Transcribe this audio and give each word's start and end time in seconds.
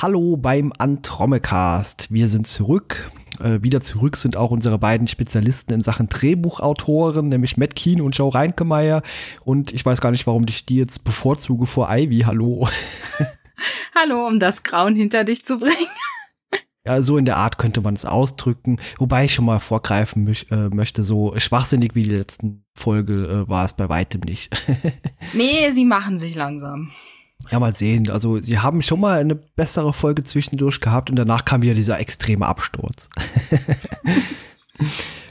Hallo 0.00 0.36
beim 0.36 0.72
Antromecast. 0.78 2.06
Wir 2.12 2.28
sind 2.28 2.46
zurück. 2.46 3.10
Äh, 3.40 3.62
wieder 3.62 3.80
zurück 3.80 4.16
sind 4.16 4.36
auch 4.36 4.52
unsere 4.52 4.78
beiden 4.78 5.08
Spezialisten 5.08 5.74
in 5.74 5.80
Sachen 5.80 6.08
Drehbuchautoren, 6.08 7.28
nämlich 7.28 7.56
Matt 7.56 7.74
Keen 7.74 8.00
und 8.00 8.16
Joe 8.16 8.32
Reinkemeyer. 8.32 9.02
Und 9.44 9.72
ich 9.72 9.84
weiß 9.84 10.00
gar 10.00 10.12
nicht, 10.12 10.24
warum 10.28 10.44
ich 10.48 10.64
die 10.64 10.76
jetzt 10.76 11.02
bevorzuge 11.02 11.66
vor 11.66 11.88
Ivy. 11.90 12.20
Hallo. 12.20 12.68
Hallo, 13.96 14.28
um 14.28 14.38
das 14.38 14.62
Grauen 14.62 14.94
hinter 14.94 15.24
dich 15.24 15.44
zu 15.44 15.58
bringen. 15.58 15.90
Ja, 16.86 17.02
so 17.02 17.16
in 17.16 17.24
der 17.24 17.36
Art 17.36 17.58
könnte 17.58 17.80
man 17.80 17.94
es 17.94 18.04
ausdrücken. 18.04 18.78
Wobei 18.98 19.24
ich 19.24 19.34
schon 19.34 19.46
mal 19.46 19.58
vorgreifen 19.58 20.22
mö 20.22 20.32
äh, 20.52 20.68
möchte, 20.68 21.02
so 21.02 21.34
schwachsinnig 21.38 21.96
wie 21.96 22.04
die 22.04 22.14
letzten 22.14 22.64
Folge 22.72 23.44
äh, 23.46 23.48
war 23.48 23.64
es 23.64 23.72
bei 23.72 23.88
weitem 23.88 24.20
nicht. 24.20 24.56
nee, 25.32 25.68
sie 25.72 25.84
machen 25.84 26.18
sich 26.18 26.36
langsam. 26.36 26.92
Ja, 27.50 27.60
mal 27.60 27.74
sehen. 27.74 28.10
Also, 28.10 28.38
sie 28.38 28.58
haben 28.58 28.82
schon 28.82 29.00
mal 29.00 29.20
eine 29.20 29.34
bessere 29.34 29.92
Folge 29.92 30.24
zwischendurch 30.24 30.80
gehabt 30.80 31.10
und 31.10 31.16
danach 31.16 31.44
kam 31.44 31.62
wieder 31.62 31.74
dieser 31.74 32.00
extreme 32.00 32.46
Absturz. 32.46 33.08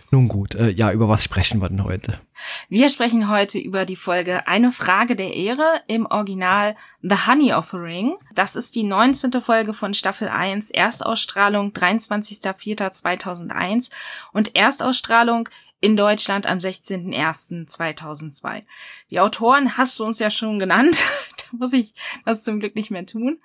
Nun 0.10 0.30
gut, 0.30 0.56
äh, 0.56 0.70
ja, 0.70 0.94
über 0.94 1.10
was 1.10 1.22
sprechen 1.22 1.62
wir 1.62 1.68
denn 1.68 1.84
heute? 1.84 2.22
Wir 2.70 2.88
sprechen 2.88 3.30
heute 3.30 3.60
über 3.60 3.84
die 3.84 3.98
Folge 3.98 4.48
Eine 4.48 4.72
Frage 4.72 5.18
der 5.18 5.34
Ehre 5.34 5.82
im 5.88 6.06
Original 6.06 6.78
The 7.02 7.28
Honey 7.28 7.52
Offering. 7.54 8.16
Das 8.34 8.56
ist 8.56 8.76
die 8.76 8.84
19. 8.84 9.34
Folge 9.42 9.74
von 9.74 9.94
Staffel 9.94 10.30
1, 10.30 10.72
Erstausstrahlung 10.72 11.72
23.04.2001 11.72 13.90
und 14.32 14.56
Erstausstrahlung 14.56 15.50
in 15.80 15.98
Deutschland 15.98 16.48
am 16.48 16.58
16.01.2002. 16.58 18.64
Die 19.10 19.20
Autoren 19.20 19.78
hast 19.78 20.00
du 20.00 20.04
uns 20.04 20.20
ja 20.20 20.30
schon 20.30 20.60
genannt. 20.60 21.06
da 21.38 21.46
muss 21.58 21.74
ich 21.74 21.94
das 22.26 22.44
zum 22.44 22.60
Glück 22.60 22.76
nicht 22.76 22.92
mehr 22.92 23.06
tun. 23.06 23.40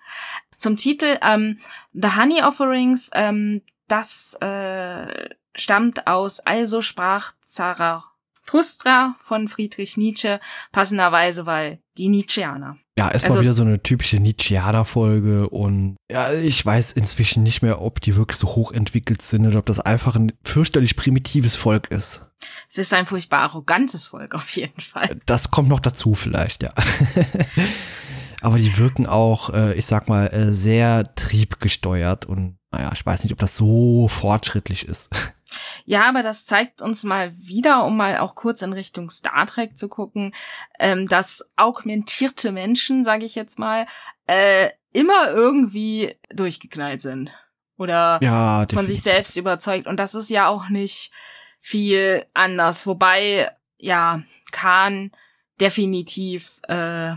Zum 0.56 0.76
Titel 0.76 1.18
ähm, 1.22 1.60
The 1.92 2.16
Honey 2.16 2.42
Offerings, 2.42 3.10
ähm, 3.14 3.62
das 3.88 4.34
äh, 4.40 5.30
stammt 5.54 6.06
aus 6.06 6.40
Also 6.40 6.82
sprach 6.82 7.32
Zarathustra 8.44 9.14
von 9.18 9.48
Friedrich 9.48 9.96
Nietzsche, 9.96 10.40
passenderweise, 10.72 11.46
weil 11.46 11.80
die 11.96 12.08
Nietzscheaner. 12.08 12.76
Ja, 12.98 13.10
erstmal 13.10 13.32
also, 13.32 13.42
wieder 13.42 13.52
so 13.54 13.62
eine 13.62 13.82
typische 13.82 14.18
Nietzscheaner-Folge 14.18 15.48
und 15.48 15.96
ja, 16.10 16.32
ich 16.32 16.64
weiß 16.64 16.92
inzwischen 16.92 17.42
nicht 17.42 17.62
mehr, 17.62 17.80
ob 17.80 18.00
die 18.00 18.16
wirklich 18.16 18.38
so 18.38 18.48
hochentwickelt 18.48 19.22
sind 19.22 19.46
oder 19.46 19.60
ob 19.60 19.66
das 19.66 19.80
einfach 19.80 20.14
ein 20.16 20.32
fürchterlich 20.44 20.96
primitives 20.96 21.56
Volk 21.56 21.90
ist. 21.90 22.22
Es 22.68 22.76
ist 22.76 22.92
ein 22.92 23.06
furchtbar 23.06 23.40
arrogantes 23.40 24.06
Volk 24.06 24.34
auf 24.34 24.50
jeden 24.56 24.80
Fall. 24.80 25.18
Das 25.26 25.50
kommt 25.50 25.68
noch 25.68 25.80
dazu 25.80 26.14
vielleicht, 26.14 26.62
ja. 26.62 26.74
Aber 28.42 28.58
die 28.58 28.76
wirken 28.76 29.06
auch, 29.06 29.50
äh, 29.50 29.74
ich 29.74 29.86
sag 29.86 30.08
mal, 30.08 30.26
äh, 30.26 30.52
sehr 30.52 31.14
triebgesteuert 31.14 32.26
und 32.26 32.58
naja, 32.72 32.90
ich 32.92 33.06
weiß 33.06 33.22
nicht, 33.22 33.32
ob 33.32 33.38
das 33.38 33.56
so 33.56 34.08
fortschrittlich 34.08 34.86
ist. 34.86 35.08
Ja, 35.84 36.08
aber 36.08 36.22
das 36.22 36.46
zeigt 36.46 36.82
uns 36.82 37.04
mal 37.04 37.32
wieder, 37.36 37.84
um 37.84 37.96
mal 37.96 38.18
auch 38.18 38.34
kurz 38.34 38.62
in 38.62 38.72
Richtung 38.72 39.10
Star 39.10 39.46
Trek 39.46 39.76
zu 39.76 39.88
gucken, 39.88 40.34
ähm, 40.78 41.08
dass 41.08 41.48
augmentierte 41.56 42.52
Menschen, 42.52 43.04
sage 43.04 43.24
ich 43.24 43.34
jetzt 43.34 43.58
mal, 43.58 43.86
äh, 44.26 44.70
immer 44.92 45.30
irgendwie 45.30 46.14
durchgeknallt 46.30 47.02
sind 47.02 47.32
oder 47.76 48.18
ja, 48.22 48.66
von 48.72 48.86
sich 48.86 49.02
selbst 49.02 49.36
überzeugt. 49.36 49.86
Und 49.86 49.98
das 49.98 50.14
ist 50.14 50.30
ja 50.30 50.48
auch 50.48 50.68
nicht 50.68 51.10
viel 51.60 52.26
anders. 52.34 52.86
Wobei, 52.86 53.50
ja, 53.78 54.22
Khan 54.52 55.10
definitiv 55.60 56.60
äh, 56.68 57.14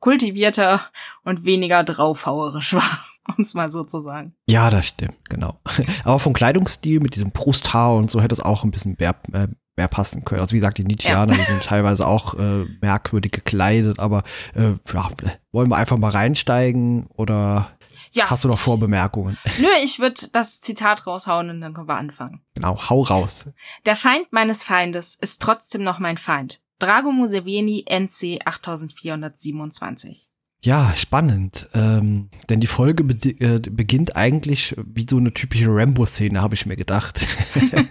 kultivierter 0.00 0.80
und 1.24 1.44
weniger 1.44 1.84
draufhauerisch 1.84 2.74
war 2.74 3.07
um 3.36 3.36
es 3.38 3.54
mal 3.54 3.70
so 3.70 3.84
zu 3.84 4.00
sagen. 4.00 4.34
Ja, 4.48 4.70
das 4.70 4.86
stimmt, 4.86 5.28
genau. 5.28 5.60
Aber 6.04 6.18
vom 6.18 6.32
Kleidungsstil 6.32 7.00
mit 7.00 7.14
diesem 7.14 7.30
Brusthaar 7.30 7.94
und 7.96 8.10
so 8.10 8.20
hätte 8.20 8.34
es 8.34 8.40
auch 8.40 8.64
ein 8.64 8.70
bisschen 8.70 8.96
mehr, 8.98 9.14
äh, 9.32 9.48
mehr 9.76 9.88
passen 9.88 10.24
können. 10.24 10.40
Also 10.40 10.52
wie 10.52 10.58
gesagt, 10.58 10.78
die 10.78 10.84
Nietzscheaner, 10.84 11.32
ja. 11.32 11.38
die 11.38 11.50
sind 11.50 11.62
teilweise 11.62 12.06
auch 12.06 12.34
äh, 12.34 12.64
merkwürdig 12.80 13.32
gekleidet, 13.32 13.98
aber 13.98 14.24
äh, 14.54 14.72
ja, 14.92 15.08
wollen 15.52 15.68
wir 15.68 15.76
einfach 15.76 15.98
mal 15.98 16.10
reinsteigen 16.10 17.06
oder 17.14 17.70
ja, 18.12 18.30
hast 18.30 18.44
du 18.44 18.48
noch 18.48 18.58
Vorbemerkungen? 18.58 19.36
Nö, 19.58 19.68
ich 19.84 19.98
würde 19.98 20.28
das 20.32 20.60
Zitat 20.60 21.06
raushauen 21.06 21.50
und 21.50 21.60
dann 21.60 21.74
können 21.74 21.88
wir 21.88 21.96
anfangen. 21.96 22.42
Genau, 22.54 22.88
hau 22.88 23.02
raus. 23.02 23.48
Der 23.86 23.96
Feind 23.96 24.32
meines 24.32 24.64
Feindes 24.64 25.16
ist 25.20 25.42
trotzdem 25.42 25.82
noch 25.82 25.98
mein 25.98 26.16
Feind. 26.16 26.62
Drago 26.78 27.10
Museveni 27.10 27.84
NC 27.88 28.40
8427. 28.44 30.28
Ja, 30.64 30.92
spannend. 30.96 31.68
Ähm, 31.72 32.30
denn 32.48 32.58
die 32.58 32.66
Folge 32.66 33.04
be 33.04 33.14
äh, 33.14 33.60
beginnt 33.60 34.16
eigentlich 34.16 34.74
wie 34.84 35.06
so 35.08 35.16
eine 35.16 35.32
typische 35.32 35.68
Rambo-Szene, 35.68 36.42
habe 36.42 36.56
ich 36.56 36.66
mir 36.66 36.76
gedacht. 36.76 37.24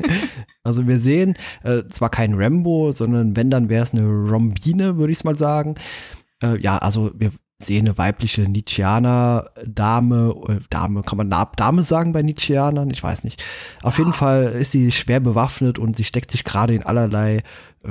also 0.63 0.85
wir 0.85 0.99
sehen 0.99 1.37
äh, 1.63 1.83
zwar 1.87 2.09
kein 2.09 2.33
Rambo, 2.33 2.91
sondern 2.91 3.37
wenn, 3.37 3.49
dann 3.49 3.69
wäre 3.69 3.83
es 3.83 3.93
eine 3.93 4.03
Rombine, 4.03 4.97
würde 4.97 5.13
ich 5.13 5.19
es 5.19 5.23
mal 5.23 5.37
sagen. 5.37 5.75
Äh, 6.43 6.59
ja, 6.59 6.77
also 6.77 7.11
wir 7.15 7.31
sehen 7.59 7.87
eine 7.87 7.97
weibliche 7.97 8.41
Nietzscheaner-Dame. 8.41 10.35
Äh, 10.49 10.59
Dame, 10.69 11.03
kann 11.03 11.17
man 11.17 11.29
Dame 11.29 11.83
sagen 11.83 12.11
bei 12.11 12.21
Nietzscheanern? 12.21 12.89
Ich 12.89 13.01
weiß 13.01 13.23
nicht. 13.23 13.43
Auf 13.81 13.97
jeden 13.97 14.13
Fall 14.13 14.43
ist 14.43 14.73
sie 14.73 14.91
schwer 14.91 15.21
bewaffnet 15.21 15.79
und 15.79 15.95
sie 15.95 16.03
steckt 16.03 16.31
sich 16.31 16.43
gerade 16.43 16.75
in 16.75 16.83
allerlei 16.83 17.37
äh, 17.85 17.89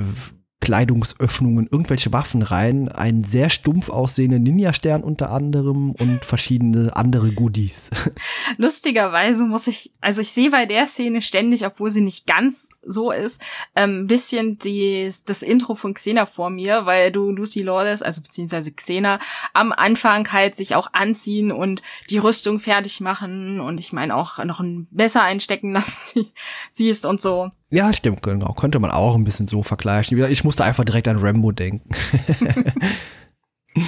Kleidungsöffnungen 0.59 1.67
irgendwelche 1.71 2.11
Waffen 2.11 2.41
rein, 2.41 2.89
einen 2.89 3.23
sehr 3.23 3.49
stumpf 3.49 3.89
aussehenden 3.89 4.43
Ninja-Stern 4.43 5.03
unter 5.03 5.29
anderem 5.29 5.91
und 5.91 6.25
verschiedene 6.25 6.95
andere 6.95 7.31
Goodies. 7.31 7.89
Lustigerweise 8.57 9.45
muss 9.45 9.67
ich, 9.67 9.91
also 10.01 10.21
ich 10.21 10.31
sehe 10.31 10.49
bei 10.49 10.65
der 10.65 10.87
Szene 10.87 11.21
ständig, 11.21 11.65
obwohl 11.65 11.91
sie 11.91 12.01
nicht 12.01 12.25
ganz 12.25 12.69
so 12.81 13.11
ist, 13.11 13.41
ein 13.75 13.89
ähm, 13.89 14.07
bisschen 14.07 14.57
die, 14.57 15.11
das 15.25 15.43
Intro 15.43 15.75
von 15.75 15.93
Xena 15.93 16.25
vor 16.25 16.49
mir, 16.49 16.85
weil 16.85 17.11
du 17.11 17.31
Lucy 17.31 17.61
Lawless, 17.61 18.01
also 18.01 18.21
beziehungsweise 18.21 18.71
Xena, 18.71 19.19
am 19.53 19.71
Anfang 19.71 20.31
halt 20.31 20.55
sich 20.55 20.75
auch 20.75 20.89
anziehen 20.93 21.51
und 21.51 21.81
die 22.09 22.17
Rüstung 22.17 22.59
fertig 22.59 22.99
machen 22.99 23.59
und 23.59 23.79
ich 23.79 23.93
meine 23.93 24.15
auch 24.15 24.43
noch 24.43 24.59
ein 24.59 24.87
Messer 24.91 25.21
einstecken 25.23 25.71
lassen 25.73 26.25
siehst 26.71 27.05
und 27.05 27.21
so. 27.21 27.49
Ja, 27.69 27.91
stimmt, 27.91 28.23
genau. 28.23 28.53
Könnte 28.53 28.79
man 28.79 28.91
auch 28.91 29.15
ein 29.15 29.23
bisschen 29.23 29.47
so 29.47 29.61
vergleichen. 29.61 30.17
Ich 30.31 30.43
musste 30.43 30.63
einfach 30.63 30.85
direkt 30.85 31.07
an 31.07 31.17
Rambo 31.17 31.51
denken. 31.51 31.89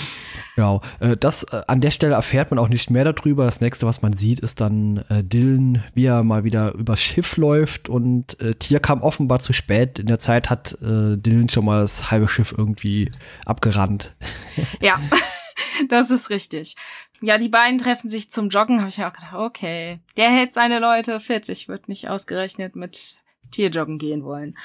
genau. 0.55 0.81
Äh, 0.99 1.15
das, 1.15 1.43
äh, 1.43 1.61
an 1.67 1.79
der 1.79 1.91
Stelle 1.91 2.15
erfährt 2.15 2.51
man 2.51 2.59
auch 2.59 2.67
nicht 2.67 2.89
mehr 2.89 3.05
darüber. 3.05 3.45
Das 3.45 3.61
nächste, 3.61 3.85
was 3.85 4.01
man 4.01 4.13
sieht, 4.13 4.41
ist 4.41 4.59
dann 4.59 5.05
äh, 5.09 5.23
Dylan, 5.23 5.83
wie 5.93 6.05
er 6.05 6.23
mal 6.23 6.43
wieder 6.43 6.73
übers 6.73 7.01
Schiff 7.01 7.37
läuft 7.37 7.87
und 7.87 8.37
Tier 8.59 8.81
kam 8.81 9.01
offenbar 9.01 9.39
zu 9.39 9.53
spät. 9.53 9.99
In 9.99 10.07
der 10.07 10.19
Zeit 10.19 10.49
hat 10.49 10.77
Dylan 10.81 11.49
schon 11.49 11.65
mal 11.65 11.81
das 11.81 12.11
halbe 12.11 12.27
Schiff 12.27 12.53
irgendwie 12.57 13.11
abgerannt. 13.45 14.15
Ja. 14.81 14.99
Das 15.87 16.11
ist 16.11 16.29
richtig. 16.29 16.75
Ja, 17.21 17.37
die 17.37 17.49
beiden 17.49 17.79
treffen 17.79 18.09
sich 18.09 18.31
zum 18.31 18.49
Joggen, 18.49 18.79
habe 18.79 18.89
ich 18.89 19.03
auch 19.03 19.13
gedacht, 19.13 19.33
okay, 19.33 19.99
der 20.17 20.29
hält 20.29 20.53
seine 20.53 20.79
Leute 20.79 21.19
fit. 21.19 21.49
Ich 21.49 21.67
würde 21.67 21.83
nicht 21.87 22.09
ausgerechnet 22.09 22.75
mit 22.75 23.17
Tierjoggen 23.51 23.97
gehen 23.97 24.23
wollen. 24.23 24.57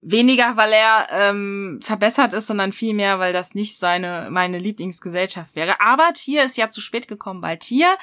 Weniger, 0.00 0.56
weil 0.56 0.72
er 0.72 1.08
ähm, 1.10 1.80
verbessert 1.82 2.32
ist, 2.32 2.46
sondern 2.46 2.72
vielmehr, 2.72 3.18
weil 3.18 3.32
das 3.32 3.54
nicht 3.54 3.76
seine 3.76 4.28
meine 4.30 4.58
Lieblingsgesellschaft 4.58 5.56
wäre. 5.56 5.80
Aber 5.80 6.12
Tier 6.12 6.44
ist 6.44 6.56
ja 6.56 6.70
zu 6.70 6.80
spät 6.80 7.08
gekommen, 7.08 7.42
weil 7.42 7.58
Tier 7.58 7.96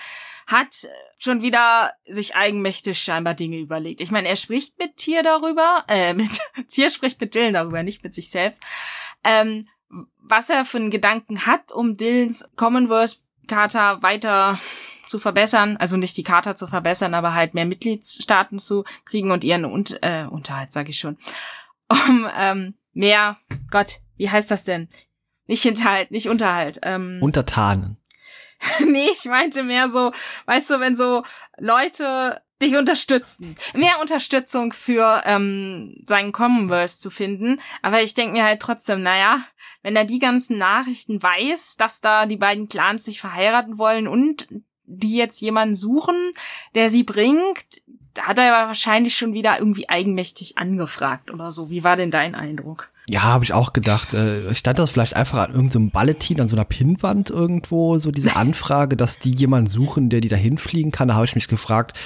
hat 0.46 0.88
schon 1.18 1.42
wieder 1.42 1.94
sich 2.06 2.36
eigenmächtig 2.36 3.00
scheinbar 3.00 3.34
Dinge 3.34 3.58
überlegt. 3.58 4.02
Ich 4.02 4.12
meine, 4.12 4.28
er 4.28 4.36
spricht 4.36 4.78
mit 4.78 4.98
Tier 4.98 5.24
darüber, 5.24 5.86
äh, 5.88 6.14
mit 6.16 6.30
Tier 6.68 6.90
spricht 6.90 7.20
mit 7.22 7.34
Dylan 7.34 7.54
darüber, 7.54 7.82
nicht 7.82 8.04
mit 8.04 8.14
sich 8.14 8.30
selbst. 8.30 8.62
Ähm, 9.24 9.66
was 10.18 10.50
er 10.50 10.66
für 10.66 10.78
einen 10.78 10.92
Gedanken 10.92 11.46
hat, 11.46 11.72
um 11.72 11.98
Dylans 11.98 12.44
Commonwealth 12.56 13.22
Charta 13.48 14.02
weiter 14.02 14.60
zu 15.08 15.20
verbessern, 15.20 15.78
also 15.78 15.98
nicht 15.98 16.18
die 16.18 16.24
Charta 16.24 16.56
zu 16.56 16.68
verbessern, 16.68 17.14
aber 17.14 17.34
halt 17.34 17.54
mehr 17.54 17.66
Mitgliedstaaten 17.66 18.60
zu 18.60 18.84
kriegen 19.06 19.32
und 19.32 19.44
ihren 19.44 19.66
und, 19.66 20.00
äh, 20.02 20.26
Unterhalt, 20.30 20.72
sage 20.72 20.90
ich 20.90 21.00
schon, 21.00 21.18
um 21.90 22.28
ähm, 22.38 22.76
mehr, 22.94 23.38
Gott, 23.70 24.00
wie 24.18 24.30
heißt 24.30 24.52
das 24.52 24.64
denn? 24.64 24.88
Nicht 25.48 25.64
Hinterhalt, 25.64 26.12
nicht 26.12 26.30
Unterhalt. 26.30 26.80
Ähm, 26.82 27.20
Untertanen. 27.22 27.98
nee, 28.88 29.10
ich 29.12 29.26
meinte 29.26 29.64
mehr 29.64 29.90
so, 29.90 30.12
weißt 30.46 30.72
du, 30.72 30.80
wenn 30.80 30.96
so 30.96 31.24
Leute 31.58 32.42
dich 32.62 32.76
unterstützen. 32.76 33.56
Mehr 33.74 34.00
Unterstützung 34.00 34.72
für 34.72 35.22
ähm, 35.26 36.02
seinen 36.06 36.32
Commonwealth 36.32 36.92
zu 36.92 37.10
finden. 37.10 37.60
Aber 37.82 38.02
ich 38.02 38.14
denke 38.14 38.34
mir 38.34 38.46
halt 38.46 38.62
trotzdem, 38.62 39.02
naja, 39.02 39.42
wenn 39.82 39.96
er 39.96 40.06
die 40.06 40.20
ganzen 40.20 40.58
Nachrichten 40.58 41.22
weiß, 41.22 41.76
dass 41.78 42.02
da 42.02 42.26
die 42.26 42.38
beiden 42.38 42.70
Clans 42.70 43.06
sich 43.06 43.20
verheiraten 43.20 43.78
wollen 43.78 44.08
und 44.08 44.48
die 44.86 45.16
jetzt 45.16 45.42
jemanden 45.42 45.76
suchen, 45.76 46.32
der 46.76 46.90
sie 46.90 47.04
bringt, 47.04 47.82
da 48.14 48.24
hat 48.24 48.40
er 48.40 48.68
wahrscheinlich 48.68 49.16
schon 49.16 49.34
wieder 49.34 49.60
irgendwie 49.60 49.90
eigenmächtig 49.90 50.58
angefragt 50.58 51.32
oder 51.32 51.52
so. 51.52 51.70
Wie 51.70 51.84
war 51.84 51.98
denn 51.98 52.12
dein 52.12 52.34
Eindruck? 52.34 52.90
Ja, 53.08 53.24
habe 53.24 53.44
ich 53.44 53.54
auch 53.54 53.74
gedacht. 53.74 54.14
Äh, 54.14 54.56
stand 54.56 54.80
das 54.80 54.90
vielleicht 54.90 55.16
einfach 55.16 55.38
an 55.38 55.54
irgendeinem 55.54 55.92
Balletin, 55.92 56.42
an 56.42 56.48
so 56.48 56.56
einer 56.56 56.66
Pinnwand 56.66 57.30
irgendwo, 57.30 57.98
so 57.98 58.12
diese 58.12 58.36
Anfrage, 58.36 58.98
dass 58.98 59.20
die 59.20 59.36
jemanden 59.36 59.70
suchen, 59.70 60.10
der 60.10 60.22
die 60.22 60.30
da 60.30 60.36
hinfliegen 60.36 60.92
kann? 60.92 61.10
Da 61.10 61.16
habe 61.16 61.26
ich 61.26 61.36
mich 61.36 61.48
gefragt, 61.48 61.98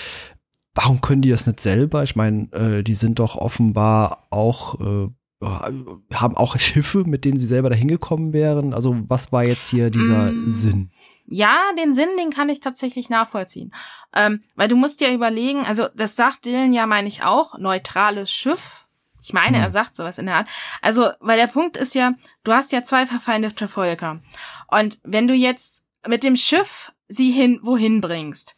warum 0.73 0.99
können 1.01 1.21
die 1.21 1.29
das 1.29 1.47
nicht 1.47 1.61
selber? 1.61 2.03
Ich 2.03 2.15
meine, 2.15 2.51
äh, 2.51 2.83
die 2.83 2.95
sind 2.95 3.19
doch 3.19 3.35
offenbar 3.35 4.27
auch, 4.29 4.79
äh, 4.79 5.09
haben 6.13 6.35
auch 6.35 6.59
Schiffe, 6.59 7.05
mit 7.05 7.23
denen 7.23 7.39
sie 7.39 7.47
selber 7.47 7.69
da 7.69 7.75
hingekommen 7.75 8.33
wären. 8.33 8.73
Also 8.73 8.97
was 9.07 9.31
war 9.31 9.45
jetzt 9.45 9.69
hier 9.69 9.89
dieser 9.89 10.31
mm. 10.31 10.53
Sinn? 10.53 10.91
Ja, 11.31 11.59
den 11.77 11.93
Sinn, 11.93 12.09
den 12.17 12.31
kann 12.31 12.49
ich 12.49 12.59
tatsächlich 12.59 13.09
nachvollziehen. 13.09 13.71
Ähm, 14.15 14.43
weil 14.55 14.67
du 14.67 14.75
musst 14.75 14.99
ja 15.01 15.11
überlegen, 15.11 15.65
also 15.65 15.87
das 15.95 16.15
sagt 16.15 16.45
Dylan 16.45 16.71
ja, 16.71 16.87
meine 16.87 17.07
ich 17.07 17.23
auch, 17.23 17.57
neutrales 17.59 18.31
Schiff. 18.31 18.85
Ich 19.21 19.31
meine, 19.31 19.57
hm. 19.57 19.63
er 19.63 19.71
sagt 19.71 19.95
sowas 19.95 20.17
in 20.17 20.25
der 20.25 20.35
Art. 20.35 20.47
Also, 20.81 21.11
weil 21.19 21.37
der 21.37 21.47
Punkt 21.47 21.77
ist 21.77 21.93
ja, 21.93 22.13
du 22.43 22.53
hast 22.53 22.71
ja 22.71 22.83
zwei 22.83 23.05
verfeindete 23.05 23.67
Völker. 23.67 24.21
Und 24.67 24.99
wenn 25.03 25.27
du 25.27 25.35
jetzt 25.35 25.83
mit 26.07 26.23
dem 26.23 26.35
Schiff 26.35 26.91
sie 27.07 27.29
hin, 27.29 27.59
wohin 27.61 28.01
bringst, 28.01 28.55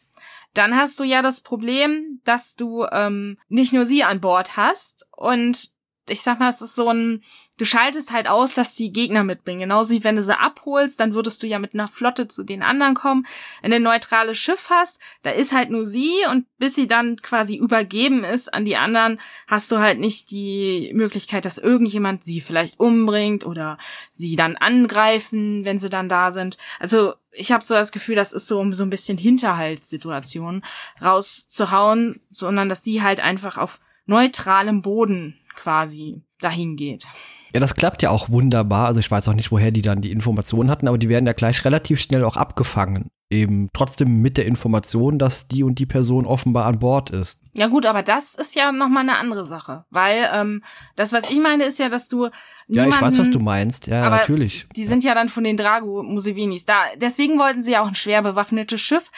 dann 0.54 0.76
hast 0.76 0.98
du 0.98 1.04
ja 1.04 1.20
das 1.20 1.40
Problem, 1.40 2.20
dass 2.24 2.56
du 2.56 2.86
ähm, 2.90 3.38
nicht 3.48 3.72
nur 3.72 3.84
sie 3.84 4.04
an 4.04 4.20
Bord 4.20 4.56
hast 4.56 5.08
und 5.16 5.71
ich 6.08 6.22
sag 6.22 6.40
mal, 6.40 6.48
es 6.48 6.60
ist 6.60 6.74
so 6.74 6.88
ein, 6.88 7.22
du 7.58 7.64
schaltest 7.64 8.12
halt 8.12 8.26
aus, 8.26 8.54
dass 8.54 8.74
die 8.74 8.92
Gegner 8.92 9.22
mitbringen. 9.22 9.60
Genauso 9.60 9.94
wie 9.94 10.02
wenn 10.02 10.16
du 10.16 10.22
sie 10.22 10.38
abholst, 10.38 10.98
dann 10.98 11.14
würdest 11.14 11.42
du 11.42 11.46
ja 11.46 11.58
mit 11.58 11.74
einer 11.74 11.86
Flotte 11.86 12.26
zu 12.26 12.42
den 12.42 12.62
anderen 12.62 12.94
kommen. 12.94 13.26
Wenn 13.60 13.70
du 13.70 13.76
ein 13.76 13.82
neutrales 13.82 14.36
Schiff 14.36 14.68
hast, 14.70 14.98
da 15.22 15.30
ist 15.30 15.52
halt 15.52 15.70
nur 15.70 15.86
sie 15.86 16.12
und 16.30 16.46
bis 16.58 16.74
sie 16.74 16.88
dann 16.88 17.16
quasi 17.22 17.56
übergeben 17.56 18.24
ist 18.24 18.52
an 18.52 18.64
die 18.64 18.76
anderen, 18.76 19.20
hast 19.46 19.70
du 19.70 19.78
halt 19.78 20.00
nicht 20.00 20.30
die 20.30 20.90
Möglichkeit, 20.94 21.44
dass 21.44 21.58
irgendjemand 21.58 22.24
sie 22.24 22.40
vielleicht 22.40 22.80
umbringt 22.80 23.46
oder 23.46 23.78
sie 24.12 24.34
dann 24.34 24.56
angreifen, 24.56 25.64
wenn 25.64 25.78
sie 25.78 25.90
dann 25.90 26.08
da 26.08 26.32
sind. 26.32 26.56
Also 26.80 27.14
ich 27.30 27.52
habe 27.52 27.64
so 27.64 27.74
das 27.74 27.92
Gefühl, 27.92 28.16
das 28.16 28.32
ist 28.32 28.48
so 28.48 28.58
um 28.58 28.72
so 28.72 28.82
ein 28.82 28.90
bisschen 28.90 29.18
Hinterhaltssituation 29.18 30.64
rauszuhauen, 31.00 32.20
sondern 32.30 32.68
dass 32.68 32.82
sie 32.82 33.02
halt 33.02 33.20
einfach 33.20 33.56
auf 33.56 33.80
neutralem 34.06 34.82
Boden 34.82 35.38
quasi 35.54 36.22
dahin 36.40 36.76
geht. 36.76 37.06
Ja, 37.54 37.60
das 37.60 37.74
klappt 37.74 38.02
ja 38.02 38.10
auch 38.10 38.30
wunderbar. 38.30 38.86
Also 38.86 39.00
ich 39.00 39.10
weiß 39.10 39.28
auch 39.28 39.34
nicht, 39.34 39.50
woher 39.50 39.70
die 39.70 39.82
dann 39.82 40.00
die 40.00 40.10
Informationen 40.10 40.70
hatten, 40.70 40.88
aber 40.88 40.98
die 40.98 41.08
werden 41.08 41.26
ja 41.26 41.34
gleich 41.34 41.64
relativ 41.64 42.00
schnell 42.00 42.24
auch 42.24 42.36
abgefangen. 42.36 43.10
Eben 43.30 43.70
trotzdem 43.72 44.20
mit 44.20 44.36
der 44.36 44.44
Information, 44.44 45.18
dass 45.18 45.48
die 45.48 45.62
und 45.62 45.78
die 45.78 45.86
Person 45.86 46.26
offenbar 46.26 46.66
an 46.66 46.78
Bord 46.78 47.10
ist. 47.10 47.40
Ja 47.54 47.66
gut, 47.66 47.86
aber 47.86 48.02
das 48.02 48.34
ist 48.34 48.54
ja 48.54 48.72
nochmal 48.72 49.02
eine 49.02 49.16
andere 49.16 49.46
Sache. 49.46 49.84
Weil 49.90 50.28
ähm, 50.34 50.62
das, 50.96 51.12
was 51.12 51.30
ich 51.30 51.40
meine, 51.40 51.64
ist 51.64 51.78
ja, 51.78 51.88
dass 51.88 52.08
du 52.08 52.28
Ja, 52.68 52.86
ich 52.86 53.00
weiß, 53.00 53.18
was 53.18 53.30
du 53.30 53.38
meinst. 53.38 53.86
Ja, 53.86 54.04
aber 54.04 54.16
natürlich. 54.16 54.66
Die 54.76 54.84
sind 54.84 55.02
ja 55.02 55.14
dann 55.14 55.30
von 55.30 55.44
den 55.44 55.56
Drago 55.56 56.02
Musevinis 56.02 56.66
da. 56.66 56.76
Deswegen 56.96 57.38
wollten 57.38 57.62
sie 57.62 57.72
ja 57.72 57.82
auch 57.82 57.88
ein 57.88 57.94
schwer 57.94 58.22
bewaffnetes 58.22 58.80
Schiff, 58.80 59.10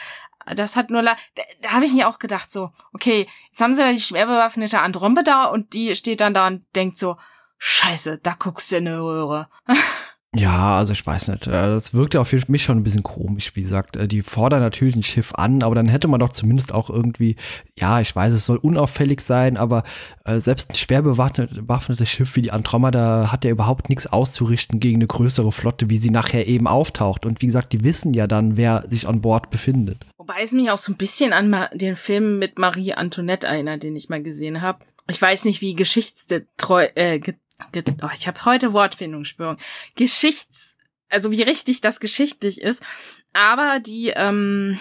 das 0.53 0.75
hat 0.75 0.89
nur, 0.89 1.01
da, 1.01 1.15
da 1.61 1.71
habe 1.71 1.85
ich 1.85 1.93
mir 1.93 2.07
auch 2.07 2.19
gedacht 2.19 2.51
so, 2.51 2.71
okay, 2.93 3.27
jetzt 3.49 3.61
haben 3.61 3.73
sie 3.73 3.81
da 3.81 3.91
die 3.91 3.99
schwer 3.99 4.25
bewaffnete 4.25 4.79
Andromeda 4.79 5.45
und 5.45 5.73
die 5.73 5.95
steht 5.95 6.21
dann 6.21 6.33
da 6.33 6.47
und 6.47 6.63
denkt 6.75 6.97
so, 6.97 7.17
scheiße, 7.57 8.19
da 8.19 8.35
guckst 8.37 8.71
du 8.71 8.77
in 8.77 8.87
eine 8.87 9.01
Röhre. 9.01 9.49
Ja, 10.37 10.77
also 10.77 10.91
ich 10.93 11.05
weiß 11.05 11.29
nicht. 11.29 11.47
Äh, 11.47 11.51
das 11.51 11.93
wirkte 11.93 12.19
auf 12.19 12.33
mich 12.47 12.63
schon 12.63 12.77
ein 12.77 12.83
bisschen 12.83 13.03
komisch, 13.03 13.51
wie 13.55 13.63
gesagt. 13.63 13.95
Äh, 13.95 14.07
die 14.07 14.21
fordern 14.21 14.59
natürlich 14.59 14.95
ein 14.95 15.03
Schiff 15.03 15.33
an, 15.33 15.63
aber 15.63 15.75
dann 15.75 15.87
hätte 15.87 16.07
man 16.07 16.19
doch 16.19 16.33
zumindest 16.33 16.73
auch 16.73 16.89
irgendwie, 16.89 17.37
ja, 17.79 18.01
ich 18.01 18.15
weiß, 18.15 18.33
es 18.33 18.45
soll 18.45 18.57
unauffällig 18.57 19.21
sein, 19.21 19.55
aber 19.55 19.83
äh, 20.25 20.39
selbst 20.39 20.71
ein 20.71 20.75
schwer 20.75 21.01
bewaffnetes 21.01 22.09
Schiff 22.09 22.35
wie 22.35 22.41
die 22.41 22.51
Andromeda 22.51 23.31
hat 23.31 23.45
ja 23.45 23.51
überhaupt 23.51 23.89
nichts 23.89 24.07
auszurichten 24.07 24.79
gegen 24.79 24.97
eine 24.97 25.07
größere 25.07 25.51
Flotte, 25.51 25.89
wie 25.89 25.97
sie 25.97 26.09
nachher 26.09 26.47
eben 26.47 26.67
auftaucht. 26.67 27.25
Und 27.25 27.41
wie 27.41 27.47
gesagt, 27.47 27.71
die 27.71 27.83
wissen 27.83 28.13
ja 28.13 28.27
dann, 28.27 28.57
wer 28.57 28.83
sich 28.87 29.07
an 29.07 29.21
Bord 29.21 29.49
befindet. 29.49 30.05
Wobei 30.17 30.41
es 30.41 30.51
mich 30.51 30.69
auch 30.69 30.77
so 30.77 30.91
ein 30.91 30.97
bisschen 30.97 31.33
an 31.33 31.67
den 31.73 31.95
Film 31.95 32.39
mit 32.39 32.59
Marie 32.59 32.93
Antoinette 32.93 33.47
erinnert, 33.47 33.83
den 33.83 33.95
ich 33.95 34.09
mal 34.09 34.21
gesehen 34.21 34.61
habe. 34.61 34.79
Ich 35.07 35.21
weiß 35.21 35.45
nicht, 35.45 35.61
wie 35.61 35.75
geschichtstreu, 35.75 36.87
äh, 36.95 37.19
oh, 38.01 38.09
ich 38.13 38.27
habe 38.27 38.45
heute 38.45 38.73
Wortfindungsspürung. 38.73 39.57
Geschichts, 39.95 40.77
also 41.09 41.31
wie 41.31 41.43
richtig 41.43 41.81
das 41.81 41.99
geschichtlich 41.99 42.61
ist. 42.61 42.83
Aber 43.33 43.79
die 43.79 44.09
ähm, 44.15 44.79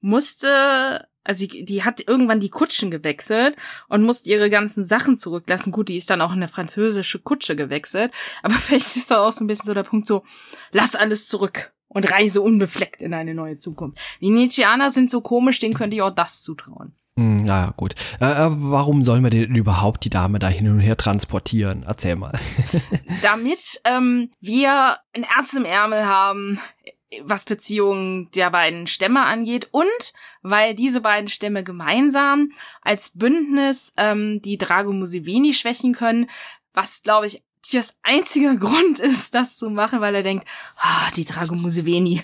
musste, 0.00 1.06
also 1.24 1.46
die, 1.46 1.64
die 1.64 1.84
hat 1.84 2.00
irgendwann 2.06 2.40
die 2.40 2.50
Kutschen 2.50 2.90
gewechselt 2.90 3.56
und 3.88 4.02
musste 4.02 4.30
ihre 4.30 4.50
ganzen 4.50 4.84
Sachen 4.84 5.16
zurücklassen. 5.16 5.72
Gut, 5.72 5.88
die 5.88 5.96
ist 5.96 6.10
dann 6.10 6.20
auch 6.20 6.30
in 6.30 6.38
eine 6.38 6.48
französische 6.48 7.18
Kutsche 7.18 7.56
gewechselt. 7.56 8.12
Aber 8.42 8.54
vielleicht 8.60 8.96
ist 8.96 9.10
da 9.10 9.22
auch 9.22 9.32
so 9.32 9.44
ein 9.44 9.46
bisschen 9.46 9.66
so 9.66 9.74
der 9.74 9.84
Punkt 9.84 10.06
so, 10.06 10.24
lass 10.72 10.94
alles 10.94 11.28
zurück 11.28 11.72
und 11.88 12.10
reise 12.10 12.40
unbefleckt 12.40 13.02
in 13.02 13.14
eine 13.14 13.34
neue 13.34 13.58
Zukunft. 13.58 13.98
Die 14.20 14.30
Nietzscheaner 14.30 14.90
sind 14.90 15.10
so 15.10 15.20
komisch, 15.20 15.58
denen 15.58 15.74
könnte 15.74 15.96
ich 15.96 16.02
auch 16.02 16.14
das 16.14 16.42
zutrauen. 16.42 16.96
Hm, 17.18 17.46
ja, 17.46 17.74
gut. 17.76 17.94
Äh, 18.20 18.24
äh, 18.24 18.48
warum 18.50 19.04
sollen 19.04 19.22
wir 19.22 19.30
denn 19.30 19.54
überhaupt 19.54 20.04
die 20.04 20.10
Dame 20.10 20.38
da 20.38 20.48
hin 20.48 20.68
und 20.68 20.80
her 20.80 20.96
transportieren? 20.96 21.84
Erzähl 21.86 22.16
mal. 22.16 22.38
Damit 23.22 23.80
ähm, 23.84 24.30
wir 24.40 24.96
ein 25.14 25.24
Erz 25.24 25.52
im 25.52 25.66
Ärmel 25.66 26.06
haben, 26.06 26.58
was 27.22 27.44
Beziehungen 27.44 28.30
der 28.34 28.50
beiden 28.50 28.86
Stämme 28.86 29.24
angeht 29.24 29.68
und 29.72 30.12
weil 30.40 30.74
diese 30.74 31.02
beiden 31.02 31.28
Stämme 31.28 31.62
gemeinsam 31.62 32.50
als 32.80 33.10
Bündnis 33.10 33.92
ähm, 33.98 34.40
die 34.40 34.56
Drago 34.56 34.92
Museveni 34.92 35.52
schwächen 35.52 35.94
können, 35.94 36.30
was 36.72 37.02
glaube 37.02 37.26
ich 37.26 37.42
das 37.70 37.96
einzige 38.02 38.58
Grund 38.58 38.98
ist, 38.98 39.34
das 39.34 39.56
zu 39.56 39.70
machen, 39.70 40.00
weil 40.00 40.14
er 40.14 40.22
denkt, 40.22 40.46
ah, 40.76 41.10
die 41.16 41.24
Drago 41.24 41.54
Museveni, 41.54 42.22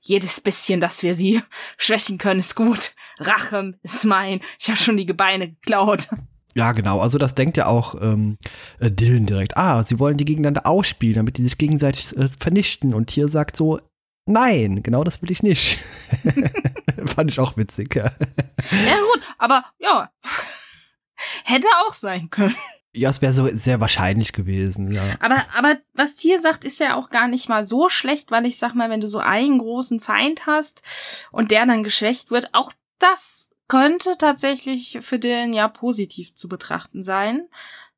jedes 0.00 0.40
bisschen, 0.40 0.80
dass 0.80 1.02
wir 1.02 1.14
sie 1.14 1.42
schwächen 1.76 2.18
können, 2.18 2.40
ist 2.40 2.54
gut. 2.54 2.92
Rache 3.18 3.74
ist 3.82 4.04
mein. 4.04 4.40
Ich 4.58 4.68
habe 4.68 4.78
schon 4.78 4.96
die 4.96 5.06
Gebeine 5.06 5.50
geklaut. 5.50 6.08
Ja, 6.54 6.72
genau. 6.72 7.00
Also 7.00 7.18
das 7.18 7.34
denkt 7.34 7.56
ja 7.56 7.66
auch 7.66 8.00
ähm, 8.00 8.38
äh, 8.78 8.90
Dylan 8.90 9.26
direkt. 9.26 9.56
Ah, 9.56 9.82
sie 9.82 9.98
wollen 9.98 10.16
die 10.16 10.24
gegeneinander 10.24 10.66
ausspielen, 10.66 11.16
damit 11.16 11.36
die 11.36 11.42
sich 11.42 11.58
gegenseitig 11.58 12.16
äh, 12.16 12.28
vernichten. 12.28 12.94
Und 12.94 13.10
hier 13.10 13.28
sagt 13.28 13.56
so, 13.56 13.80
nein, 14.26 14.82
genau 14.82 15.02
das 15.04 15.20
will 15.20 15.30
ich 15.30 15.42
nicht. 15.42 15.78
Fand 17.06 17.30
ich 17.30 17.40
auch 17.40 17.56
witzig. 17.56 17.96
Ja. 17.96 18.12
ja 18.86 18.98
gut, 19.12 19.22
aber 19.38 19.64
ja, 19.78 20.10
hätte 21.44 21.66
auch 21.86 21.92
sein 21.92 22.30
können. 22.30 22.54
Ja, 22.94 23.10
es 23.10 23.20
wäre 23.20 23.32
so 23.32 23.46
sehr 23.48 23.80
wahrscheinlich 23.80 24.32
gewesen, 24.32 24.92
ja. 24.92 25.02
Aber, 25.18 25.44
aber 25.54 25.76
was 25.94 26.18
hier 26.18 26.38
sagt, 26.38 26.64
ist 26.64 26.78
ja 26.78 26.94
auch 26.94 27.10
gar 27.10 27.26
nicht 27.26 27.48
mal 27.48 27.66
so 27.66 27.88
schlecht, 27.88 28.30
weil 28.30 28.46
ich 28.46 28.58
sag 28.58 28.74
mal, 28.74 28.88
wenn 28.88 29.00
du 29.00 29.08
so 29.08 29.18
einen 29.18 29.58
großen 29.58 29.98
Feind 30.00 30.46
hast 30.46 30.82
und 31.32 31.50
der 31.50 31.66
dann 31.66 31.82
geschwächt 31.82 32.30
wird, 32.30 32.50
auch 32.52 32.72
das 33.00 33.50
könnte 33.66 34.16
tatsächlich 34.16 34.98
für 35.00 35.18
den 35.18 35.52
ja 35.52 35.68
positiv 35.68 36.34
zu 36.34 36.48
betrachten 36.48 37.02
sein. 37.02 37.48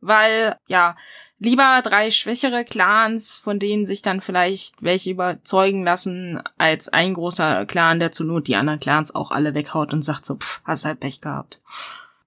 Weil, 0.00 0.58
ja, 0.66 0.94
lieber 1.38 1.80
drei 1.82 2.10
schwächere 2.10 2.64
Clans, 2.64 3.34
von 3.34 3.58
denen 3.58 3.86
sich 3.86 4.02
dann 4.02 4.20
vielleicht 4.20 4.82
welche 4.82 5.10
überzeugen 5.10 5.84
lassen, 5.84 6.42
als 6.58 6.88
ein 6.88 7.14
großer 7.14 7.66
Clan, 7.66 7.98
der 7.98 8.12
zu 8.12 8.24
Not 8.24 8.46
die 8.46 8.56
anderen 8.56 8.80
Clans 8.80 9.14
auch 9.14 9.30
alle 9.30 9.54
weghaut 9.54 9.92
und 9.92 10.02
sagt 10.02 10.26
so, 10.26 10.36
pff, 10.36 10.62
hast 10.64 10.84
halt 10.84 11.00
Pech 11.00 11.20
gehabt. 11.20 11.60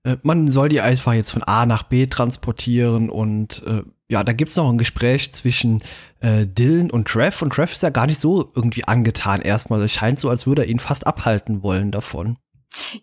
Äh, 0.03 0.17
man 0.23 0.47
soll 0.47 0.69
die 0.69 0.81
einfach 0.81 1.13
jetzt 1.13 1.31
von 1.31 1.43
A 1.43 1.65
nach 1.65 1.83
B 1.83 2.07
transportieren 2.07 3.09
und 3.09 3.63
äh, 3.65 3.83
ja, 4.11 4.23
da 4.23 4.33
gibt's 4.33 4.55
noch 4.55 4.69
ein 4.69 4.77
Gespräch 4.79 5.33
zwischen 5.33 5.83
äh, 6.19 6.47
Dylan 6.47 6.89
und 6.89 7.07
Trev 7.07 7.43
und 7.43 7.53
Trev 7.53 7.71
ist 7.71 7.83
ja 7.83 7.91
gar 7.91 8.07
nicht 8.07 8.19
so 8.19 8.51
irgendwie 8.55 8.85
angetan 8.85 9.41
erstmal. 9.41 9.81
Es 9.81 9.91
scheint 9.91 10.19
so, 10.19 10.29
als 10.29 10.47
würde 10.47 10.63
er 10.63 10.67
ihn 10.67 10.79
fast 10.79 11.05
abhalten 11.05 11.61
wollen 11.61 11.91
davon. 11.91 12.37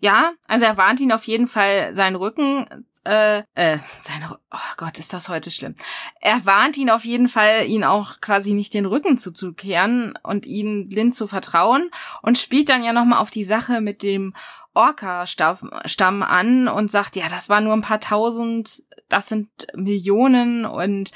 Ja, 0.01 0.33
also 0.47 0.65
er 0.65 0.77
warnt 0.77 0.99
ihn 0.99 1.11
auf 1.11 1.23
jeden 1.25 1.47
Fall, 1.47 1.93
seinen 1.93 2.15
Rücken 2.15 2.65
äh, 3.07 3.43
äh, 3.55 3.79
seine, 4.01 4.37
oh 4.51 4.73
Gott, 4.75 4.99
ist 4.99 5.13
das 5.13 5.29
heute 5.29 5.49
schlimm. 5.49 5.75
Er 6.19 6.45
warnt 6.45 6.75
ihn 6.77 6.89
auf 6.89 7.05
jeden 7.05 7.29
Fall, 7.29 7.65
ihn 7.67 7.85
auch 7.85 8.19
quasi 8.19 8.53
nicht 8.53 8.73
den 8.73 8.85
Rücken 8.85 9.17
zuzukehren 9.17 10.17
und 10.23 10.45
ihn 10.45 10.89
blind 10.89 11.15
zu 11.15 11.25
vertrauen 11.25 11.89
und 12.21 12.37
spielt 12.37 12.67
dann 12.67 12.83
ja 12.83 12.91
nochmal 12.91 13.19
auf 13.19 13.31
die 13.31 13.45
Sache 13.45 13.79
mit 13.79 14.03
dem 14.03 14.33
Orca-Stamm 14.73 16.21
an 16.21 16.67
und 16.67 16.91
sagt, 16.91 17.15
ja, 17.15 17.29
das 17.29 17.47
war 17.47 17.61
nur 17.61 17.73
ein 17.73 17.81
paar 17.81 18.01
tausend, 18.01 18.83
das 19.07 19.29
sind 19.29 19.49
Millionen 19.73 20.65
und 20.65 21.11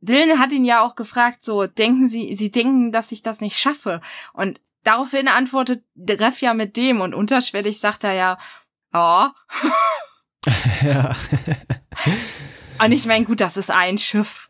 Dylan 0.00 0.38
hat 0.38 0.52
ihn 0.52 0.66
ja 0.66 0.82
auch 0.82 0.94
gefragt, 0.94 1.42
so, 1.42 1.66
denken 1.66 2.06
Sie, 2.06 2.34
Sie 2.34 2.50
denken, 2.50 2.92
dass 2.92 3.10
ich 3.10 3.22
das 3.22 3.40
nicht 3.40 3.58
schaffe? 3.58 4.02
Und 4.34 4.60
daraufhin 4.82 5.28
antwortet 5.28 5.82
Ref 5.96 6.42
ja 6.42 6.52
mit 6.52 6.76
dem 6.76 7.00
und 7.00 7.14
unterschwellig 7.14 7.80
sagt 7.80 8.04
er 8.04 8.12
ja, 8.12 8.38
ja. 8.92 9.34
ja. 10.84 11.16
Und 12.82 12.92
ich 12.92 13.06
meine, 13.06 13.24
gut, 13.24 13.40
das 13.40 13.56
ist 13.56 13.70
ein 13.70 13.98
Schiff. 13.98 14.48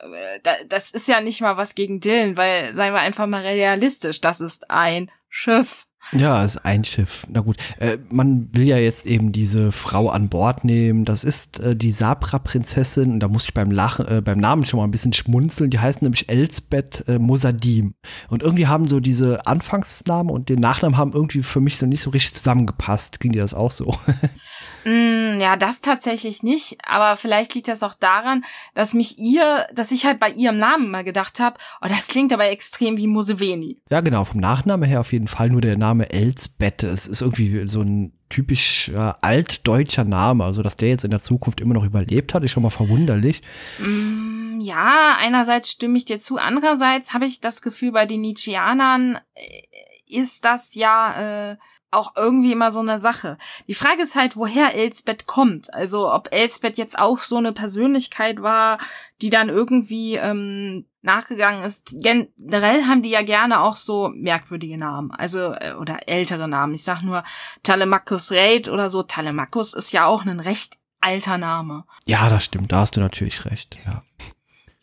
Das 0.69 0.91
ist 0.91 1.09
ja 1.09 1.21
nicht 1.21 1.41
mal 1.41 1.57
was 1.57 1.75
gegen 1.75 2.01
Dylan, 2.01 2.37
weil, 2.37 2.75
seien 2.75 2.93
wir 2.93 3.01
einfach 3.01 3.27
mal 3.27 3.43
realistisch, 3.43 4.21
das 4.21 4.41
ist 4.41 4.71
ein 4.71 5.11
Schiff. 5.29 5.87
Ja, 6.13 6.45
es 6.45 6.57
ist 6.57 6.65
ein 6.65 6.85
Schiff. 6.85 7.27
Na 7.31 7.41
gut, 7.41 7.57
äh, 7.79 7.99
man 8.11 8.49
will 8.53 8.65
ja 8.65 8.77
jetzt 8.77 9.07
eben 9.07 9.33
diese 9.33 9.73
Frau 9.73 10.11
an 10.11 10.29
Bord 10.29 10.65
nehmen. 10.65 11.05
Das 11.05 11.25
ist 11.25 11.61
äh, 11.61 11.75
die 11.75 11.91
Sabra-Prinzessin. 11.91 13.21
Da 13.21 13.29
muss 13.29 13.45
ich 13.45 13.55
beim 13.55 13.71
Lachen, 13.71 14.07
äh, 14.07 14.21
beim 14.23 14.39
Namen 14.39 14.67
schon 14.67 14.79
mal 14.79 14.85
ein 14.85 14.91
bisschen 14.91 15.13
schmunzeln. 15.13 15.71
Die 15.71 15.79
heißt 15.79 16.03
nämlich 16.03 16.29
Elsbeth 16.29 17.05
äh, 17.09 17.19
Mosadim. 17.19 17.95
Und 18.29 18.43
irgendwie 18.43 18.67
haben 18.67 18.87
so 18.87 19.01
diese 19.01 19.47
Anfangsnamen 19.47 20.31
und 20.31 20.51
den 20.51 20.61
Nachnamen 20.61 20.99
haben 20.99 21.13
irgendwie 21.13 21.43
für 21.43 21.61
mich 21.61 21.79
so 21.79 21.87
nicht 21.87 22.03
so 22.03 22.11
richtig 22.11 22.35
zusammengepasst. 22.35 23.19
Ging 23.19 23.33
dir 23.33 23.43
das 23.43 23.55
auch 23.55 23.73
so? 23.73 23.97
Mm, 24.85 25.41
ja, 25.41 25.57
das 25.57 25.81
tatsächlich 25.81 26.43
nicht. 26.43 26.79
Aber 26.87 27.17
vielleicht 27.17 27.55
liegt 27.55 27.69
das 27.69 27.83
auch 27.83 27.95
daran, 27.95 28.45
dass 28.75 28.95
mich 28.95 29.19
ihr, 29.19 29.67
dass 29.75 29.91
ich 29.91 30.07
halt 30.07 30.21
bei 30.21 30.31
ihrem 30.31 30.57
Namen 30.57 30.91
mal 30.91 31.05
gedacht 31.05 31.41
habe, 31.41 31.57
oh, 31.81 31.89
das 31.89 32.09
klingt 32.09 32.33
aber 32.33 32.49
extrem 32.49 32.97
wie 32.97 33.07
Museveni. 33.07 33.81
Ja, 33.91 34.01
genau. 34.01 34.25
Vom 34.25 34.41
Nachnamen 34.41 34.89
her 34.89 35.01
auf 35.01 35.13
jeden 35.13 35.29
Fall 35.29 35.51
nur 35.51 35.61
der 35.61 35.77
Name 35.77 36.11
Elsbeth. 36.11 36.83
Es 36.83 37.07
ist 37.07 37.23
irgendwie 37.23 37.67
so 37.67 37.81
ein 37.81 38.13
typisch 38.29 38.89
äh, 38.89 39.13
altdeutscher 39.21 40.05
Name. 40.05 40.45
Also, 40.45 40.63
dass 40.63 40.77
der 40.77 40.89
jetzt 40.89 41.05
in 41.05 41.11
der 41.11 41.23
Zukunft 41.23 41.61
immer 41.61 41.75
noch 41.75 41.85
überlebt 41.85 42.35
hat, 42.35 42.43
ist 42.45 42.51
schon 42.51 42.63
mal 42.63 42.71
verwunderlich. 42.71 43.43
Mm, 43.79 44.61
ja, 44.61 45.17
einerseits 45.19 45.71
stimme 45.71 45.97
ich 45.99 46.05
dir 46.05 46.19
zu. 46.19 46.37
Andererseits 46.39 47.13
habe 47.15 47.27
ich 47.27 47.41
das 47.41 47.63
Gefühl, 47.63 47.93
bei 47.93 48.07
den 48.07 48.21
Nietzscheanern 48.21 49.19
äh, 49.35 49.63
ist 50.07 50.45
das 50.45 50.75
ja, 50.75 51.53
äh, 51.53 51.57
auch 51.95 52.15
irgendwie 52.17 52.53
immer 52.53 52.73
so 52.73 52.81
eine 52.81 52.99
Sache. 52.99 53.39
Die 53.69 53.75
Frage 53.75 54.03
ist 54.03 54.17
halt, 54.17 54.37
woher 54.37 54.75
Elsbeth 54.75 55.27
kommt. 55.27 55.73
Also 55.73 56.13
ob 56.13 56.33
Elsbeth 56.33 56.77
jetzt 56.77 56.99
auch 56.99 57.19
so 57.19 57.37
eine 57.37 57.53
Persönlichkeit 57.53 58.43
war, 58.43 58.79
die 59.23 59.31
dann 59.31 59.49
irgendwie 59.49 60.17
ähm, 60.17 60.87
nachgegangen 61.05 61.63
ist. 61.63 61.95
Generell 62.01 62.87
haben 62.87 63.03
die 63.03 63.11
ja 63.11 63.23
gerne 63.23 63.61
auch 63.61 63.77
so 63.77 64.09
merkwürdige 64.09 64.79
Namen, 64.79 65.13
also 65.13 65.53
äh, 65.53 65.75
oder 65.79 65.99
ältere 66.07 66.49
Namen. 66.49 66.75
Ich 66.75 66.83
sag 66.83 67.03
nur 67.03 67.23
Telemachus 67.63 68.33
Raid 68.33 68.69
oder 68.69 68.91
so. 68.91 69.03
Telemachus 69.03 69.75
ist 69.75 69.93
ja 69.93 70.07
auch 70.07 70.25
ein 70.25 70.41
recht 70.41 70.79
alter 71.01 71.39
Name. 71.39 71.85
Ja, 72.07 72.29
das 72.31 72.45
stimmt. 72.47 72.73
Da 72.73 72.79
hast 72.79 72.97
du 72.97 73.01
natürlich 73.01 73.45
recht. 73.45 73.77
Ja. 73.85 74.03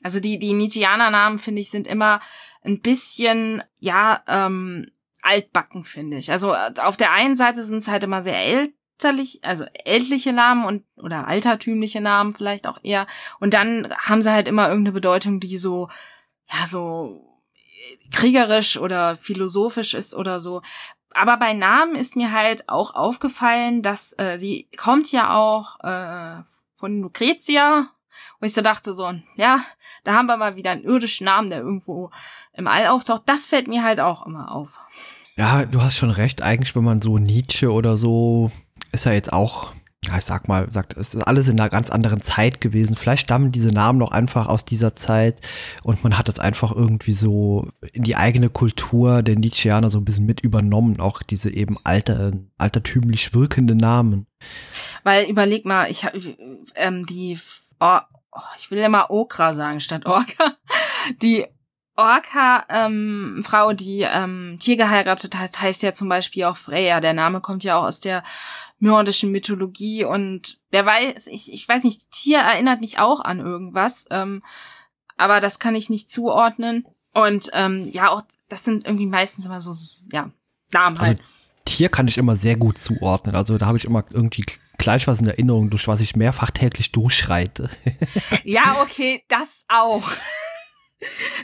Also 0.03 0.19
die 0.19 0.39
die 0.39 0.53
Nietzscheaner-Namen 0.53 1.39
finde 1.39 1.61
ich 1.61 1.71
sind 1.71 1.87
immer 1.87 2.21
ein 2.63 2.81
bisschen 2.81 3.63
ja 3.79 4.21
ähm, 4.27 4.87
altbacken, 5.21 5.83
finde 5.83 6.17
ich. 6.17 6.31
Also 6.31 6.53
äh, 6.53 6.73
auf 6.77 6.97
der 6.97 7.11
einen 7.11 7.35
Seite 7.35 7.63
sind 7.63 7.77
es 7.77 7.87
halt 7.87 8.03
immer 8.03 8.21
sehr 8.21 8.37
älterlich, 8.37 9.39
also 9.43 9.65
ältliche 9.85 10.33
Namen 10.33 10.65
und 10.65 10.83
oder 10.97 11.27
altertümliche 11.27 12.01
Namen 12.01 12.33
vielleicht 12.33 12.67
auch 12.67 12.79
eher. 12.83 13.07
Und 13.39 13.53
dann 13.53 13.93
haben 13.97 14.21
sie 14.21 14.31
halt 14.31 14.47
immer 14.47 14.69
irgendeine 14.69 14.93
Bedeutung, 14.93 15.39
die 15.39 15.57
so, 15.57 15.89
ja, 16.51 16.67
so 16.67 17.27
kriegerisch 18.11 18.77
oder 18.77 19.15
philosophisch 19.15 19.93
ist 19.93 20.13
oder 20.13 20.39
so. 20.39 20.61
Aber 21.13 21.37
bei 21.37 21.53
Namen 21.53 21.95
ist 21.95 22.15
mir 22.15 22.31
halt 22.31 22.69
auch 22.69 22.95
aufgefallen, 22.95 23.81
dass 23.81 24.17
äh, 24.17 24.37
sie 24.37 24.69
kommt 24.77 25.11
ja 25.11 25.35
auch 25.35 25.79
äh, 25.81 26.43
von 26.77 27.01
Lucretia, 27.01 27.89
wo 28.39 28.45
ich 28.45 28.53
so 28.53 28.61
dachte 28.61 28.93
so, 28.93 29.13
ja, 29.35 29.63
da 30.03 30.13
haben 30.13 30.27
wir 30.27 30.37
mal 30.37 30.55
wieder 30.55 30.71
einen 30.71 30.83
irdischen 30.83 31.25
Namen, 31.25 31.49
der 31.49 31.59
irgendwo 31.59 32.11
im 32.53 32.67
All 32.67 32.87
auftaucht. 32.87 33.23
Das 33.25 33.45
fällt 33.45 33.67
mir 33.67 33.83
halt 33.83 33.99
auch 33.99 34.25
immer 34.25 34.51
auf. 34.51 34.79
Ja, 35.41 35.65
du 35.65 35.81
hast 35.81 35.97
schon 35.97 36.11
recht. 36.11 36.43
Eigentlich, 36.43 36.75
wenn 36.75 36.83
man 36.83 37.01
so 37.01 37.17
Nietzsche 37.17 37.71
oder 37.71 37.97
so, 37.97 38.51
ist 38.91 39.07
ja 39.07 39.11
jetzt 39.11 39.33
auch, 39.33 39.73
ich 40.05 40.23
sag 40.23 40.47
mal, 40.47 40.69
sagt, 40.69 40.95
es 40.95 41.15
ist 41.15 41.23
alles 41.23 41.49
in 41.49 41.59
einer 41.59 41.71
ganz 41.71 41.89
anderen 41.89 42.21
Zeit 42.21 42.61
gewesen. 42.61 42.95
Vielleicht 42.95 43.23
stammen 43.23 43.51
diese 43.51 43.71
Namen 43.71 43.97
noch 43.97 44.11
einfach 44.11 44.45
aus 44.45 44.65
dieser 44.65 44.95
Zeit 44.95 45.41
und 45.81 46.03
man 46.03 46.15
hat 46.19 46.27
das 46.27 46.37
einfach 46.37 46.71
irgendwie 46.71 47.13
so 47.13 47.67
in 47.91 48.03
die 48.03 48.17
eigene 48.17 48.49
Kultur 48.51 49.23
der 49.23 49.35
Nietzscheaner 49.35 49.89
so 49.89 49.97
ein 49.97 50.05
bisschen 50.05 50.27
mit 50.27 50.41
übernommen, 50.41 50.99
auch 50.99 51.23
diese 51.23 51.49
eben 51.49 51.75
alter, 51.83 52.33
altertümlich 52.59 53.33
wirkende 53.33 53.73
Namen. 53.73 54.27
Weil 55.03 55.27
überleg 55.27 55.65
mal, 55.65 55.89
ich 55.89 56.05
habe 56.05 56.19
ähm, 56.75 57.07
die, 57.07 57.35
oh, 57.79 57.97
ich 58.59 58.69
will 58.69 58.77
immer 58.77 59.09
Okra 59.09 59.55
sagen 59.55 59.79
statt 59.79 60.05
Orca. 60.05 60.55
Die 61.23 61.47
Orca-Frau, 62.01 63.69
ähm, 63.69 63.77
die 63.77 64.01
ähm, 64.01 64.57
Tier 64.59 64.77
geheiratet 64.77 65.37
heißt, 65.37 65.61
heißt 65.61 65.83
ja 65.83 65.93
zum 65.93 66.09
Beispiel 66.09 66.45
auch 66.45 66.57
Freya. 66.57 66.99
Der 66.99 67.13
Name 67.13 67.41
kommt 67.41 67.63
ja 67.63 67.77
auch 67.77 67.83
aus 67.83 67.99
der 67.99 68.23
nordischen 68.79 69.31
Mythologie 69.31 70.03
und 70.03 70.59
wer 70.71 70.85
weiß, 70.85 71.27
ich, 71.27 71.53
ich 71.53 71.67
weiß 71.67 71.83
nicht, 71.83 72.11
Tier 72.11 72.39
erinnert 72.39 72.81
mich 72.81 72.97
auch 72.99 73.19
an 73.21 73.39
irgendwas, 73.39 74.05
ähm, 74.09 74.43
aber 75.17 75.39
das 75.39 75.59
kann 75.59 75.75
ich 75.75 75.89
nicht 75.89 76.09
zuordnen. 76.09 76.87
Und 77.13 77.51
ähm, 77.53 77.87
ja, 77.91 78.09
auch 78.09 78.23
das 78.49 78.63
sind 78.63 78.85
irgendwie 78.85 79.05
meistens 79.05 79.45
immer 79.45 79.59
so, 79.59 79.73
ja, 80.11 80.31
Namen 80.71 80.97
also, 80.97 81.09
halt. 81.09 81.19
Also, 81.19 81.23
Tier 81.65 81.89
kann 81.89 82.07
ich 82.07 82.17
immer 82.17 82.35
sehr 82.35 82.57
gut 82.57 82.79
zuordnen. 82.79 83.35
Also 83.35 83.57
da 83.57 83.67
habe 83.67 83.77
ich 83.77 83.85
immer 83.85 84.03
irgendwie 84.09 84.45
gleich 84.77 85.07
was 85.07 85.19
in 85.19 85.27
Erinnerung, 85.27 85.69
durch 85.69 85.87
was 85.87 86.01
ich 86.01 86.15
mehrfach 86.15 86.49
täglich 86.49 86.91
durchschreite. 86.91 87.69
ja, 88.43 88.81
okay, 88.81 89.23
das 89.27 89.65
auch. 89.67 90.03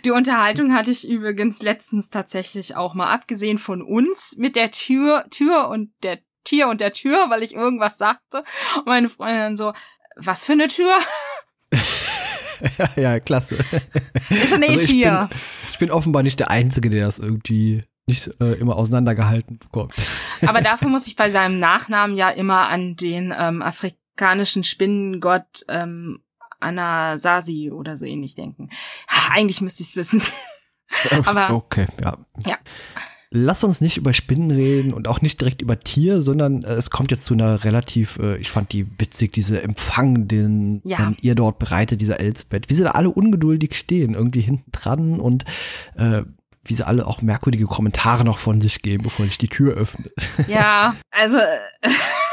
Die 0.06 0.12
Unterhaltung 0.12 0.74
hatte 0.74 0.92
ich 0.92 1.08
übrigens 1.08 1.62
letztens 1.62 2.10
tatsächlich 2.10 2.76
auch 2.76 2.94
mal 2.94 3.12
abgesehen 3.12 3.58
von 3.58 3.82
uns 3.82 4.36
mit 4.38 4.56
der 4.56 4.72
Tür, 4.72 5.26
Tür 5.30 5.70
und 5.70 5.92
der 6.04 6.20
Tier 6.44 6.68
und 6.68 6.80
der 6.80 6.94
Tür, 6.94 7.30
weil 7.30 7.44
ich 7.44 7.54
irgendwas 7.54 7.98
sagte. 7.98 8.44
Und 8.78 8.86
meine 8.86 9.10
Freundin 9.10 9.58
so, 9.58 9.74
was 10.16 10.46
für 10.46 10.54
eine 10.54 10.68
Tür? 10.68 10.94
ja, 12.96 13.20
klasse. 13.20 13.56
Ist 14.30 14.54
eine 14.54 14.68
also 14.68 14.86
ich 14.86 15.02
bin, 15.02 15.28
ich 15.72 15.78
bin 15.78 15.92
offenbar 15.92 16.24
nicht 16.24 16.40
der 16.40 16.50
Einzige, 16.50 16.90
der 16.90 17.06
das 17.06 17.20
irgendwie 17.20 17.84
nicht 18.08 18.30
äh, 18.40 18.54
immer 18.54 18.78
auseinandergehalten 18.78 19.60
bekommt. 19.60 19.94
Aber 20.46 20.62
dafür 20.62 20.88
muss 20.88 21.08
ich 21.08 21.16
bei 21.16 21.30
seinem 21.30 21.60
Nachnamen 21.60 22.16
ja 22.16 22.30
immer 22.30 22.70
an 22.70 22.96
den 22.96 23.34
ähm, 23.38 23.62
afrikanischen 23.62 24.64
Spinnengott 24.64 25.66
ähm, 25.68 26.22
Anasazi 26.60 27.72
oder 27.72 27.96
so 27.96 28.06
ähnlich 28.06 28.36
denken. 28.36 28.70
Eigentlich 29.32 29.62
müsste 29.62 29.84
ich 29.84 29.90
es 29.90 29.96
wissen. 29.96 30.22
Aber 31.26 31.52
okay, 31.52 31.86
ja. 32.02 32.18
Ja. 32.46 32.58
Lass 33.30 33.66
uns 33.66 33.82
nicht 33.82 33.98
über 33.98 34.14
Spinnen 34.14 34.52
reden 34.52 34.94
und 34.94 35.10
auch 35.10 35.22
nicht 35.22 35.42
direkt 35.42 35.62
über 35.62 35.78
Tier, 35.78 36.22
sondern 36.22 36.64
äh, 36.64 36.74
es 36.74 36.90
kommt 36.90 37.12
jetzt 37.12 37.26
zu 37.26 37.34
einer 37.34 37.66
relativ, 37.66 38.18
äh, 38.20 38.38
ich 38.38 38.50
fand 38.50 38.72
die 38.72 38.88
witzig, 39.00 39.34
diese 39.34 39.62
Empfang, 39.62 40.30
den 40.30 40.82
ja. 40.86 41.14
ihr 41.22 41.36
dort 41.36 41.60
bereitet, 41.60 42.00
dieser 42.00 42.22
Elsbeth. 42.22 42.70
Wie 42.70 42.74
sie 42.74 42.84
da 42.84 42.92
alle 42.92 43.10
ungeduldig 43.10 43.76
stehen, 43.76 44.14
irgendwie 44.14 44.40
hinten 44.40 44.72
dran 44.72 45.20
und 45.20 45.44
äh, 45.98 46.24
wie 46.64 46.74
sie 46.74 46.88
alle 46.88 47.06
auch 47.06 47.22
merkwürdige 47.22 47.66
Kommentare 47.66 48.24
noch 48.24 48.38
von 48.38 48.62
sich 48.62 48.82
geben, 48.82 49.04
bevor 49.04 49.26
sich 49.26 49.38
die 49.38 49.50
Tür 49.50 49.74
öffnet. 49.74 50.14
Ja, 50.48 50.96
also 51.12 51.38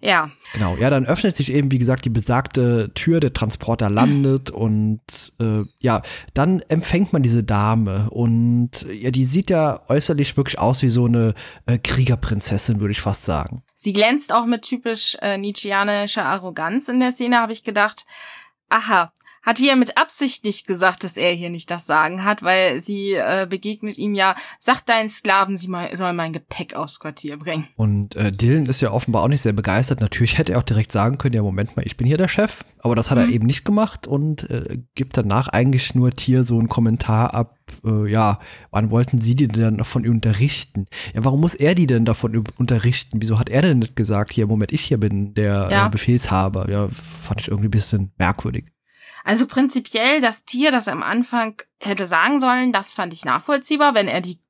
Ja. 0.00 0.30
Genau, 0.52 0.76
ja, 0.76 0.90
dann 0.90 1.06
öffnet 1.06 1.36
sich 1.36 1.52
eben, 1.52 1.70
wie 1.70 1.78
gesagt, 1.78 2.04
die 2.04 2.10
besagte 2.10 2.92
Tür, 2.94 3.20
der 3.20 3.32
Transporter 3.32 3.90
landet 3.90 4.50
und 4.50 5.00
äh, 5.40 5.64
ja, 5.78 6.02
dann 6.34 6.60
empfängt 6.68 7.12
man 7.12 7.22
diese 7.22 7.44
Dame 7.44 8.08
und 8.10 8.86
ja, 8.90 9.10
die 9.10 9.24
sieht 9.24 9.50
ja 9.50 9.80
äußerlich 9.88 10.36
wirklich 10.36 10.58
aus 10.58 10.82
wie 10.82 10.90
so 10.90 11.06
eine 11.06 11.34
äh, 11.66 11.78
Kriegerprinzessin, 11.78 12.80
würde 12.80 12.92
ich 12.92 13.00
fast 13.00 13.24
sagen. 13.24 13.62
Sie 13.74 13.92
glänzt 13.92 14.32
auch 14.32 14.46
mit 14.46 14.62
typisch 14.62 15.16
äh, 15.20 15.38
Nietzscheanischer 15.38 16.24
Arroganz 16.24 16.88
in 16.88 17.00
der 17.00 17.12
Szene, 17.12 17.38
habe 17.38 17.52
ich 17.52 17.64
gedacht. 17.64 18.06
Aha, 18.68 19.12
hat 19.48 19.56
hier 19.56 19.76
mit 19.76 19.96
Absicht 19.96 20.44
nicht 20.44 20.66
gesagt, 20.66 21.04
dass 21.04 21.16
er 21.16 21.32
hier 21.32 21.48
nicht 21.48 21.70
das 21.70 21.86
Sagen 21.86 22.22
hat, 22.22 22.42
weil 22.42 22.80
sie 22.80 23.14
äh, 23.14 23.46
begegnet 23.48 23.96
ihm 23.96 24.14
ja, 24.14 24.34
sagt 24.58 24.90
deinen 24.90 25.08
Sklaven, 25.08 25.56
sie 25.56 25.68
mal, 25.68 25.96
soll 25.96 26.12
mein 26.12 26.34
Gepäck 26.34 26.74
aufs 26.74 27.00
Quartier 27.00 27.38
bringen. 27.38 27.66
Und 27.74 28.14
äh, 28.14 28.30
Dylan 28.30 28.66
ist 28.66 28.82
ja 28.82 28.90
offenbar 28.90 29.22
auch 29.22 29.28
nicht 29.28 29.40
sehr 29.40 29.54
begeistert. 29.54 30.02
Natürlich 30.02 30.36
hätte 30.36 30.52
er 30.52 30.58
auch 30.58 30.64
direkt 30.64 30.92
sagen 30.92 31.16
können, 31.16 31.34
ja, 31.34 31.42
Moment 31.42 31.74
mal, 31.76 31.86
ich 31.86 31.96
bin 31.96 32.06
hier 32.06 32.18
der 32.18 32.28
Chef. 32.28 32.62
Aber 32.80 32.94
das 32.94 33.10
hat 33.10 33.16
mhm. 33.16 33.24
er 33.24 33.30
eben 33.30 33.46
nicht 33.46 33.64
gemacht 33.64 34.06
und 34.06 34.50
äh, 34.50 34.80
gibt 34.94 35.16
danach 35.16 35.48
eigentlich 35.48 35.94
nur 35.94 36.10
Tier 36.10 36.44
so 36.44 36.58
einen 36.58 36.68
Kommentar 36.68 37.32
ab, 37.32 37.56
äh, 37.86 38.06
ja, 38.06 38.40
wann 38.70 38.90
wollten 38.90 39.22
sie 39.22 39.34
die 39.34 39.48
denn 39.48 39.78
davon 39.78 40.06
unterrichten? 40.06 40.88
Ja, 41.14 41.24
warum 41.24 41.40
muss 41.40 41.54
er 41.54 41.74
die 41.74 41.86
denn 41.86 42.04
davon 42.04 42.44
unterrichten? 42.58 43.22
Wieso 43.22 43.38
hat 43.38 43.48
er 43.48 43.62
denn 43.62 43.78
nicht 43.78 43.96
gesagt, 43.96 44.34
hier, 44.34 44.46
Moment, 44.46 44.72
ich 44.72 44.82
hier 44.82 44.98
bin 44.98 45.32
der 45.32 45.68
ja. 45.70 45.86
äh, 45.86 45.88
Befehlshaber? 45.88 46.70
Ja, 46.70 46.88
fand 47.22 47.40
ich 47.40 47.48
irgendwie 47.48 47.68
ein 47.68 47.70
bisschen 47.70 48.12
merkwürdig. 48.18 48.66
Also 49.24 49.46
prinzipiell 49.46 50.20
das 50.20 50.44
Tier, 50.44 50.70
das 50.70 50.88
am 50.88 51.02
Anfang 51.02 51.60
hätte 51.80 52.06
sagen 52.06 52.40
sollen, 52.40 52.72
das 52.72 52.92
fand 52.92 53.12
ich 53.12 53.24
nachvollziehbar, 53.24 53.94
wenn 53.94 54.08
er 54.08 54.20
die 54.20 54.40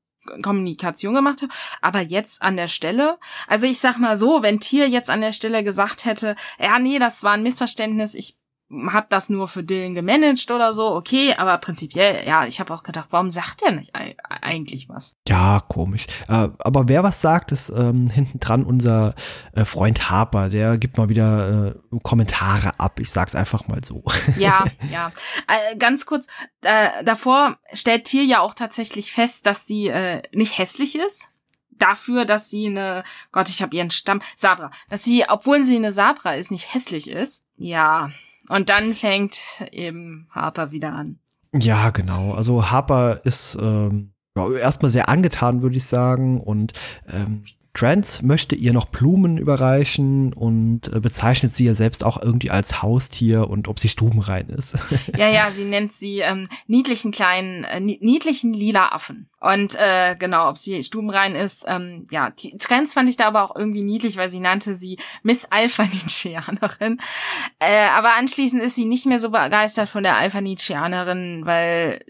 Kommunikation 0.43 1.15
gemacht 1.15 1.43
hat. 1.43 1.51
Aber 1.81 2.01
jetzt 2.01 2.43
an 2.43 2.57
der 2.57 2.69
Stelle, 2.69 3.19
also 3.47 3.67
ich 3.67 3.81
sag 3.81 3.99
mal 3.99 4.17
so, 4.17 4.43
wenn 4.43 4.61
Tier 4.61 4.89
jetzt 4.89 5.11
an 5.11 5.21
der 5.21 5.33
Stelle 5.33 5.65
gesagt 5.65 6.05
hätte, 6.05 6.37
ja, 6.59 6.79
nee, 6.79 6.99
das 6.99 7.23
war 7.23 7.33
ein 7.33 7.43
Missverständnis, 7.43 8.15
ich 8.15 8.38
hab 8.71 9.09
das 9.09 9.31
nur 9.31 9.49
für 9.49 9.65
Dylan 9.65 9.95
gemanagt 9.95 10.51
oder 10.51 10.73
so, 10.73 10.95
okay, 10.95 11.35
aber 11.35 11.57
prinzipiell, 11.59 12.27
ja, 12.27 12.45
ich 12.45 12.61
habe 12.61 12.75
auch 12.75 12.83
gedacht, 12.83 13.09
warum 13.11 13.31
sagt 13.31 13.63
er 13.63 13.73
nicht 13.73 13.93
eigentlich 13.95 14.89
was? 14.89 15.17
Ja, 15.27 15.61
komisch. 15.61 16.07
Äh, 16.29 16.49
aber 16.59 16.89
wer 16.89 17.03
was 17.03 17.21
sagt, 17.21 17.51
ist 17.53 17.71
ähm, 17.71 18.11
hinten 18.11 18.41
dran 18.41 18.65
unser 18.65 19.15
äh, 19.53 19.65
Freund 19.65 20.11
Harper, 20.11 20.51
der 20.51 20.77
gibt 20.77 20.99
mal 20.99 21.09
wieder 21.09 21.75
äh, 21.93 21.99
Kommentare 22.03 22.79
ab, 22.79 23.01
ich 23.01 23.11
sag's 23.11 23.35
einfach 23.35 23.69
mal 23.69 23.83
so. 23.85 24.03
Ja, 24.37 24.65
ja. 24.91 25.11
Äh, 25.49 25.77
ganz 25.77 26.07
kurz, 26.07 26.27
davor 26.61 27.57
stellt 27.73 28.05
Tier 28.05 28.25
ja 28.25 28.41
auch 28.41 28.55
tatsächlich 28.55 29.11
fest, 29.13 29.47
dass 29.47 29.67
sie 29.67 29.91
nicht 30.33 30.59
hässlich 30.59 30.97
ist 30.97 31.31
dafür, 31.71 32.25
dass 32.25 32.51
sie 32.51 32.67
eine, 32.67 33.05
Gott, 33.33 33.49
ich 33.49 33.63
habe 33.63 33.75
ihren 33.75 33.91
Stamm, 33.91 34.21
Sabra, 34.37 34.71
dass 34.91 35.05
sie, 35.05 35.25
obwohl 35.29 35.63
sie 35.63 35.77
eine 35.77 35.93
Sabra 35.93 36.35
ist, 36.35 36.51
nicht 36.51 36.75
hässlich 36.75 37.09
ist. 37.09 37.45
Ja, 37.57 38.11
und 38.49 38.71
dann 38.71 38.95
fängt 38.95 39.39
eben 39.73 40.29
Harper 40.31 40.71
wieder 40.71 40.95
an. 40.95 41.19
Ja, 41.55 41.91
genau. 41.91 42.33
Also 42.33 42.71
Harper 42.71 43.21
ist 43.25 43.57
ähm, 43.61 44.13
erstmal 44.37 44.91
sehr 44.91 45.09
angetan, 45.09 45.63
würde 45.63 45.77
ich 45.77 45.87
sagen. 45.87 46.41
Und 46.41 46.73
ähm, 47.09 47.45
Trance 47.79 48.27
möchte 48.27 48.57
ihr 48.57 48.73
noch 48.73 48.87
Blumen 48.87 49.39
überreichen 49.39 50.33
und 50.33 50.93
äh, 50.93 50.99
bezeichnet 50.99 51.55
sie 51.55 51.65
ja 51.65 51.75
selbst 51.75 52.03
auch 52.03 52.21
irgendwie 52.21 52.51
als 52.51 52.83
Haustier 52.83 53.49
und 53.49 53.69
ob 53.69 53.79
sie 53.79 53.89
stubenrein 53.89 54.49
ist. 54.49 54.77
ja, 55.17 55.29
ja, 55.29 55.51
sie 55.53 55.65
nennt 55.65 55.93
sie 55.93 56.19
ähm, 56.19 56.49
niedlichen 56.67 57.13
kleinen, 57.13 57.63
äh, 57.63 57.79
niedlichen 57.79 58.53
lila 58.53 58.89
Affen. 58.89 59.31
Und 59.41 59.77
äh, 59.77 60.17
genau, 60.19 60.49
ob 60.49 60.59
sie 60.59 60.83
stubenrein 60.83 61.37
ist, 61.37 61.65
ähm, 61.69 62.07
ja, 62.11 62.31
die 62.31 62.57
Trends 62.57 62.95
fand 62.95 63.09
ich 63.09 63.17
da 63.17 63.27
aber 63.27 63.45
auch 63.45 63.55
irgendwie 63.55 63.83
niedlich, 63.83 64.17
weil 64.17 64.29
sie 64.29 64.41
nannte 64.41 64.75
sie 64.75 64.99
Miss 65.23 65.45
Alpha-Nietzscheanerin. 65.45 67.01
Äh, 67.61 67.87
aber 67.91 68.15
anschließend 68.17 68.61
ist 68.61 68.75
sie 68.75 68.87
nicht 68.87 69.07
mehr 69.07 69.21
so 69.21 69.31
begeistert 69.31 69.89
von 69.89 70.03
der 70.03 70.17
Alpha-Nietzscheanerin, 70.17 71.43
weil 71.45 72.01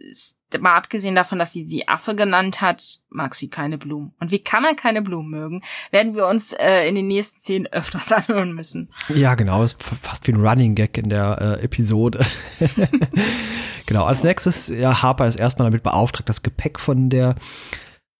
mal 0.61 0.76
abgesehen 0.76 1.14
davon, 1.14 1.38
dass 1.38 1.52
sie 1.52 1.64
sie 1.64 1.88
Affe 1.88 2.14
genannt 2.14 2.61
hat, 2.61 2.83
mag 3.11 3.35
sie 3.35 3.49
keine 3.49 3.78
Blumen. 3.78 4.14
Und 4.19 4.31
wie 4.31 4.38
kann 4.38 4.62
man 4.62 4.76
keine 4.76 5.02
Blumen 5.02 5.31
mögen, 5.31 5.62
werden 5.90 6.14
wir 6.14 6.26
uns 6.26 6.52
äh, 6.52 6.88
in 6.88 6.95
den 6.95 7.07
nächsten 7.07 7.38
Szenen 7.38 7.67
öfters 7.67 8.12
anhören 8.28 8.52
müssen. 8.52 8.90
Ja, 9.09 9.35
genau, 9.35 9.62
ist 9.62 9.83
fast 9.83 10.26
wie 10.26 10.33
ein 10.33 10.45
Running 10.45 10.75
Gag 10.75 10.97
in 10.97 11.11
der 11.11 11.59
äh, 11.61 11.64
Episode. 11.64 12.25
genau, 13.87 14.05
als 14.05 14.25
nächstes, 14.25 14.69
ja, 14.69 15.02
Harper 15.02 15.26
ist 15.26 15.37
erstmal 15.37 15.71
damit 15.71 15.83
beauftragt, 15.83 16.28
das 16.28 16.43
Gepäck 16.43 16.78
von 16.78 17.11
der 17.11 17.35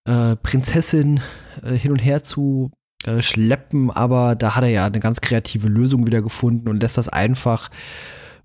äh, 0.05 0.37
Prinzessin 0.37 1.21
äh, 1.63 1.75
hin 1.75 1.93
und 1.93 1.99
her 1.99 2.25
zu 2.25 2.71
äh, 3.05 3.23
schleppen, 3.23 3.91
aber 3.91 4.35
da 4.35 4.57
hat 4.57 4.65
er 4.65 4.71
ja 4.71 4.87
eine 4.87 5.01
ganz 5.01 5.21
kreative 5.21 5.69
Lösung 5.69 6.07
wieder 6.07 6.21
gefunden 6.21 6.69
und 6.69 6.83
lässt 6.83 6.99
das 6.99 7.09
einfach 7.09 7.71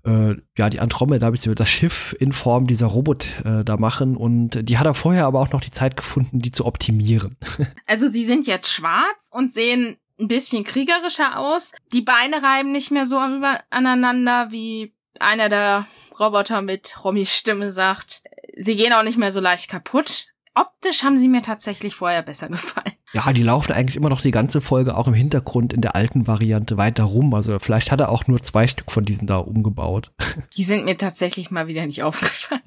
äh, 0.04 0.34
ja, 0.56 0.70
die 0.70 0.80
Andromeda, 0.80 1.30
beziehungsweise 1.30 1.64
das 1.64 1.70
Schiff 1.70 2.14
in 2.18 2.32
Form 2.32 2.66
dieser 2.66 2.86
Robot 2.86 3.26
äh, 3.44 3.64
da 3.64 3.76
machen. 3.76 4.16
Und 4.16 4.68
die 4.68 4.78
hat 4.78 4.86
er 4.86 4.94
vorher 4.94 5.26
aber 5.26 5.40
auch 5.40 5.50
noch 5.50 5.60
die 5.60 5.70
Zeit 5.70 5.96
gefunden, 5.96 6.40
die 6.40 6.52
zu 6.52 6.66
optimieren. 6.66 7.36
Also 7.86 8.08
sie 8.08 8.24
sind 8.24 8.46
jetzt 8.46 8.70
schwarz 8.70 9.28
und 9.30 9.52
sehen 9.52 9.96
ein 10.18 10.28
bisschen 10.28 10.64
kriegerischer 10.64 11.38
aus. 11.38 11.72
Die 11.92 12.00
Beine 12.00 12.42
reiben 12.42 12.72
nicht 12.72 12.90
mehr 12.90 13.06
so 13.06 13.18
aneinander, 13.18 14.50
wie 14.50 14.94
einer 15.20 15.48
der 15.48 15.86
Roboter 16.18 16.62
mit 16.62 17.04
Rommys 17.04 17.36
Stimme 17.36 17.70
sagt. 17.70 18.22
Sie 18.56 18.76
gehen 18.76 18.92
auch 18.92 19.02
nicht 19.02 19.18
mehr 19.18 19.30
so 19.30 19.40
leicht 19.40 19.70
kaputt. 19.70 20.28
Optisch 20.54 21.02
haben 21.02 21.16
sie 21.16 21.28
mir 21.28 21.42
tatsächlich 21.42 21.94
vorher 21.94 22.22
besser 22.22 22.48
gefallen. 22.48 22.92
Ja, 23.12 23.32
die 23.32 23.42
laufen 23.42 23.72
eigentlich 23.72 23.96
immer 23.96 24.08
noch 24.08 24.20
die 24.20 24.32
ganze 24.32 24.60
Folge 24.60 24.96
auch 24.96 25.06
im 25.06 25.14
Hintergrund 25.14 25.72
in 25.72 25.80
der 25.80 25.94
alten 25.94 26.26
Variante 26.26 26.76
weiter 26.76 27.04
rum. 27.04 27.32
Also 27.34 27.58
vielleicht 27.58 27.92
hat 27.92 28.00
er 28.00 28.08
auch 28.08 28.26
nur 28.26 28.42
zwei 28.42 28.66
Stück 28.66 28.90
von 28.90 29.04
diesen 29.04 29.26
da 29.26 29.38
umgebaut. 29.38 30.12
Die 30.56 30.64
sind 30.64 30.84
mir 30.84 30.96
tatsächlich 30.96 31.50
mal 31.50 31.68
wieder 31.68 31.86
nicht 31.86 32.02
aufgefallen. 32.02 32.62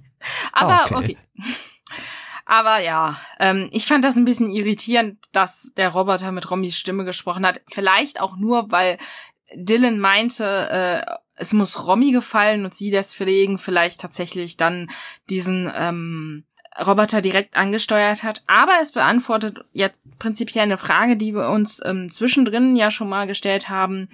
Aber 0.54 0.74
ah, 0.74 0.86
okay. 0.86 0.96
okay. 0.96 1.18
Aber 2.46 2.80
ja, 2.80 3.20
ähm, 3.40 3.68
ich 3.74 3.88
fand 3.88 4.06
das 4.06 4.16
ein 4.16 4.24
bisschen 4.24 4.50
irritierend, 4.52 5.20
dass 5.34 5.74
der 5.76 5.90
Roboter 5.90 6.32
mit 6.32 6.50
Rommys 6.50 6.78
Stimme 6.78 7.04
gesprochen 7.04 7.46
hat. 7.46 7.60
Vielleicht 7.68 8.22
auch 8.22 8.38
nur, 8.38 8.72
weil 8.72 8.98
Dylan 9.54 10.00
meinte, 10.00 10.70
äh, 11.06 11.12
es 11.36 11.52
muss 11.52 11.86
Romy 11.86 12.12
gefallen 12.12 12.64
und 12.64 12.74
sie 12.74 12.90
deswegen 12.90 13.58
vielleicht 13.58 14.00
tatsächlich 14.00 14.56
dann 14.56 14.90
diesen 15.30 15.70
ähm, 15.76 16.46
Roboter 16.86 17.22
direkt 17.22 17.56
angesteuert 17.56 18.24
hat. 18.24 18.44
Aber 18.48 18.74
es 18.82 18.92
beantwortet 18.92 19.60
jetzt 19.74 20.00
prinzipiell 20.20 20.64
eine 20.64 20.78
Frage, 20.78 21.18
die 21.18 21.34
wir 21.34 21.50
uns 21.50 21.82
ähm, 21.86 22.10
zwischendrin 22.10 22.76
ja 22.76 22.92
schon 22.92 23.10
mal 23.10 23.28
gestellt 23.28 23.70
haben. 23.70 24.10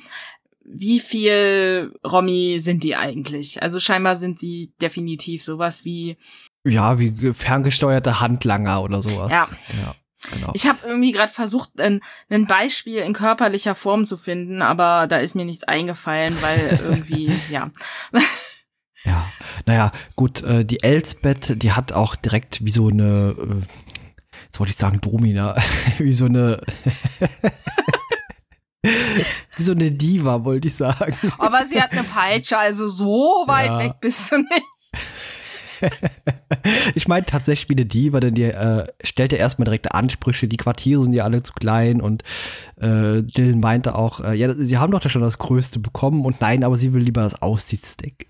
Wie 0.66 1.00
viel 1.00 1.94
Romy 2.06 2.58
sind 2.60 2.84
die 2.84 2.96
eigentlich? 2.96 3.62
Also 3.62 3.80
scheinbar 3.80 4.16
sind 4.16 4.40
sie 4.40 4.72
definitiv 4.82 5.44
sowas 5.44 5.84
wie 5.84 6.18
ja, 6.66 6.98
wie 6.98 7.34
ferngesteuerte 7.34 8.22
Handlanger 8.22 8.82
oder 8.84 9.02
sowas. 9.02 9.32
Ja. 9.32 9.48
ja. 9.84 9.96
Genau. 10.32 10.52
Ich 10.54 10.66
habe 10.68 10.80
irgendwie 10.88 11.12
gerade 11.12 11.32
versucht, 11.32 11.82
ein, 11.82 12.00
ein 12.30 12.48
Beispiel 12.48 13.00
in 13.00 13.12
körperlicher 13.12 13.76
Form 13.76 14.06
zu 14.06 14.16
finden, 14.16 14.62
aber 14.62 15.08
da 15.08 15.18
ist 15.18 15.36
mir 15.36 15.44
nichts 15.44 15.66
eingefallen, 15.66 16.42
weil 16.42 16.80
irgendwie, 16.84 17.34
ja. 17.50 17.72
Ja, 19.06 19.26
naja, 19.66 19.92
gut, 20.16 20.44
äh, 20.44 20.64
die 20.64 20.82
Elsbeth, 20.82 21.62
die 21.62 21.74
hat 21.74 21.92
auch 21.92 22.16
direkt 22.16 22.64
wie 22.64 22.72
so 22.72 22.88
eine, 22.88 23.36
äh, 23.38 23.62
jetzt 24.46 24.60
wollte 24.60 24.72
ich 24.72 24.78
sagen 24.78 25.02
Domina, 25.02 25.56
wie 25.98 26.14
so 26.14 26.26
eine, 26.26 26.62
wie 28.82 29.64
so 29.64 29.74
eine 29.74 29.92
Diva, 29.92 30.46
wollte 30.46 30.70
ich 30.70 30.76
sagen. 30.76 31.16
Aber 31.38 31.66
sie 31.66 31.82
hat 31.82 31.92
eine 31.92 32.04
Peitsche, 32.04 32.58
also 32.58 32.88
so 32.88 33.44
weit 33.48 33.68
ja. 33.68 33.80
weg 33.80 33.94
bist 34.00 34.32
du 34.32 34.38
nicht. 34.38 34.64
ich 36.96 37.10
meine 37.10 37.26
tatsächlich 37.26 37.68
wie 37.68 37.74
eine 37.74 37.86
Diva, 37.86 38.22
denn 38.22 38.36
die 38.36 38.44
äh, 38.44 38.88
stellte 39.04 39.36
erstmal 39.36 39.66
direkte 39.66 39.94
Ansprüche, 39.94 40.48
die 40.48 40.56
Quartiere 40.56 41.04
sind 41.04 41.12
ja 41.12 41.26
alle 41.26 41.44
zu 41.44 41.52
klein 41.52 42.00
und 42.00 42.24
äh, 42.78 43.22
Dylan 43.22 43.60
meinte 43.60 43.96
auch, 43.96 44.22
äh, 44.22 44.34
ja, 44.34 44.50
sie 44.50 44.78
haben 44.78 44.92
doch 44.92 45.02
schon 45.10 45.22
das 45.22 45.40
Größte 45.40 45.80
bekommen 45.80 46.26
und 46.26 46.40
nein, 46.40 46.64
aber 46.64 46.78
sie 46.78 46.94
will 46.94 47.04
lieber 47.04 47.22
das 47.24 47.42
Aussichtsdeck 47.42 48.28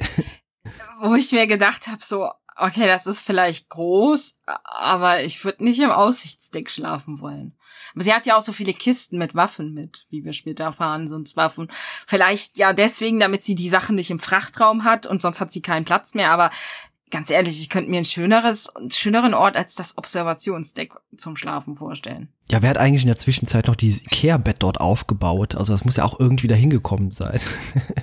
wo 1.04 1.16
ich 1.16 1.32
mir 1.32 1.48
gedacht 1.48 1.88
habe, 1.88 2.04
so, 2.04 2.30
okay, 2.56 2.88
das 2.88 3.06
ist 3.08 3.22
vielleicht 3.22 3.70
groß, 3.70 4.36
aber 4.46 5.24
ich 5.24 5.44
würde 5.44 5.64
nicht 5.64 5.80
im 5.80 5.92
Aussichtsdeck 5.92 6.70
schlafen 6.70 7.20
wollen. 7.20 7.56
Aber 7.94 8.04
sie 8.04 8.14
hat 8.14 8.26
ja 8.26 8.38
auch 8.38 8.42
so 8.42 8.54
viele 8.54 8.74
Kisten 8.74 9.18
mit 9.18 9.36
Waffen 9.36 9.74
mit, 9.74 10.08
wie 10.10 10.24
wir 10.24 10.34
später 10.34 10.64
erfahren, 10.64 11.08
sonst 11.08 11.36
Waffen. 11.36 11.70
Vielleicht 12.08 12.58
ja 12.58 12.74
deswegen, 12.74 13.20
damit 13.20 13.44
sie 13.44 13.56
die 13.56 13.70
Sachen 13.70 13.96
nicht 13.96 14.10
im 14.10 14.20
Frachtraum 14.20 14.84
hat 14.84 15.06
und 15.06 15.22
sonst 15.22 15.42
hat 15.42 15.52
sie 15.52 15.62
keinen 15.62 15.86
Platz 15.86 16.14
mehr, 16.14 16.32
aber 16.32 16.50
ganz 17.12 17.30
ehrlich, 17.30 17.60
ich 17.60 17.70
könnte 17.70 17.92
mir 17.92 17.98
ein 17.98 18.06
schöneres, 18.06 18.76
einen 18.76 18.90
schöneren 18.90 19.34
Ort 19.36 19.56
als 19.56 19.76
das 19.76 19.98
Observationsdeck 19.98 20.94
zum 21.16 21.36
Schlafen 21.36 21.76
vorstellen. 21.76 22.30
Ja, 22.50 22.62
wer 22.62 22.70
hat 22.70 22.78
eigentlich 22.78 23.04
in 23.04 23.08
der 23.08 23.20
Zwischenzeit 23.20 23.68
noch 23.68 23.76
dieses 23.76 24.02
Ikea-Bett 24.04 24.58
dort 24.60 24.80
aufgebaut? 24.80 25.54
Also 25.54 25.74
das 25.74 25.86
muss 25.86 25.98
ja 25.98 26.06
auch 26.06 26.20
irgendwie 26.20 26.48
da 26.48 26.56
hingekommen 26.56 27.12
sein. 27.12 27.40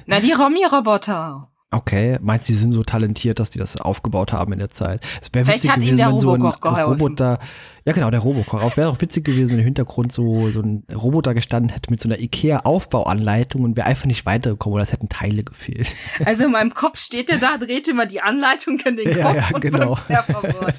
Na, 0.07 0.21
die 0.21 0.33
Romy-Roboter. 0.33 1.51
Okay, 1.73 2.19
meinst 2.21 2.49
du, 2.49 2.53
die 2.53 2.59
sind 2.59 2.73
so 2.73 2.83
talentiert, 2.83 3.39
dass 3.39 3.51
die 3.51 3.61
das 3.61 3.77
aufgebaut 3.77 4.33
haben 4.33 4.53
in 4.53 4.59
der 4.59 4.71
Zeit? 4.71 5.07
Es 5.23 5.33
wäre 5.33 5.47
witzig 5.47 5.73
gewesen, 5.73 5.99
wenn 5.99 6.19
so 6.19 6.33
ein 6.33 6.43
Roboter, 6.43 7.39
ja 7.85 7.93
genau, 7.93 8.11
der 8.11 8.19
Robokoch. 8.19 8.77
Wäre 8.77 8.89
auch 8.89 9.01
witzig 9.01 9.25
gewesen, 9.25 9.53
wenn 9.53 9.61
im 9.61 9.65
Hintergrund 9.67 10.13
so, 10.13 10.51
so 10.51 10.63
ein 10.63 10.83
Roboter 10.93 11.33
gestanden 11.33 11.71
hätte 11.71 11.93
mit 11.93 12.03
so 12.03 12.09
einer 12.09 12.19
Ikea-Aufbauanleitung 12.19 13.63
und 13.63 13.77
wäre 13.77 13.87
einfach 13.87 14.07
nicht 14.07 14.27
weitergekommen 14.27 14.75
oder 14.75 14.83
es 14.83 14.93
hätten 14.93 15.09
Teile 15.09 15.45
gefehlt. 15.45 15.95
Also 16.25 16.45
in 16.45 16.53
meinem 16.53 16.75
Kopf 16.75 16.99
steht 16.99 17.31
er 17.31 17.39
da, 17.39 17.57
dreht 17.57 17.89
immer 17.89 18.07
die 18.07 18.21
Anleitung 18.21 18.79
in 18.81 18.97
den 18.97 19.07
Kopf 19.07 19.17
ja, 19.17 19.35
ja, 19.35 19.59
genau. 19.59 19.93
und 19.93 20.01
sehr 20.03 20.23
verwirrt. 20.23 20.79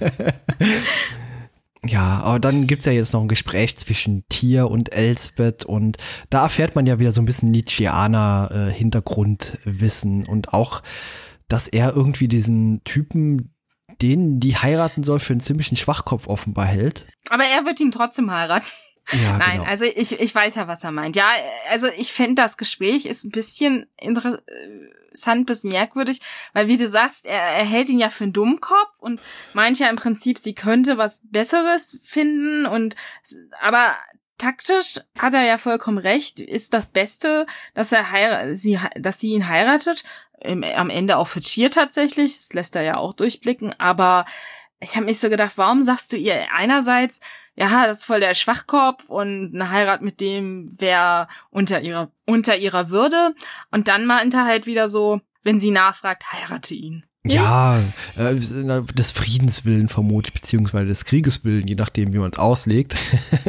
Ja, 1.83 2.21
aber 2.23 2.39
dann 2.39 2.67
gibt's 2.67 2.85
ja 2.85 2.91
jetzt 2.91 3.13
noch 3.13 3.21
ein 3.21 3.27
Gespräch 3.27 3.75
zwischen 3.75 4.23
Tier 4.29 4.69
und 4.69 4.93
Elsbeth 4.93 5.65
und 5.65 5.97
da 6.29 6.43
erfährt 6.43 6.75
man 6.75 6.85
ja 6.85 6.99
wieder 6.99 7.11
so 7.11 7.21
ein 7.21 7.25
bisschen 7.25 7.49
Nietzscheaner 7.49 8.49
äh, 8.51 8.71
Hintergrundwissen 8.71 10.25
und 10.25 10.53
auch, 10.53 10.83
dass 11.47 11.67
er 11.67 11.95
irgendwie 11.95 12.27
diesen 12.27 12.83
Typen, 12.83 13.55
den 13.99 14.39
die 14.39 14.55
heiraten 14.55 15.01
soll, 15.01 15.17
für 15.19 15.33
einen 15.33 15.39
ziemlichen 15.39 15.75
Schwachkopf 15.75 16.27
offenbar 16.27 16.67
hält. 16.67 17.07
Aber 17.31 17.45
er 17.45 17.65
wird 17.65 17.79
ihn 17.79 17.91
trotzdem 17.91 18.29
heiraten. 18.31 18.67
Ja, 19.11 19.37
Nein, 19.39 19.57
genau. 19.57 19.69
also 19.69 19.85
ich, 19.85 20.19
ich 20.19 20.35
weiß 20.35 20.55
ja, 20.55 20.67
was 20.67 20.83
er 20.83 20.91
meint. 20.91 21.15
Ja, 21.15 21.29
also 21.71 21.87
ich 21.97 22.13
finde, 22.13 22.35
das 22.35 22.57
Gespräch 22.57 23.07
ist 23.07 23.23
ein 23.23 23.31
bisschen 23.31 23.87
interessant 23.97 24.43
interessant 25.11 25.45
bis 25.45 25.63
merkwürdig, 25.63 26.21
weil 26.53 26.67
wie 26.67 26.77
du 26.77 26.87
sagst, 26.87 27.25
er, 27.25 27.41
er 27.41 27.65
hält 27.65 27.89
ihn 27.89 27.99
ja 27.99 28.09
für 28.09 28.23
einen 28.23 28.33
Dummkopf 28.33 28.99
und 28.99 29.21
meint 29.53 29.79
ja 29.79 29.89
im 29.89 29.95
Prinzip, 29.95 30.37
sie 30.37 30.55
könnte 30.55 30.97
was 30.97 31.21
Besseres 31.23 31.99
finden 32.03 32.65
und 32.65 32.95
aber 33.59 33.95
taktisch 34.37 34.99
hat 35.19 35.33
er 35.33 35.43
ja 35.43 35.57
vollkommen 35.57 35.97
recht, 35.97 36.39
ist 36.39 36.73
das 36.73 36.87
Beste, 36.87 37.45
dass 37.73 37.91
er 37.91 38.11
heirat, 38.11 38.55
sie, 38.55 38.79
dass 38.95 39.19
sie 39.19 39.31
ihn 39.31 39.47
heiratet. 39.47 40.03
Im, 40.43 40.63
am 40.63 40.89
Ende 40.89 41.17
auch 41.17 41.27
für 41.27 41.41
Cheer 41.41 41.69
tatsächlich, 41.69 42.35
das 42.35 42.53
lässt 42.53 42.75
er 42.75 42.81
ja 42.81 42.97
auch 42.97 43.13
durchblicken, 43.13 43.79
aber 43.79 44.25
ich 44.79 44.95
habe 44.95 45.05
mich 45.05 45.19
so 45.19 45.29
gedacht, 45.29 45.53
warum 45.57 45.83
sagst 45.83 46.11
du 46.11 46.17
ihr 46.17 46.47
einerseits, 46.51 47.19
ja, 47.61 47.85
das 47.85 47.99
ist 47.99 48.05
voll 48.05 48.19
der 48.19 48.33
Schwachkopf 48.33 49.07
und 49.07 49.51
eine 49.53 49.69
Heirat 49.69 50.01
mit 50.01 50.19
dem 50.19 50.65
wäre 50.79 51.27
unter 51.51 51.79
ihrer, 51.81 52.11
unter 52.25 52.57
ihrer 52.57 52.89
Würde. 52.89 53.35
Und 53.69 53.87
dann 53.87 54.07
meint 54.07 54.33
er 54.33 54.45
halt 54.45 54.65
wieder 54.65 54.89
so, 54.89 55.21
wenn 55.43 55.59
sie 55.59 55.69
nachfragt, 55.69 56.23
heirate 56.33 56.73
ihn. 56.73 57.05
Ja, 57.23 57.77
äh, 58.17 58.33
des 58.35 59.11
Friedenswillen 59.11 59.89
vermutlich, 59.89 60.33
beziehungsweise 60.33 60.87
des 60.87 61.05
Kriegeswillen, 61.05 61.67
je 61.67 61.75
nachdem, 61.75 62.13
wie 62.13 62.17
man 62.17 62.31
es 62.31 62.39
auslegt. 62.39 62.95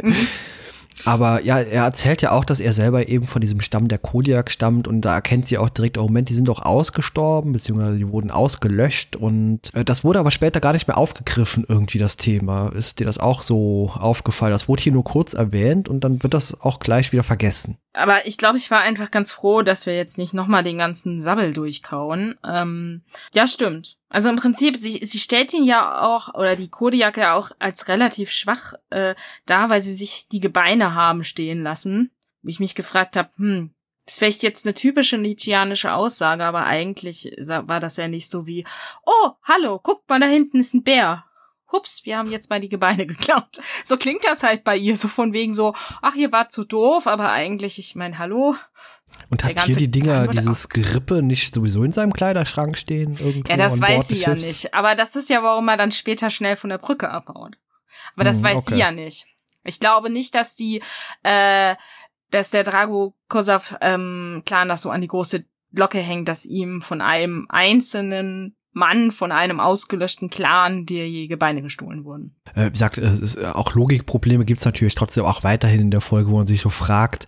Mhm. 0.02 0.14
Aber 1.04 1.42
ja, 1.42 1.58
er 1.58 1.84
erzählt 1.84 2.22
ja 2.22 2.32
auch, 2.32 2.44
dass 2.44 2.60
er 2.60 2.72
selber 2.72 3.08
eben 3.08 3.26
von 3.26 3.40
diesem 3.40 3.60
Stamm 3.60 3.88
der 3.88 3.98
Kodiak 3.98 4.50
stammt 4.50 4.86
und 4.86 5.00
da 5.00 5.14
erkennt 5.14 5.46
sie 5.46 5.58
auch 5.58 5.68
direkt, 5.68 5.98
oh 5.98 6.02
Moment, 6.02 6.28
die 6.28 6.34
sind 6.34 6.48
doch 6.48 6.62
ausgestorben, 6.62 7.52
beziehungsweise 7.52 7.98
die 7.98 8.08
wurden 8.08 8.30
ausgelöscht 8.30 9.16
und 9.16 9.74
äh, 9.74 9.84
das 9.84 10.04
wurde 10.04 10.18
aber 10.18 10.30
später 10.30 10.60
gar 10.60 10.72
nicht 10.72 10.86
mehr 10.86 10.98
aufgegriffen, 10.98 11.64
irgendwie 11.68 11.98
das 11.98 12.16
Thema. 12.16 12.68
Ist 12.68 13.00
dir 13.00 13.06
das 13.06 13.18
auch 13.18 13.42
so 13.42 13.90
aufgefallen? 13.94 14.52
Das 14.52 14.68
wurde 14.68 14.82
hier 14.82 14.92
nur 14.92 15.04
kurz 15.04 15.34
erwähnt 15.34 15.88
und 15.88 16.04
dann 16.04 16.22
wird 16.22 16.34
das 16.34 16.60
auch 16.60 16.78
gleich 16.78 17.12
wieder 17.12 17.22
vergessen. 17.22 17.78
Aber 17.94 18.26
ich 18.26 18.38
glaube, 18.38 18.56
ich 18.56 18.70
war 18.70 18.80
einfach 18.80 19.10
ganz 19.10 19.32
froh, 19.32 19.62
dass 19.62 19.84
wir 19.84 19.94
jetzt 19.94 20.16
nicht 20.16 20.32
nochmal 20.32 20.62
den 20.62 20.78
ganzen 20.78 21.20
Sabbel 21.20 21.52
durchkauen. 21.52 22.38
Ähm, 22.44 23.02
ja, 23.34 23.46
stimmt. 23.46 23.96
Also 24.08 24.28
im 24.28 24.36
Prinzip, 24.36 24.76
sie, 24.76 25.04
sie 25.04 25.18
stellt 25.18 25.52
ihn 25.52 25.64
ja 25.64 26.00
auch, 26.02 26.34
oder 26.34 26.56
die 26.56 26.70
Kodejacke 26.70 27.32
auch 27.32 27.50
als 27.58 27.88
relativ 27.88 28.30
schwach 28.30 28.74
äh, 28.90 29.14
dar, 29.46 29.68
weil 29.68 29.80
sie 29.80 29.94
sich 29.94 30.28
die 30.28 30.40
Gebeine 30.40 30.94
haben 30.94 31.22
stehen 31.22 31.62
lassen. 31.62 32.10
Wie 32.40 32.50
ich 32.50 32.60
mich 32.60 32.74
gefragt 32.74 33.16
habe, 33.16 33.30
hm, 33.36 33.74
ist 34.06 34.18
vielleicht 34.18 34.42
jetzt 34.42 34.66
eine 34.66 34.74
typische 34.74 35.18
Nietzscheanische 35.18 35.92
Aussage, 35.92 36.44
aber 36.44 36.64
eigentlich 36.64 37.36
war 37.38 37.78
das 37.78 37.96
ja 37.96 38.08
nicht 38.08 38.28
so 38.28 38.46
wie, 38.46 38.64
oh, 39.04 39.30
hallo, 39.42 39.78
guckt 39.78 40.08
mal, 40.08 40.18
da 40.18 40.26
hinten 40.26 40.60
ist 40.60 40.74
ein 40.74 40.82
Bär 40.82 41.24
hups, 41.72 42.04
wir 42.04 42.18
haben 42.18 42.30
jetzt 42.30 42.50
mal 42.50 42.60
die 42.60 42.68
Gebeine 42.68 43.06
geklaut. 43.06 43.60
So 43.84 43.96
klingt 43.96 44.24
das 44.24 44.42
halt 44.42 44.64
bei 44.64 44.76
ihr, 44.76 44.96
so 44.96 45.08
von 45.08 45.32
wegen 45.32 45.52
so, 45.52 45.74
ach, 46.00 46.14
ihr 46.14 46.32
wart 46.32 46.52
zu 46.52 46.64
doof, 46.64 47.06
aber 47.06 47.32
eigentlich, 47.32 47.78
ich 47.78 47.94
meine, 47.94 48.18
hallo. 48.18 48.54
Und 49.28 49.44
hat 49.44 49.64
hier 49.64 49.76
die 49.76 49.90
Dinger, 49.90 50.28
dieses 50.28 50.68
Gerippe 50.68 51.22
nicht 51.22 51.54
sowieso 51.54 51.84
in 51.84 51.92
seinem 51.92 52.12
Kleiderschrank 52.12 52.78
stehen? 52.78 53.16
Irgendwo 53.18 53.50
ja, 53.50 53.56
das 53.56 53.80
weiß 53.80 54.08
sie 54.08 54.18
ja 54.18 54.34
nicht. 54.34 54.72
Aber 54.72 54.94
das 54.94 55.16
ist 55.16 55.28
ja, 55.28 55.42
warum 55.42 55.68
er 55.68 55.76
dann 55.76 55.92
später 55.92 56.30
schnell 56.30 56.56
von 56.56 56.70
der 56.70 56.78
Brücke 56.78 57.10
abhaut. 57.10 57.56
Aber 58.14 58.24
das 58.24 58.38
hm, 58.38 58.44
weiß 58.44 58.58
okay. 58.58 58.74
sie 58.74 58.80
ja 58.80 58.90
nicht. 58.90 59.26
Ich 59.64 59.80
glaube 59.80 60.10
nicht, 60.10 60.34
dass 60.34 60.56
die, 60.56 60.82
äh, 61.22 61.76
dass 62.30 62.50
der 62.50 62.64
Drago 62.64 63.14
Kosav 63.28 63.76
ähm, 63.80 64.42
Clan 64.44 64.68
das 64.68 64.82
so 64.82 64.90
an 64.90 65.00
die 65.00 65.08
große 65.08 65.44
Glocke 65.72 65.98
hängt, 65.98 66.28
dass 66.28 66.44
ihm 66.44 66.82
von 66.82 67.00
einem 67.00 67.46
einzelnen 67.48 68.56
Mann 68.72 69.10
von 69.10 69.32
einem 69.32 69.60
ausgelöschten 69.60 70.30
Clan, 70.30 70.86
der 70.86 71.08
je 71.08 71.26
Gebeine 71.26 71.62
gestohlen 71.62 72.04
wurden. 72.04 72.34
Äh, 72.54 72.66
wie 72.66 72.72
gesagt, 72.72 72.98
es 72.98 73.36
äh, 73.36 73.46
auch 73.46 73.74
Logikprobleme 73.74 74.44
gibt 74.44 74.60
es 74.60 74.64
natürlich 74.64 74.94
trotzdem 74.94 75.24
auch 75.24 75.44
weiterhin 75.44 75.80
in 75.80 75.90
der 75.90 76.00
Folge, 76.00 76.30
wo 76.30 76.38
man 76.38 76.46
sich 76.46 76.62
so 76.62 76.70
fragt, 76.70 77.26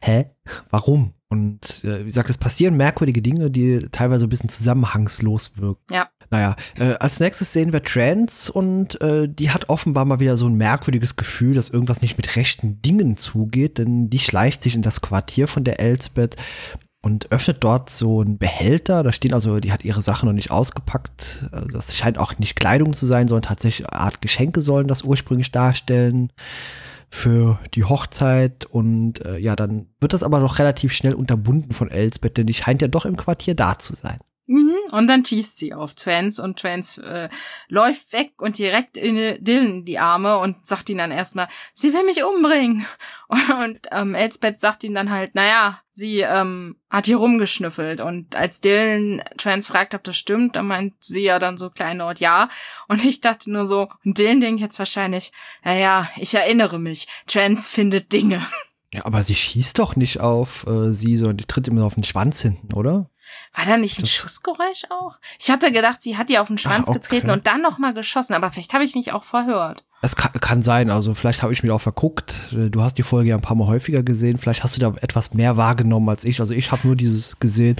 hä, 0.00 0.30
warum? 0.70 1.12
Und 1.28 1.84
äh, 1.84 2.00
wie 2.02 2.06
gesagt, 2.06 2.30
es 2.30 2.38
passieren 2.38 2.76
merkwürdige 2.76 3.20
Dinge, 3.20 3.50
die 3.50 3.88
teilweise 3.90 4.26
ein 4.26 4.28
bisschen 4.28 4.48
zusammenhangslos 4.48 5.58
wirken. 5.58 5.82
Ja. 5.90 6.08
Naja, 6.30 6.56
äh, 6.78 6.94
als 6.94 7.20
nächstes 7.20 7.52
sehen 7.52 7.72
wir 7.72 7.82
Trans 7.82 8.48
und 8.50 9.00
äh, 9.00 9.28
die 9.28 9.50
hat 9.50 9.68
offenbar 9.68 10.04
mal 10.04 10.20
wieder 10.20 10.36
so 10.36 10.46
ein 10.46 10.54
merkwürdiges 10.54 11.16
Gefühl, 11.16 11.54
dass 11.54 11.70
irgendwas 11.70 12.02
nicht 12.02 12.16
mit 12.16 12.36
rechten 12.36 12.80
Dingen 12.82 13.16
zugeht, 13.16 13.78
denn 13.78 14.08
die 14.10 14.18
schleicht 14.18 14.62
sich 14.62 14.74
in 14.74 14.82
das 14.82 15.00
Quartier 15.00 15.48
von 15.48 15.64
der 15.64 15.80
Elsbeth 15.80 16.36
und 17.06 17.30
öffnet 17.30 17.58
dort 17.60 17.88
so 17.88 18.20
einen 18.20 18.36
Behälter. 18.36 19.04
Da 19.04 19.12
stehen 19.12 19.32
also, 19.32 19.60
die 19.60 19.70
hat 19.70 19.84
ihre 19.84 20.02
Sachen 20.02 20.26
noch 20.26 20.32
nicht 20.32 20.50
ausgepackt. 20.50 21.44
Also 21.52 21.68
das 21.68 21.94
scheint 21.94 22.18
auch 22.18 22.36
nicht 22.40 22.56
Kleidung 22.56 22.94
zu 22.94 23.06
sein, 23.06 23.28
sondern 23.28 23.48
tatsächlich 23.48 23.88
eine 23.88 24.00
Art 24.00 24.20
Geschenke 24.20 24.60
sollen 24.60 24.88
das 24.88 25.02
ursprünglich 25.02 25.52
darstellen 25.52 26.32
für 27.08 27.60
die 27.74 27.84
Hochzeit. 27.84 28.64
Und 28.64 29.24
äh, 29.24 29.38
ja, 29.38 29.54
dann 29.54 29.86
wird 30.00 30.14
das 30.14 30.24
aber 30.24 30.40
noch 30.40 30.58
relativ 30.58 30.92
schnell 30.92 31.14
unterbunden 31.14 31.70
von 31.70 31.92
Elsbeth, 31.92 32.38
denn 32.38 32.48
die 32.48 32.54
scheint 32.54 32.82
ja 32.82 32.88
doch 32.88 33.04
im 33.04 33.16
Quartier 33.16 33.54
da 33.54 33.78
zu 33.78 33.94
sein. 33.94 34.18
Mhm. 34.46 34.75
Und 34.90 35.06
dann 35.06 35.24
schießt 35.24 35.58
sie 35.58 35.74
auf 35.74 35.94
Trans 35.94 36.38
und 36.38 36.58
Trans 36.58 36.98
äh, 36.98 37.28
läuft 37.68 38.12
weg 38.12 38.32
und 38.38 38.58
direkt 38.58 38.96
in 38.96 39.42
Dylan 39.44 39.84
die 39.84 39.98
Arme 39.98 40.38
und 40.38 40.66
sagt 40.66 40.88
ihm 40.90 40.98
dann 40.98 41.10
erstmal, 41.10 41.48
sie 41.72 41.92
will 41.92 42.04
mich 42.04 42.22
umbringen. 42.22 42.86
Und 43.60 43.80
ähm, 43.90 44.14
Elsbeth 44.14 44.60
sagt 44.60 44.84
ihm 44.84 44.94
dann 44.94 45.10
halt, 45.10 45.34
naja, 45.34 45.80
sie 45.90 46.20
ähm, 46.20 46.76
hat 46.90 47.06
hier 47.06 47.16
rumgeschnüffelt. 47.16 48.00
Und 48.00 48.36
als 48.36 48.60
Dylan 48.60 49.22
Trans 49.36 49.66
fragt, 49.66 49.96
ob 49.96 50.04
das 50.04 50.16
stimmt, 50.16 50.54
dann 50.54 50.68
meint 50.68 50.94
sie 51.00 51.24
ja 51.24 51.40
dann 51.40 51.56
so 51.56 51.70
kleinlaut 51.70 52.20
ja. 52.20 52.48
Und 52.86 53.04
ich 53.04 53.20
dachte 53.20 53.50
nur 53.50 53.66
so, 53.66 53.88
und 54.04 54.18
Dylan 54.18 54.40
denkt 54.40 54.60
jetzt 54.60 54.78
wahrscheinlich, 54.78 55.32
naja, 55.64 56.08
ich 56.16 56.34
erinnere 56.34 56.78
mich, 56.78 57.08
Trans 57.26 57.68
findet 57.68 58.12
Dinge. 58.12 58.46
Ja, 58.94 59.04
aber 59.04 59.22
sie 59.22 59.34
schießt 59.34 59.78
doch 59.78 59.96
nicht 59.96 60.20
auf 60.20 60.66
äh, 60.66 60.90
sie, 60.90 61.16
sondern 61.16 61.38
die 61.38 61.44
tritt 61.44 61.68
immer 61.68 61.84
auf 61.84 61.94
den 61.94 62.04
Schwanz 62.04 62.40
hinten, 62.42 62.72
oder? 62.72 63.10
War 63.54 63.64
da 63.66 63.76
nicht 63.76 63.98
ein 63.98 64.02
das 64.02 64.12
Schussgeräusch 64.12 64.84
auch? 64.90 65.18
Ich 65.40 65.50
hatte 65.50 65.72
gedacht, 65.72 66.00
sie 66.00 66.16
hat 66.16 66.30
ihr 66.30 66.40
auf 66.40 66.48
den 66.48 66.58
Schwanz 66.58 66.88
ah, 66.88 66.90
okay. 66.92 67.00
getreten 67.00 67.30
und 67.30 67.46
dann 67.46 67.62
nochmal 67.62 67.94
geschossen, 67.94 68.34
aber 68.34 68.50
vielleicht 68.50 68.74
habe 68.74 68.84
ich 68.84 68.94
mich 68.94 69.12
auch 69.12 69.24
verhört. 69.24 69.84
Es 70.02 70.14
kann, 70.14 70.32
kann 70.32 70.62
sein, 70.62 70.90
also 70.90 71.14
vielleicht 71.14 71.42
habe 71.42 71.52
ich 71.52 71.62
mich 71.62 71.72
auch 71.72 71.80
verguckt. 71.80 72.34
Du 72.52 72.82
hast 72.82 72.98
die 72.98 73.02
Folge 73.02 73.30
ja 73.30 73.36
ein 73.36 73.42
paar 73.42 73.56
Mal 73.56 73.66
häufiger 73.66 74.02
gesehen, 74.02 74.38
vielleicht 74.38 74.62
hast 74.62 74.76
du 74.76 74.80
da 74.80 74.94
etwas 75.00 75.32
mehr 75.32 75.56
wahrgenommen 75.56 76.08
als 76.08 76.24
ich. 76.24 76.38
Also 76.40 76.52
ich 76.52 76.70
habe 76.70 76.86
nur 76.86 76.96
dieses 76.96 77.40
gesehen, 77.40 77.76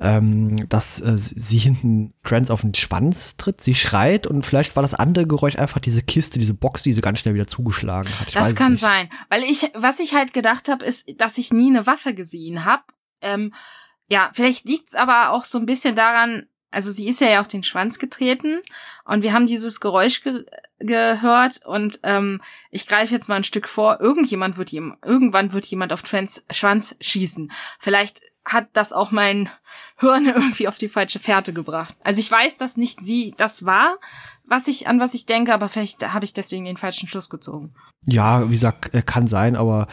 ähm, 0.00 0.68
dass 0.68 1.00
äh, 1.00 1.18
sie 1.18 1.58
hinten 1.58 2.14
Trans 2.24 2.50
auf 2.50 2.62
den 2.62 2.74
Schwanz 2.74 3.36
tritt, 3.36 3.60
sie 3.60 3.74
schreit 3.74 4.26
und 4.26 4.46
vielleicht 4.46 4.76
war 4.76 4.82
das 4.82 4.94
andere 4.94 5.26
Geräusch 5.26 5.56
einfach 5.56 5.80
diese 5.80 6.02
Kiste, 6.02 6.38
diese 6.38 6.54
Box, 6.54 6.82
die 6.82 6.92
sie 6.92 7.02
ganz 7.02 7.18
schnell 7.18 7.34
wieder 7.34 7.48
zugeschlagen 7.48 8.08
hat. 8.20 8.28
Ich 8.28 8.34
das 8.34 8.54
kann 8.54 8.78
sein, 8.78 9.10
weil 9.28 9.42
ich, 9.42 9.70
was 9.74 9.98
ich 9.98 10.14
halt 10.14 10.32
gedacht 10.32 10.68
habe, 10.68 10.84
ist, 10.84 11.20
dass 11.20 11.36
ich 11.36 11.52
nie 11.52 11.68
eine 11.68 11.86
Waffe 11.86 12.14
gesehen 12.14 12.64
habe. 12.64 12.84
Ähm, 13.20 13.52
ja, 14.08 14.30
vielleicht 14.32 14.64
liegt's 14.64 14.94
aber 14.94 15.30
auch 15.32 15.44
so 15.44 15.58
ein 15.58 15.66
bisschen 15.66 15.96
daran, 15.96 16.46
also 16.70 16.92
sie 16.92 17.08
ist 17.08 17.20
ja 17.20 17.40
auf 17.40 17.48
den 17.48 17.62
Schwanz 17.62 17.98
getreten 17.98 18.60
und 19.04 19.22
wir 19.22 19.32
haben 19.32 19.46
dieses 19.46 19.80
Geräusch 19.80 20.22
ge 20.22 20.46
gehört 20.80 21.64
und 21.64 22.00
ähm, 22.02 22.40
ich 22.70 22.86
greife 22.86 23.14
jetzt 23.14 23.28
mal 23.28 23.36
ein 23.36 23.44
Stück 23.44 23.68
vor, 23.68 24.00
irgendjemand 24.00 24.56
wird 24.56 24.72
ihm, 24.72 24.96
irgendwann 25.04 25.52
wird 25.52 25.66
jemand 25.66 25.92
auf 25.92 26.02
Trans 26.02 26.44
Schwanz 26.50 26.96
schießen. 27.00 27.52
Vielleicht 27.78 28.20
hat 28.44 28.68
das 28.72 28.92
auch 28.92 29.10
mein 29.10 29.50
Hirn 29.98 30.26
irgendwie 30.34 30.68
auf 30.68 30.78
die 30.78 30.88
falsche 30.88 31.18
Fährte 31.18 31.52
gebracht. 31.52 31.94
Also 32.02 32.20
ich 32.20 32.30
weiß, 32.30 32.56
dass 32.56 32.76
nicht 32.76 33.00
sie 33.00 33.34
das 33.36 33.64
war, 33.64 33.98
was 34.50 34.66
ich, 34.66 34.88
an 34.88 34.98
was 34.98 35.14
ich 35.14 35.26
denke, 35.26 35.54
aber 35.54 35.68
vielleicht 35.68 36.12
habe 36.12 36.24
ich 36.24 36.32
deswegen 36.32 36.64
den 36.64 36.76
falschen 36.76 37.06
Schluss 37.06 37.30
gezogen. 37.30 37.72
Ja, 38.04 38.48
wie 38.48 38.54
gesagt, 38.54 38.92
äh, 38.94 39.00
kann 39.00 39.28
sein, 39.28 39.54
aber 39.54 39.86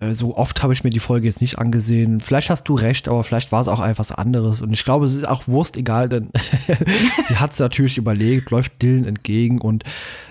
äh, 0.00 0.12
so 0.12 0.36
oft 0.36 0.62
habe 0.62 0.74
ich 0.74 0.84
mir 0.84 0.90
die 0.90 1.00
Folge 1.00 1.26
jetzt 1.26 1.40
nicht 1.40 1.58
angesehen. 1.58 2.20
Vielleicht 2.20 2.50
hast 2.50 2.64
du 2.64 2.74
recht, 2.74 3.08
aber 3.08 3.24
vielleicht 3.24 3.52
war 3.52 3.62
es 3.62 3.68
auch 3.68 3.82
etwas 3.82 4.12
anderes. 4.12 4.60
Und 4.60 4.74
ich 4.74 4.84
glaube, 4.84 5.06
es 5.06 5.14
ist 5.14 5.26
auch 5.26 5.48
Wurst 5.48 5.78
egal, 5.78 6.10
denn 6.10 6.28
sie 7.26 7.36
hat 7.36 7.52
es 7.52 7.58
natürlich 7.58 7.96
überlegt, 7.96 8.50
läuft 8.50 8.82
Dylan 8.82 9.06
entgegen 9.06 9.62
und 9.62 9.84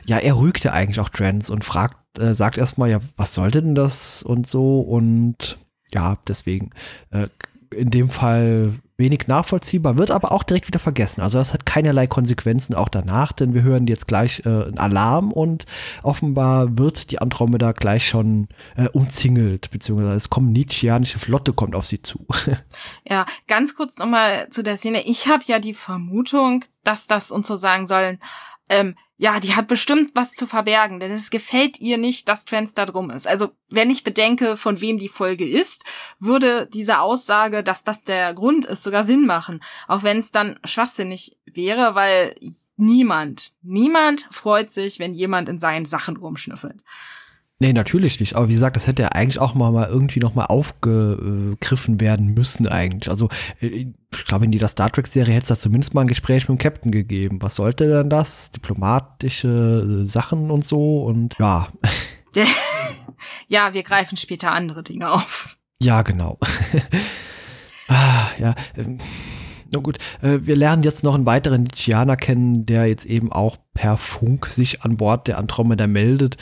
ja, 0.06 0.20
er 0.20 0.38
rügt 0.38 0.64
ja 0.64 0.74
eigentlich 0.74 1.00
auch 1.00 1.10
Trans 1.10 1.50
und 1.50 1.66
fragt, 1.66 2.20
äh, 2.20 2.36
sagt 2.36 2.60
erstmal, 2.60 2.92
ja, 2.92 3.00
was 3.18 3.34
sollte 3.34 3.64
denn 3.64 3.74
das 3.74 4.22
und 4.22 4.48
so 4.48 4.80
und 4.80 5.58
ja, 5.92 6.20
deswegen 6.28 6.70
äh, 7.10 7.28
in 7.76 7.90
dem 7.90 8.10
Fall 8.10 8.74
wenig 9.02 9.28
nachvollziehbar, 9.28 9.98
wird 9.98 10.12
aber 10.12 10.32
auch 10.32 10.44
direkt 10.44 10.68
wieder 10.68 10.80
vergessen. 10.80 11.20
Also 11.20 11.38
das 11.38 11.54
hat 11.54 11.66
keinerlei 11.66 12.08
Konsequenzen 12.08 12.74
auch 12.74 12.88
danach, 12.88 13.34
denn 13.34 13.54
wir 13.54 13.64
hören 13.64 13.88
jetzt 13.88 14.08
gleich 14.08 14.44
äh, 14.46 14.50
einen 14.50 14.78
Alarm 14.78 15.34
und 15.34 15.66
offenbar 16.04 16.78
wird 16.78 17.12
die 17.12 17.20
Andromeda 17.20 17.74
gleich 17.74 18.08
schon 18.08 18.48
äh, 18.78 18.88
umzingelt, 18.88 19.70
beziehungsweise 19.72 20.14
es 20.14 20.30
kommt 20.30 20.54
Nietzscheanische 20.54 21.20
Flotte 21.20 21.52
kommt 21.52 21.76
auf 21.76 21.86
sie 21.86 22.02
zu. 22.02 22.26
ja, 23.04 23.26
ganz 23.48 23.76
kurz 23.76 23.98
nochmal 23.98 24.48
zu 24.50 24.64
der 24.64 24.78
Szene. 24.78 25.06
Ich 25.06 25.28
habe 25.28 25.44
ja 25.48 25.60
die 25.60 25.74
Vermutung, 25.74 26.64
dass 26.84 27.08
das 27.08 27.32
uns 27.32 27.48
so 27.48 27.58
sagen 27.58 27.88
sollen, 27.88 28.20
ähm, 28.70 28.96
ja, 29.22 29.40
die 29.40 29.56
hat 29.56 29.68
bestimmt 29.68 30.14
was 30.16 30.34
zu 30.34 30.48
verbergen, 30.48 31.00
denn 31.00 31.12
es 31.12 31.30
gefällt 31.30 31.80
ihr 31.80 32.00
nicht, 32.00 32.28
dass 32.28 32.46
Trans 32.46 32.74
da 32.74 32.88
drum 32.88 33.12
ist. 33.12 33.28
Also, 33.28 33.52
wenn 33.70 33.92
ich 33.92 34.04
bedenke, 34.04 34.58
von 34.58 34.82
wem 34.82 34.98
die 34.98 35.10
Folge 35.10 35.48
ist, 35.48 35.86
würde 36.18 36.66
diese 36.66 36.98
Aussage, 37.02 37.62
dass 37.64 37.84
das 37.84 38.04
der 38.04 38.34
Grund 38.34 38.66
ist, 38.66 38.82
sogar 38.82 39.04
Sinn 39.04 39.28
machen. 39.28 39.64
Auch 39.88 40.02
wenn 40.02 40.18
es 40.18 40.32
dann 40.32 40.60
schwachsinnig 40.64 41.38
wäre, 41.46 41.94
weil 41.94 42.34
niemand, 42.78 43.54
niemand 43.62 44.28
freut 44.32 44.72
sich, 44.72 44.98
wenn 44.98 45.14
jemand 45.14 45.50
in 45.50 45.60
seinen 45.60 45.86
Sachen 45.86 46.18
rumschnüffelt. 46.18 46.84
Nee, 47.62 47.74
natürlich 47.74 48.20
nicht. 48.20 48.36
Aber 48.36 48.50
wie 48.50 48.54
gesagt, 48.54 48.76
das 48.76 48.88
hätte 48.88 49.04
ja 49.04 49.10
eigentlich 49.10 49.38
auch 49.38 49.54
mal, 49.54 49.72
mal 49.72 49.88
irgendwie 49.88 50.20
noch 50.20 50.34
mal 50.34 50.46
aufgegriffen 50.46 52.00
werden 52.00 52.34
müssen 52.34 52.68
eigentlich. 52.68 53.08
Also 53.08 53.30
äh, 53.62 53.86
ich 54.12 54.26
glaube, 54.26 54.46
in 54.46 54.52
jeder 54.52 54.68
Star 54.68 54.92
Trek-Serie 54.92 55.36
hätte 55.36 55.44
es 55.44 55.50
da 55.50 55.60
zumindest 55.60 55.94
mal 55.94 56.02
ein 56.02 56.08
Gespräch 56.08 56.50
mit 56.50 56.58
dem 56.58 56.64
Captain 56.64 56.92
gegeben. 56.92 57.40
Was 57.40 57.58
sollte 57.58 57.88
denn 57.88 58.10
das? 58.10 58.50
Diplomatische 58.50 60.02
äh, 60.02 60.08
Sachen 60.08 60.50
und 60.50 60.68
so 60.68 61.04
und 61.04 61.38
ja. 61.38 61.68
ja, 63.48 63.76
wir 63.76 63.84
greifen 63.84 64.18
später 64.18 64.54
andere 64.54 64.82
Dinge 64.82 65.12
auf. 65.12 65.60
Ja, 65.80 66.02
genau. 66.02 66.40
ah, 67.90 68.32
ja. 68.40 68.56
Ähm 68.76 68.98
na 69.72 69.80
gut, 69.80 70.00
äh, 70.22 70.40
wir 70.42 70.58
lernen 70.58 70.84
jetzt 70.84 71.04
noch 71.04 71.16
einen 71.16 71.26
weiteren 71.26 71.64
Nietzscheaner 71.64 72.18
kennen, 72.18 72.66
der 72.66 72.88
jetzt 72.88 73.06
eben 73.06 73.32
auch 73.32 73.56
per 73.74 73.96
Funk 73.96 74.48
sich 74.48 74.84
an 74.84 74.98
Bord 74.98 75.28
der 75.28 75.38
Andromeda 75.38 75.88
meldet. 75.88 76.36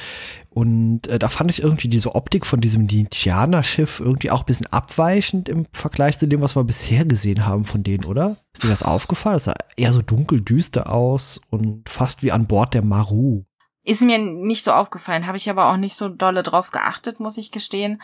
Und 0.50 1.08
äh, 1.08 1.20
da 1.20 1.30
fand 1.30 1.52
ich 1.52 1.62
irgendwie 1.62 1.90
diese 1.90 2.16
Optik 2.16 2.46
von 2.46 2.60
diesem 2.60 2.86
Nietzscheaner-Schiff 2.86 4.00
irgendwie 4.00 4.32
auch 4.32 4.42
ein 4.42 4.46
bisschen 4.46 4.66
abweichend 4.68 5.48
im 5.48 5.66
Vergleich 5.72 6.18
zu 6.18 6.28
dem, 6.28 6.42
was 6.42 6.56
wir 6.56 6.64
bisher 6.64 7.06
gesehen 7.06 7.46
haben 7.46 7.66
von 7.66 7.84
denen, 7.84 8.06
oder? 8.06 8.36
Ist 8.54 8.64
dir 8.64 8.70
das 8.70 8.84
aufgefallen? 8.84 9.36
Das 9.36 9.44
sah 9.46 9.54
eher 9.78 9.94
so 9.94 10.02
dunkel 10.02 10.42
düster 10.42 10.92
aus 10.92 11.40
und 11.52 11.88
fast 11.88 12.24
wie 12.24 12.32
an 12.32 12.48
Bord 12.48 12.74
der 12.74 12.84
Maru. 12.84 13.44
Ist 13.84 14.02
mir 14.02 14.18
nicht 14.18 14.64
so 14.64 14.72
aufgefallen, 14.72 15.28
habe 15.28 15.38
ich 15.38 15.50
aber 15.50 15.72
auch 15.72 15.78
nicht 15.78 15.96
so 15.96 16.10
dolle 16.10 16.44
drauf 16.44 16.72
geachtet, 16.72 17.20
muss 17.20 17.38
ich 17.38 17.52
gestehen. 17.52 18.02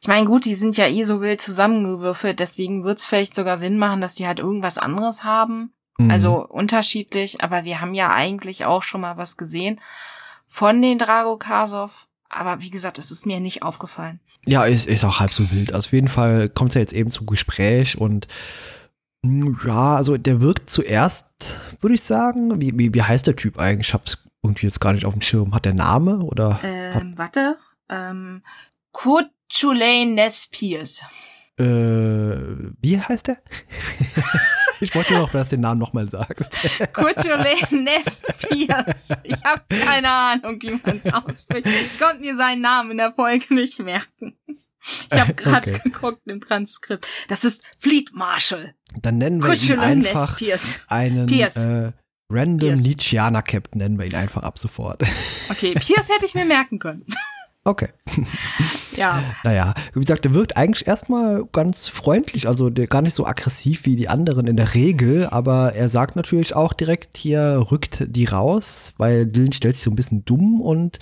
Ich 0.00 0.08
meine, 0.08 0.26
gut, 0.26 0.44
die 0.44 0.54
sind 0.54 0.76
ja 0.76 0.86
eh 0.86 1.02
so 1.02 1.20
wild 1.20 1.40
zusammengewürfelt, 1.40 2.38
deswegen 2.38 2.84
wird's 2.84 3.06
vielleicht 3.06 3.34
sogar 3.34 3.58
Sinn 3.58 3.76
machen, 3.76 4.00
dass 4.00 4.14
die 4.14 4.26
halt 4.26 4.38
irgendwas 4.38 4.78
anderes 4.78 5.24
haben. 5.24 5.72
Mhm. 5.98 6.10
Also 6.10 6.46
unterschiedlich, 6.46 7.42
aber 7.42 7.64
wir 7.64 7.80
haben 7.80 7.94
ja 7.94 8.12
eigentlich 8.12 8.64
auch 8.64 8.84
schon 8.84 9.00
mal 9.00 9.16
was 9.16 9.36
gesehen 9.36 9.80
von 10.48 10.80
den 10.82 10.98
Drago 10.98 11.36
Kasov. 11.36 12.08
Aber 12.28 12.60
wie 12.60 12.70
gesagt, 12.70 12.98
es 12.98 13.10
ist 13.10 13.26
mir 13.26 13.40
nicht 13.40 13.62
aufgefallen. 13.62 14.20
Ja, 14.44 14.64
ist, 14.64 14.86
ist 14.86 15.04
auch 15.04 15.20
halb 15.20 15.32
so 15.32 15.50
wild. 15.50 15.72
Also 15.72 15.88
auf 15.88 15.92
jeden 15.92 16.08
Fall 16.08 16.48
kommt 16.48 16.70
es 16.70 16.74
ja 16.74 16.80
jetzt 16.80 16.92
eben 16.92 17.10
zum 17.10 17.26
Gespräch 17.26 17.98
und 17.98 18.28
ja, 19.24 19.96
also 19.96 20.16
der 20.16 20.40
wirkt 20.40 20.70
zuerst, 20.70 21.26
würde 21.80 21.94
ich 21.94 22.02
sagen. 22.02 22.60
Wie, 22.60 22.78
wie, 22.78 22.94
wie 22.94 23.02
heißt 23.02 23.26
der 23.26 23.36
Typ 23.36 23.58
eigentlich? 23.58 23.88
Ich 23.88 23.94
hab's 23.94 24.18
irgendwie 24.42 24.66
jetzt 24.66 24.80
gar 24.80 24.92
nicht 24.92 25.04
auf 25.04 25.12
dem 25.12 25.22
Schirm. 25.22 25.54
Hat 25.54 25.64
der 25.64 25.74
Name 25.74 26.20
oder? 26.20 26.60
Ähm, 26.62 27.14
warte. 27.16 27.58
Ähm, 27.88 28.42
Kurt 28.92 29.30
Chulain 29.48 30.14
Ness 30.14 30.48
Pierce. 30.50 31.02
Äh, 31.58 31.64
wie 32.80 33.00
heißt 33.00 33.28
der? 33.28 33.38
Ich 34.80 34.94
wollte 34.94 35.12
nur 35.14 35.22
noch, 35.22 35.32
dass 35.32 35.48
du 35.48 35.56
den 35.56 35.62
Namen 35.62 35.80
nochmal 35.80 36.08
sagst. 36.08 36.52
Ness 37.70 38.22
Pierce. 38.48 39.08
Ich 39.24 39.44
habe 39.44 39.62
keine 39.68 40.10
Ahnung, 40.10 40.60
wie 40.62 40.80
man 40.84 41.00
es 41.02 41.12
ausspricht. 41.12 41.66
Ich 41.66 41.98
konnte 41.98 42.20
mir 42.20 42.36
seinen 42.36 42.62
Namen 42.62 42.92
in 42.92 42.98
der 42.98 43.12
Folge 43.12 43.54
nicht 43.54 43.78
merken. 43.80 44.36
Ich 45.10 45.18
habe 45.18 45.34
gerade 45.34 45.70
okay. 45.70 45.80
geguckt 45.84 46.22
im 46.26 46.40
Transkript. 46.40 47.06
Das 47.28 47.44
ist 47.44 47.62
Fleet 47.76 48.10
Marshal. 48.14 48.74
Dann 49.02 49.18
nennen 49.18 49.42
wir 49.42 49.52
ihn 49.52 49.78
einfach 49.78 50.40
einen 50.88 51.26
Pierce. 51.26 51.56
Äh, 51.56 51.92
Random 52.30 52.74
Nietzscheaner 52.74 53.42
Captain 53.42 53.78
nennen 53.78 53.98
wir 53.98 54.06
ihn 54.06 54.14
einfach 54.14 54.42
ab 54.42 54.58
sofort. 54.58 55.02
Okay, 55.50 55.74
Pierce 55.74 56.10
hätte 56.10 56.26
ich 56.26 56.34
mir 56.34 56.44
merken 56.44 56.78
können. 56.78 57.04
Okay. 57.68 57.88
Ja. 58.96 59.22
Naja, 59.44 59.74
wie 59.92 60.00
gesagt, 60.00 60.24
der 60.24 60.34
wirkt 60.34 60.56
eigentlich 60.56 60.88
erstmal 60.88 61.44
ganz 61.52 61.86
freundlich, 61.86 62.48
also 62.48 62.68
gar 62.72 63.02
nicht 63.02 63.14
so 63.14 63.26
aggressiv 63.26 63.84
wie 63.84 63.94
die 63.94 64.08
anderen 64.08 64.46
in 64.46 64.56
der 64.56 64.74
Regel, 64.74 65.28
aber 65.28 65.74
er 65.74 65.88
sagt 65.88 66.16
natürlich 66.16 66.56
auch 66.56 66.72
direkt 66.72 67.16
hier, 67.16 67.66
rückt 67.70 68.04
die 68.08 68.24
raus, 68.24 68.94
weil 68.96 69.26
Dylan 69.26 69.52
stellt 69.52 69.76
sich 69.76 69.84
so 69.84 69.90
ein 69.90 69.96
bisschen 69.96 70.24
dumm 70.24 70.60
und 70.60 70.98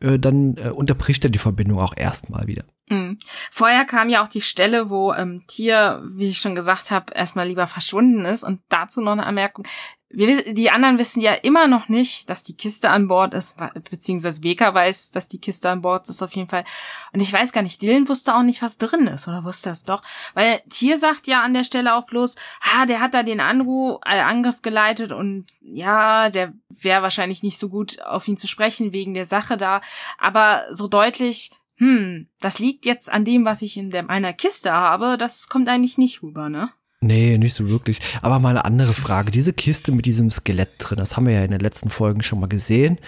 äh, 0.00 0.18
dann 0.18 0.56
äh, 0.58 0.68
unterbricht 0.68 1.24
er 1.24 1.30
die 1.30 1.38
Verbindung 1.38 1.80
auch 1.80 1.94
erstmal 1.96 2.46
wieder. 2.46 2.64
Mhm. 2.88 3.18
Vorher 3.50 3.84
kam 3.86 4.10
ja 4.10 4.22
auch 4.22 4.28
die 4.28 4.42
Stelle, 4.42 4.90
wo 4.90 5.14
ähm, 5.14 5.42
Tier, 5.48 6.02
wie 6.06 6.28
ich 6.28 6.38
schon 6.38 6.54
gesagt 6.54 6.90
habe, 6.90 7.14
erstmal 7.14 7.48
lieber 7.48 7.66
verschwunden 7.66 8.26
ist. 8.26 8.44
Und 8.44 8.60
dazu 8.68 9.00
noch 9.00 9.12
eine 9.12 9.24
Anmerkung 9.24 9.66
wir, 10.16 10.54
die 10.54 10.70
anderen 10.70 10.98
wissen 10.98 11.20
ja 11.20 11.32
immer 11.34 11.66
noch 11.66 11.88
nicht, 11.88 12.30
dass 12.30 12.42
die 12.42 12.56
Kiste 12.56 12.90
an 12.90 13.08
Bord 13.08 13.34
ist, 13.34 13.56
beziehungsweise 13.90 14.42
Weka 14.42 14.72
weiß, 14.72 15.10
dass 15.10 15.28
die 15.28 15.40
Kiste 15.40 15.70
an 15.70 15.82
Bord 15.82 16.08
ist 16.08 16.22
auf 16.22 16.34
jeden 16.34 16.48
Fall. 16.48 16.64
Und 17.12 17.20
ich 17.20 17.32
weiß 17.32 17.52
gar 17.52 17.62
nicht, 17.62 17.82
Dylan 17.82 18.08
wusste 18.08 18.34
auch 18.34 18.42
nicht, 18.42 18.62
was 18.62 18.78
drin 18.78 19.06
ist, 19.06 19.28
oder 19.28 19.44
wusste 19.44 19.70
es 19.70 19.84
doch? 19.84 20.02
Weil 20.34 20.60
Tier 20.70 20.98
sagt 20.98 21.26
ja 21.26 21.42
an 21.42 21.54
der 21.54 21.64
Stelle 21.64 21.94
auch 21.94 22.06
bloß, 22.06 22.36
ah, 22.74 22.86
der 22.86 23.00
hat 23.00 23.14
da 23.14 23.22
den 23.22 23.40
Anruf, 23.40 24.00
äh, 24.04 24.20
Angriff 24.20 24.62
geleitet 24.62 25.12
und 25.12 25.46
ja, 25.60 26.30
der 26.30 26.52
wäre 26.68 27.02
wahrscheinlich 27.02 27.42
nicht 27.42 27.58
so 27.58 27.68
gut 27.68 28.00
auf 28.02 28.28
ihn 28.28 28.36
zu 28.36 28.46
sprechen 28.46 28.92
wegen 28.92 29.14
der 29.14 29.26
Sache 29.26 29.56
da. 29.56 29.80
Aber 30.18 30.64
so 30.70 30.88
deutlich, 30.88 31.50
hm, 31.76 32.28
das 32.40 32.58
liegt 32.58 32.86
jetzt 32.86 33.10
an 33.10 33.24
dem, 33.24 33.44
was 33.44 33.62
ich 33.62 33.76
in 33.76 33.90
der, 33.90 34.04
meiner 34.04 34.32
Kiste 34.32 34.72
habe, 34.72 35.18
das 35.18 35.48
kommt 35.48 35.68
eigentlich 35.68 35.98
nicht 35.98 36.22
rüber, 36.22 36.48
ne? 36.48 36.70
Nee, 37.04 37.36
nicht 37.36 37.52
so 37.52 37.68
wirklich. 37.68 37.98
Aber 38.22 38.38
mal 38.38 38.48
eine 38.48 38.64
andere 38.64 38.94
Frage. 38.94 39.30
Diese 39.30 39.52
Kiste 39.52 39.92
mit 39.92 40.06
diesem 40.06 40.30
Skelett 40.30 40.70
drin, 40.78 40.96
das 40.96 41.16
haben 41.16 41.26
wir 41.26 41.34
ja 41.34 41.44
in 41.44 41.50
den 41.50 41.60
letzten 41.60 41.90
Folgen 41.90 42.22
schon 42.22 42.40
mal 42.40 42.46
gesehen. 42.46 42.98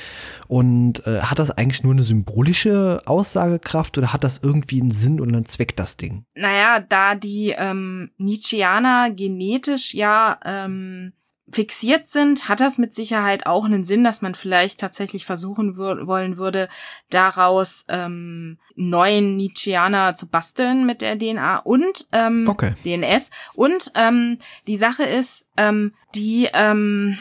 Und 0.48 1.06
äh, 1.06 1.20
hat 1.22 1.38
das 1.38 1.50
eigentlich 1.50 1.82
nur 1.82 1.94
eine 1.94 2.02
symbolische 2.02 3.00
Aussagekraft 3.06 3.96
oder 3.96 4.12
hat 4.12 4.22
das 4.22 4.40
irgendwie 4.42 4.82
einen 4.82 4.90
Sinn 4.90 5.18
oder 5.18 5.34
einen 5.34 5.46
Zweck, 5.46 5.76
das 5.76 5.96
Ding? 5.96 6.26
Naja, 6.34 6.80
da 6.80 7.14
die 7.14 7.54
ähm, 7.56 8.10
Nietzscheaner 8.18 9.10
genetisch 9.10 9.94
ja 9.94 10.38
ähm, 10.44 11.14
fixiert 11.50 12.08
sind, 12.08 12.48
hat 12.48 12.60
das 12.60 12.78
mit 12.78 12.92
Sicherheit 12.92 13.46
auch 13.46 13.64
einen 13.64 13.84
Sinn, 13.84 14.02
dass 14.02 14.20
man 14.20 14.34
vielleicht 14.34 14.80
tatsächlich 14.80 15.24
versuchen 15.24 15.76
wür 15.76 16.06
wollen 16.06 16.36
würde, 16.36 16.68
daraus 17.08 17.84
ähm, 17.88 18.58
neuen 18.74 19.36
Nietzscheaner 19.36 20.14
zu 20.16 20.28
basteln 20.28 20.86
mit 20.86 21.02
der 21.02 21.18
DNA 21.18 21.58
und 21.58 22.06
ähm, 22.12 22.48
okay. 22.48 22.74
DNS. 22.84 23.30
Und 23.54 23.92
ähm, 23.94 24.38
die 24.66 24.76
Sache 24.76 25.04
ist, 25.04 25.46
ähm, 25.56 25.94
die, 26.14 26.48
ähm, 26.52 27.18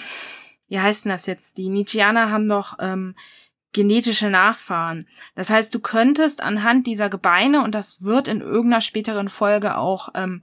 wie 0.67 0.79
heißt 0.79 1.05
denn 1.05 1.11
das 1.11 1.27
jetzt? 1.27 1.57
Die 1.57 1.69
Nietzscheaner 1.69 2.31
haben 2.31 2.49
doch 2.49 2.77
ähm, 2.79 3.15
genetische 3.73 4.29
Nachfahren. 4.29 5.05
Das 5.35 5.49
heißt, 5.49 5.75
du 5.75 5.79
könntest 5.79 6.41
anhand 6.41 6.87
dieser 6.87 7.09
Gebeine, 7.09 7.63
und 7.63 7.75
das 7.75 8.01
wird 8.01 8.27
in 8.27 8.41
irgendeiner 8.41 8.81
späteren 8.81 9.27
Folge 9.27 9.77
auch 9.77 10.09
ähm, 10.15 10.41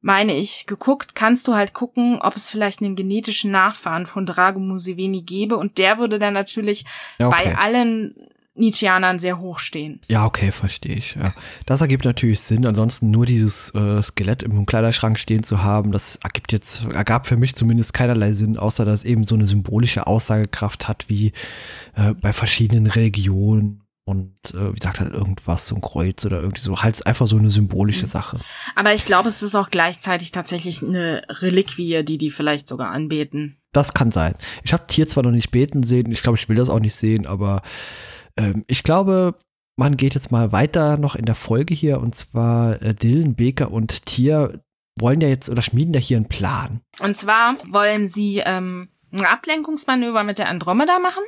meine 0.00 0.34
ich, 0.34 0.66
geguckt, 0.66 1.14
kannst 1.14 1.48
du 1.48 1.54
halt 1.54 1.74
gucken, 1.74 2.18
ob 2.20 2.36
es 2.36 2.50
vielleicht 2.50 2.80
einen 2.80 2.96
genetischen 2.96 3.50
Nachfahren 3.50 4.06
von 4.06 4.26
Drago 4.26 4.60
Museveni 4.60 5.22
gäbe 5.22 5.56
und 5.56 5.78
der 5.78 5.98
würde 5.98 6.18
dann 6.18 6.34
natürlich 6.34 6.84
ja, 7.18 7.28
okay. 7.28 7.36
bei 7.44 7.56
allen 7.56 8.14
Nietzscheanern 8.58 9.18
sehr 9.18 9.38
hoch 9.38 9.58
stehen. 9.60 10.00
Ja, 10.08 10.26
okay, 10.26 10.52
verstehe 10.52 10.96
ich. 10.96 11.14
Ja. 11.14 11.32
Das 11.64 11.80
ergibt 11.80 12.04
natürlich 12.04 12.40
Sinn. 12.40 12.66
Ansonsten 12.66 13.10
nur 13.10 13.24
dieses 13.24 13.74
äh, 13.74 14.02
Skelett 14.02 14.42
im 14.42 14.66
Kleiderschrank 14.66 15.18
stehen 15.18 15.44
zu 15.44 15.62
haben, 15.62 15.92
das 15.92 16.16
ergibt 16.16 16.52
jetzt, 16.52 16.84
ergab 16.92 17.26
für 17.26 17.36
mich 17.36 17.54
zumindest 17.54 17.94
keinerlei 17.94 18.32
Sinn, 18.32 18.58
außer 18.58 18.84
dass 18.84 19.00
es 19.00 19.04
eben 19.04 19.26
so 19.26 19.34
eine 19.34 19.46
symbolische 19.46 20.06
Aussagekraft 20.06 20.88
hat 20.88 21.08
wie 21.08 21.32
äh, 21.94 22.14
bei 22.20 22.32
verschiedenen 22.32 22.86
Religionen 22.86 23.84
und 24.08 24.34
äh, 24.54 24.70
wie 24.70 24.78
gesagt 24.78 25.00
halt 25.00 25.12
irgendwas, 25.12 25.66
so 25.66 25.74
ein 25.74 25.82
Kreuz 25.82 26.24
oder 26.24 26.40
irgendwie 26.40 26.62
so, 26.62 26.80
halt 26.80 27.06
einfach 27.06 27.26
so 27.26 27.36
eine 27.36 27.50
symbolische 27.50 28.06
mhm. 28.06 28.10
Sache. 28.10 28.38
Aber 28.74 28.94
ich 28.94 29.04
glaube, 29.04 29.28
es 29.28 29.42
ist 29.42 29.54
auch 29.54 29.68
gleichzeitig 29.68 30.32
tatsächlich 30.32 30.82
eine 30.82 31.22
Reliquie, 31.28 32.02
die 32.02 32.16
die 32.16 32.30
vielleicht 32.30 32.68
sogar 32.68 32.90
anbeten. 32.90 33.58
Das 33.72 33.92
kann 33.92 34.10
sein. 34.10 34.34
Ich 34.64 34.72
habe 34.72 34.86
Tier 34.86 35.08
zwar 35.08 35.24
noch 35.24 35.30
nicht 35.30 35.50
beten 35.50 35.82
sehen, 35.82 36.10
ich 36.10 36.22
glaube, 36.22 36.38
ich 36.38 36.48
will 36.48 36.56
das 36.56 36.70
auch 36.70 36.80
nicht 36.80 36.94
sehen, 36.94 37.26
aber 37.26 37.60
ähm, 38.38 38.64
ich 38.66 38.82
glaube, 38.82 39.34
man 39.76 39.98
geht 39.98 40.14
jetzt 40.14 40.32
mal 40.32 40.52
weiter 40.52 40.96
noch 40.96 41.14
in 41.14 41.26
der 41.26 41.34
Folge 41.34 41.74
hier 41.74 42.00
und 42.00 42.14
zwar 42.14 42.80
äh, 42.80 42.94
Dylan, 42.94 43.36
Baker 43.36 43.70
und 43.70 44.06
Tier 44.06 44.64
wollen 44.98 45.20
ja 45.20 45.28
jetzt 45.28 45.50
oder 45.50 45.60
schmieden 45.60 45.92
ja 45.92 46.00
hier 46.00 46.16
einen 46.16 46.28
Plan. 46.28 46.80
Und 47.00 47.14
zwar 47.14 47.56
wollen 47.70 48.08
sie 48.08 48.42
ähm, 48.44 48.88
ein 49.12 49.26
Ablenkungsmanöver 49.26 50.24
mit 50.24 50.38
der 50.38 50.48
Andromeda 50.48 50.98
machen. 50.98 51.22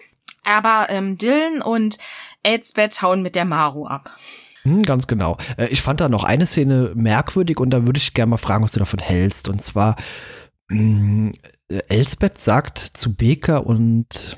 Aber 0.45 0.87
ähm, 0.89 1.19
Dylan 1.19 1.63
und 1.63 1.99
Elsbeth 2.43 3.03
hauen 3.03 3.23
mit 3.23 3.35
der 3.35 3.45
Maru 3.45 3.87
ab. 3.87 4.17
Hm, 4.63 4.83
ganz 4.83 5.07
genau. 5.07 5.37
Äh, 5.57 5.69
ich 5.69 5.83
fand 5.83 6.01
da 6.01 6.09
noch 6.09 6.25
eine 6.25 6.47
Szene 6.47 6.93
merkwürdig 6.95 7.59
und 7.59 7.71
da 7.71 7.87
würde 7.87 7.99
ich 7.99 8.15
gerne 8.15 8.31
mal 8.31 8.37
fragen, 8.37 8.63
was 8.63 8.73
du 8.73 8.79
davon 8.79 9.01
hältst. 9.01 9.49
Und 9.49 9.65
zwar, 9.65 9.97
äh, 10.71 11.33
Elsbeth 11.89 12.39
sagt 12.39 12.79
zu 12.79 13.15
Baker 13.15 13.67
und 13.67 14.37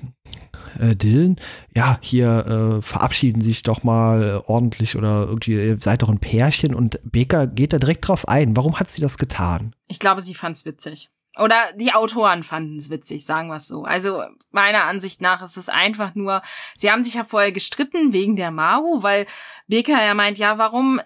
äh, 0.79 0.97
Dylan, 0.97 1.37
ja, 1.75 1.99
hier 2.01 2.79
äh, 2.79 2.83
verabschieden 2.83 3.41
sich 3.41 3.63
doch 3.63 3.83
mal 3.83 4.43
ordentlich 4.47 4.97
oder 4.97 5.27
irgendwie 5.29 5.77
seid 5.81 6.03
doch 6.03 6.09
ein 6.09 6.21
Pärchen 6.21 6.75
und 6.75 7.01
Baker 7.05 7.47
geht 7.47 7.73
da 7.73 7.79
direkt 7.79 8.07
drauf 8.09 8.29
ein. 8.29 8.57
Warum 8.57 8.79
hat 8.79 8.91
sie 8.91 9.01
das 9.01 9.19
getan? 9.19 9.75
Ich 9.89 9.99
glaube, 9.99 10.21
sie 10.21 10.35
fand 10.35 10.57
es 10.57 10.65
witzig. 10.65 11.11
Oder 11.39 11.73
die 11.75 11.93
Autoren 11.93 12.43
fanden 12.43 12.77
es 12.77 12.91
witzig, 12.91 13.25
sagen 13.25 13.49
wir 13.49 13.57
es 13.57 13.67
so. 13.67 13.85
Also 13.85 14.23
meiner 14.51 14.85
Ansicht 14.85 15.23
nach 15.23 15.43
ist 15.43 15.57
es 15.57 15.69
einfach 15.71 16.15
nur, 16.15 16.43
sie 16.77 16.91
haben 16.91 17.03
sich 17.03 17.15
ja 17.15 17.25
vorher 17.25 17.53
gestritten 17.53 18.13
wegen 18.13 18.37
der 18.37 18.51
Maru, 18.51 19.03
weil 19.03 19.27
Becker 19.67 20.03
ja 20.03 20.13
meint, 20.13 20.39
ja, 20.39 20.59
warum 20.59 20.99
äh, 20.99 21.03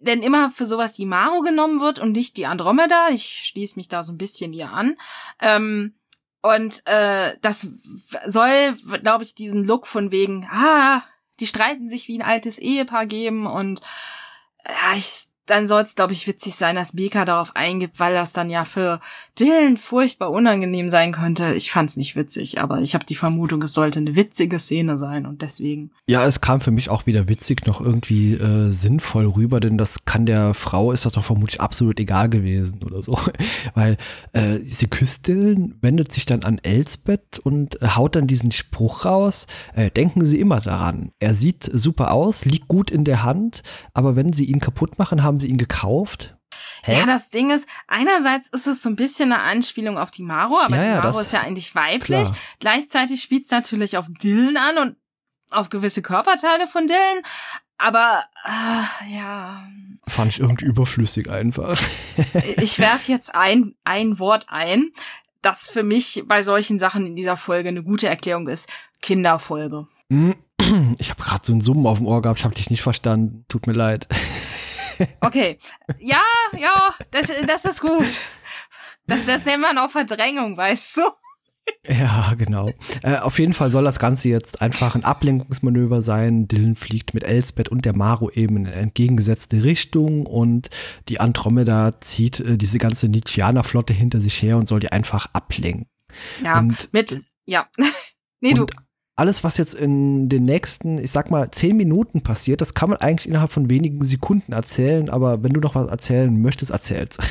denn 0.00 0.22
immer 0.22 0.50
für 0.50 0.66
sowas 0.66 0.94
die 0.94 1.06
Maru 1.06 1.40
genommen 1.40 1.80
wird 1.80 1.98
und 1.98 2.12
nicht 2.12 2.36
die 2.36 2.46
Andromeda. 2.46 3.08
Ich 3.08 3.46
schließe 3.46 3.76
mich 3.76 3.88
da 3.88 4.02
so 4.02 4.12
ein 4.12 4.18
bisschen 4.18 4.52
ihr 4.52 4.70
an. 4.70 4.96
Ähm, 5.40 5.94
und 6.42 6.86
äh, 6.86 7.36
das 7.40 7.66
soll, 8.26 8.76
glaube 9.02 9.24
ich, 9.24 9.34
diesen 9.34 9.64
Look 9.64 9.86
von 9.86 10.12
wegen, 10.12 10.46
ah, 10.52 11.02
die 11.40 11.46
streiten 11.46 11.88
sich 11.88 12.06
wie 12.08 12.18
ein 12.18 12.26
altes 12.26 12.58
Ehepaar 12.58 13.06
geben 13.06 13.46
und 13.46 13.80
ja, 14.66 14.96
ich 14.96 15.28
dann 15.48 15.66
soll 15.66 15.82
es, 15.82 15.94
glaube 15.94 16.12
ich, 16.12 16.26
witzig 16.26 16.54
sein, 16.54 16.76
dass 16.76 16.92
Beka 16.92 17.24
darauf 17.24 17.56
eingibt, 17.56 17.98
weil 18.00 18.14
das 18.14 18.32
dann 18.32 18.50
ja 18.50 18.64
für 18.64 19.00
Dylan 19.38 19.78
furchtbar 19.78 20.30
unangenehm 20.30 20.90
sein 20.90 21.12
könnte. 21.12 21.54
Ich 21.54 21.70
fand's 21.70 21.96
nicht 21.96 22.16
witzig, 22.16 22.60
aber 22.60 22.80
ich 22.80 22.94
habe 22.94 23.06
die 23.06 23.14
Vermutung, 23.14 23.62
es 23.62 23.72
sollte 23.72 23.98
eine 23.98 24.14
witzige 24.14 24.58
Szene 24.58 24.98
sein 24.98 25.26
und 25.26 25.42
deswegen. 25.42 25.90
Ja, 26.06 26.24
es 26.26 26.40
kam 26.40 26.60
für 26.60 26.70
mich 26.70 26.90
auch 26.90 27.06
wieder 27.06 27.28
witzig 27.28 27.66
noch 27.66 27.80
irgendwie 27.80 28.34
äh, 28.34 28.70
sinnvoll 28.70 29.26
rüber, 29.26 29.60
denn 29.60 29.78
das 29.78 30.04
kann 30.04 30.26
der 30.26 30.54
Frau, 30.54 30.92
ist 30.92 31.06
das 31.06 31.14
doch 31.14 31.24
vermutlich 31.24 31.60
absolut 31.60 31.98
egal 31.98 32.28
gewesen 32.28 32.82
oder 32.84 33.02
so. 33.02 33.18
weil 33.74 33.96
äh, 34.32 34.58
sie 34.58 34.86
küsst 34.86 35.28
Dylan, 35.28 35.76
wendet 35.80 36.12
sich 36.12 36.26
dann 36.26 36.42
an 36.42 36.58
Elsbeth 36.58 37.38
und 37.38 37.80
äh, 37.80 37.88
haut 37.88 38.16
dann 38.16 38.26
diesen 38.26 38.52
Spruch 38.52 39.04
raus. 39.04 39.46
Äh, 39.74 39.90
denken 39.90 40.24
Sie 40.24 40.40
immer 40.40 40.60
daran, 40.60 41.12
er 41.18 41.34
sieht 41.34 41.68
super 41.72 42.12
aus, 42.12 42.44
liegt 42.44 42.68
gut 42.68 42.90
in 42.90 43.04
der 43.04 43.22
Hand, 43.22 43.62
aber 43.94 44.16
wenn 44.16 44.32
Sie 44.32 44.44
ihn 44.44 44.60
kaputt 44.60 44.98
machen, 44.98 45.22
haben 45.22 45.37
haben 45.38 45.40
sie 45.40 45.48
ihn 45.48 45.58
gekauft? 45.58 46.34
Hä? 46.82 46.98
Ja, 47.00 47.06
das 47.06 47.30
Ding 47.30 47.50
ist, 47.50 47.68
einerseits 47.86 48.48
ist 48.48 48.66
es 48.66 48.82
so 48.82 48.88
ein 48.88 48.96
bisschen 48.96 49.32
eine 49.32 49.42
Anspielung 49.42 49.98
auf 49.98 50.10
die 50.10 50.22
Maro, 50.22 50.58
aber 50.58 50.76
Ja, 50.76 51.00
die 51.00 51.06
Maro 51.06 51.20
ist 51.20 51.32
ja 51.32 51.40
eigentlich 51.40 51.74
weiblich. 51.74 52.24
klar. 52.24 52.36
Gleichzeitig 52.60 53.22
spielt 53.22 53.44
es 53.44 53.50
natürlich 53.50 53.96
auf 53.96 54.06
Dylan 54.22 54.56
an 54.56 54.78
und 54.78 54.96
auf 55.50 55.70
gewisse 55.70 56.02
Körperteile 56.02 56.66
von 56.66 56.86
Dylan. 56.86 57.22
Aber 57.78 58.24
äh, 58.44 59.14
ja, 59.16 59.62
Fand 60.08 60.32
ich 60.32 60.40
irgendwie 60.40 60.64
überflüssig 60.66 61.30
einfach. 61.30 61.80
ich 62.56 62.78
werf 62.80 63.08
jetzt 63.08 63.34
ein, 63.34 63.74
ein 63.84 64.18
Wort 64.18 64.46
ein, 64.48 64.90
das 65.42 65.68
für 65.68 65.82
mich 65.84 66.24
bei 66.26 66.42
solchen 66.42 66.78
Sachen 66.78 67.06
in 67.06 67.14
dieser 67.14 67.36
Folge 67.36 67.68
eine 67.68 67.82
gute 67.84 68.08
Erklärung 68.08 68.48
ist. 68.48 68.68
Kinderfolge. 69.02 69.86
Hm, 70.10 70.34
Ich 70.98 71.10
habe 71.10 71.22
gerade 71.22 71.44
so 71.46 71.52
einen 71.52 71.60
Summen 71.60 71.86
auf 71.86 71.98
dem 71.98 72.06
Ohr 72.06 72.20
gehabt, 72.22 72.38
ich 72.40 72.44
habe 72.44 72.54
dich 72.54 72.70
nicht 72.70 72.82
verstanden. 72.82 73.44
Tut 73.48 73.66
mir 73.66 73.74
leid. 73.74 74.08
Okay. 75.20 75.58
Ja, 75.98 76.22
ja, 76.56 76.94
das, 77.10 77.32
das 77.46 77.64
ist 77.64 77.80
gut. 77.80 78.18
Das, 79.06 79.26
das 79.26 79.44
nennt 79.44 79.62
man 79.62 79.78
auch 79.78 79.90
Verdrängung, 79.90 80.56
weißt 80.56 80.96
du? 80.98 81.02
Ja, 81.86 82.32
genau. 82.36 82.70
Äh, 83.02 83.18
auf 83.18 83.38
jeden 83.38 83.52
Fall 83.52 83.70
soll 83.70 83.84
das 83.84 83.98
Ganze 83.98 84.30
jetzt 84.30 84.62
einfach 84.62 84.94
ein 84.94 85.04
Ablenkungsmanöver 85.04 86.00
sein. 86.00 86.48
Dylan 86.48 86.76
fliegt 86.76 87.12
mit 87.12 87.24
Elsbeth 87.24 87.68
und 87.68 87.84
der 87.84 87.94
Maro 87.94 88.30
eben 88.30 88.56
in 88.56 88.66
entgegengesetzte 88.66 89.62
Richtung 89.62 90.24
und 90.26 90.70
die 91.10 91.20
Andromeda 91.20 92.00
zieht 92.00 92.40
äh, 92.40 92.56
diese 92.56 92.78
ganze 92.78 93.08
Nietzscheaner-Flotte 93.08 93.92
hinter 93.92 94.18
sich 94.18 94.40
her 94.40 94.56
und 94.56 94.66
soll 94.68 94.80
die 94.80 94.92
einfach 94.92 95.28
ablenken. 95.34 95.86
Ja, 96.42 96.58
Und- 96.58 96.90
mit, 96.92 97.22
ja. 97.44 97.68
Nee, 98.40 98.54
du, 98.54 98.66
alles, 99.18 99.42
was 99.42 99.58
jetzt 99.58 99.74
in 99.74 100.28
den 100.28 100.44
nächsten, 100.44 100.96
ich 100.96 101.10
sag 101.10 101.30
mal, 101.30 101.50
zehn 101.50 101.76
Minuten 101.76 102.22
passiert, 102.22 102.60
das 102.60 102.74
kann 102.74 102.90
man 102.90 102.98
eigentlich 103.00 103.28
innerhalb 103.28 103.50
von 103.50 103.68
wenigen 103.68 104.04
Sekunden 104.04 104.52
erzählen, 104.52 105.10
aber 105.10 105.42
wenn 105.42 105.52
du 105.52 105.60
noch 105.60 105.74
was 105.74 105.88
erzählen 105.88 106.40
möchtest, 106.40 106.70
erzähl's. 106.70 107.16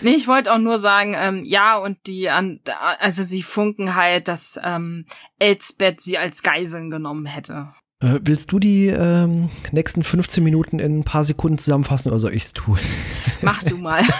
Nee, 0.00 0.10
ich 0.10 0.28
wollte 0.28 0.52
auch 0.52 0.58
nur 0.58 0.76
sagen, 0.76 1.14
ähm, 1.16 1.44
ja, 1.46 1.78
und 1.78 1.96
die, 2.06 2.28
an, 2.28 2.60
also 2.98 3.22
sie 3.22 3.42
funken 3.42 3.94
halt, 3.94 4.28
dass 4.28 4.60
ähm, 4.62 5.06
Elsbeth 5.38 6.02
sie 6.02 6.18
als 6.18 6.42
Geiseln 6.42 6.90
genommen 6.90 7.24
hätte. 7.24 7.68
Äh, 8.00 8.18
willst 8.22 8.52
du 8.52 8.58
die 8.58 8.88
ähm, 8.88 9.50
nächsten 9.72 10.02
15 10.02 10.42
Minuten 10.42 10.78
in 10.78 11.00
ein 11.00 11.04
paar 11.04 11.24
Sekunden 11.24 11.58
zusammenfassen 11.58 12.10
oder 12.10 12.18
soll 12.18 12.34
ich's 12.34 12.52
tun? 12.52 12.78
Mach 13.42 13.62
du 13.62 13.78
mal. 13.78 14.02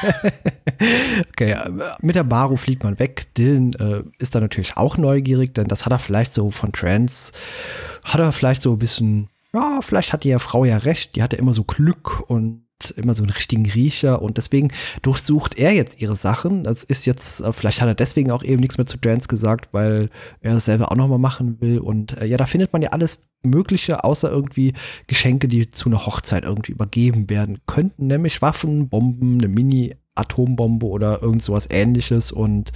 Okay, 1.31 1.53
äh, 1.53 1.71
mit 2.03 2.17
der 2.17 2.25
Baru 2.25 2.57
fliegt 2.57 2.83
man 2.83 2.99
weg. 2.99 3.33
Dylan 3.35 3.75
äh, 3.75 4.03
ist 4.19 4.35
da 4.35 4.41
natürlich 4.41 4.77
auch 4.77 4.99
neugierig, 4.99 5.55
denn 5.55 5.69
das 5.69 5.87
hat 5.87 5.93
er 5.93 5.99
vielleicht 5.99 6.35
so 6.35 6.51
von 6.51 6.73
Trans, 6.73 7.33
hat 8.05 8.21
er 8.21 8.33
vielleicht 8.33 8.61
so 8.61 8.73
ein 8.73 8.79
bisschen, 8.79 9.31
ja, 9.53 9.79
vielleicht 9.83 10.13
hat 10.13 10.25
die 10.25 10.37
Frau 10.39 10.65
ja 10.65 10.79
recht, 10.79 11.15
die 11.15 11.23
hatte 11.23 11.37
immer 11.37 11.55
so 11.55 11.63
Glück 11.65 12.29
und 12.29 12.64
immer 12.91 13.15
so 13.15 13.23
einen 13.23 13.33
richtigen 13.33 13.67
Riecher 13.67 14.23
und 14.23 14.37
deswegen 14.37 14.71
durchsucht 15.03 15.59
er 15.59 15.73
jetzt 15.73 16.01
ihre 16.01 16.17
Sachen. 16.17 16.65
Das 16.65 16.85
ist 16.85 17.07
jetzt, 17.07 17.41
äh, 17.41 17.53
vielleicht 17.53 17.81
hat 17.81 17.89
er 17.89 17.95
deswegen 17.95 18.31
auch 18.31 18.43
eben 18.43 18.61
nichts 18.61 18.79
mehr 18.79 18.87
zu 18.87 18.97
Trans 18.97 19.29
gesagt, 19.29 19.69
weil 19.73 20.11
er 20.41 20.57
es 20.57 20.65
selber 20.65 20.91
auch 20.91 20.97
nochmal 20.97 21.19
machen 21.19 21.61
will 21.61 21.79
und 21.79 22.17
äh, 22.19 22.27
ja, 22.27 22.37
da 22.37 22.47
findet 22.47 22.73
man 22.73 22.83
ja 22.83 22.91
alles 22.91 23.21
Mögliche, 23.45 24.05
außer 24.05 24.31
irgendwie 24.31 24.73
Geschenke, 25.07 25.49
die 25.49 25.71
zu 25.71 25.89
einer 25.89 26.07
Hochzeit 26.07 26.45
irgendwie 26.45 26.73
übergeben 26.73 27.29
werden 27.29 27.59
könnten, 27.67 28.07
nämlich 28.07 28.43
Waffen, 28.43 28.89
Bomben, 28.89 29.39
eine 29.39 29.49
Mini-Atombombe 29.49 30.87
oder 30.87 31.23
irgend 31.23 31.43
sowas 31.43 31.69
ähnliches. 31.71 32.33
Und 32.33 32.73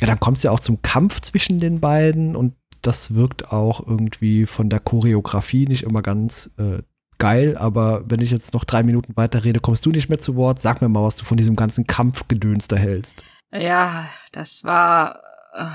ja, 0.00 0.06
dann 0.06 0.20
kommt 0.20 0.36
es 0.36 0.42
ja 0.42 0.50
auch 0.50 0.60
zum 0.60 0.82
Kampf 0.82 1.20
zwischen 1.22 1.58
den 1.58 1.80
beiden 1.80 2.36
und 2.36 2.54
das 2.82 3.14
wirkt 3.14 3.52
auch 3.52 3.84
irgendwie 3.84 4.46
von 4.46 4.68
der 4.68 4.80
Choreografie 4.80 5.66
nicht 5.66 5.82
immer 5.82 6.02
ganz 6.02 6.50
äh, 6.58 6.82
geil, 7.18 7.56
aber 7.56 8.02
wenn 8.06 8.20
ich 8.20 8.30
jetzt 8.30 8.54
noch 8.54 8.64
drei 8.64 8.82
Minuten 8.82 9.16
weiter 9.16 9.44
rede, 9.44 9.60
kommst 9.60 9.84
du 9.86 9.90
nicht 9.90 10.08
mehr 10.08 10.18
zu 10.18 10.36
Wort. 10.36 10.60
Sag 10.62 10.80
mir 10.82 10.88
mal, 10.88 11.02
was 11.04 11.16
du 11.16 11.24
von 11.24 11.36
diesem 11.36 11.56
ganzen 11.56 11.86
Kampfgedöns 11.86 12.68
da 12.68 12.76
hältst. 12.76 13.22
Ja, 13.52 14.08
das 14.32 14.64
war. 14.64 15.22
Äh, 15.54 15.66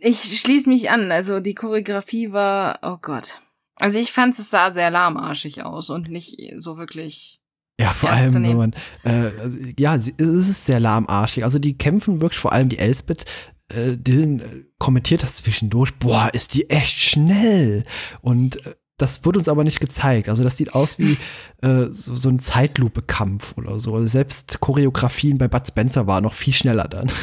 ich 0.00 0.18
schließe 0.40 0.68
mich 0.68 0.90
an. 0.90 1.10
Also 1.10 1.40
die 1.40 1.54
Choreografie 1.54 2.32
war, 2.32 2.78
oh 2.82 2.98
Gott. 3.00 3.40
Also 3.80 3.98
ich 3.98 4.12
fand 4.12 4.38
es 4.38 4.50
sah 4.50 4.70
sehr 4.70 4.90
lahmarschig 4.90 5.62
aus 5.64 5.90
und 5.90 6.08
nicht 6.08 6.38
so 6.58 6.78
wirklich. 6.78 7.40
Ja, 7.78 7.90
vor 7.90 8.08
Ernst 8.08 8.36
allem, 8.36 8.44
wenn 8.44 8.56
man, 8.56 8.72
äh, 9.04 9.30
also, 9.38 9.58
ja, 9.78 9.98
sie- 9.98 10.14
es 10.16 10.48
ist 10.48 10.64
sehr 10.64 10.80
lahmarschig. 10.80 11.44
Also 11.44 11.58
die 11.58 11.76
kämpfen 11.76 12.20
wirklich, 12.22 12.40
vor 12.40 12.52
allem 12.52 12.70
die 12.70 12.78
Elsbeth, 12.78 13.26
äh, 13.68 13.96
Dylan 13.98 14.40
äh, 14.40 14.64
kommentiert 14.78 15.22
das 15.22 15.36
zwischendurch, 15.36 15.94
boah, 15.98 16.30
ist 16.32 16.54
die 16.54 16.70
echt 16.70 16.96
schnell. 16.98 17.84
Und 18.22 18.64
äh, 18.64 18.74
das 18.98 19.24
wird 19.24 19.36
uns 19.36 19.48
aber 19.48 19.64
nicht 19.64 19.80
gezeigt. 19.80 20.28
Also 20.28 20.42
das 20.42 20.56
sieht 20.56 20.74
aus 20.74 20.98
wie 20.98 21.18
äh, 21.62 21.86
so, 21.90 22.16
so 22.16 22.28
ein 22.28 22.38
Zeitlupe-Kampf 22.38 23.56
oder 23.56 23.78
so. 23.78 23.94
Also 23.94 24.06
selbst 24.06 24.60
Choreografien 24.60 25.38
bei 25.38 25.48
Bud 25.48 25.66
Spencer 25.66 26.06
waren 26.06 26.24
noch 26.24 26.34
viel 26.34 26.54
schneller 26.54 26.88
dann. 26.88 27.10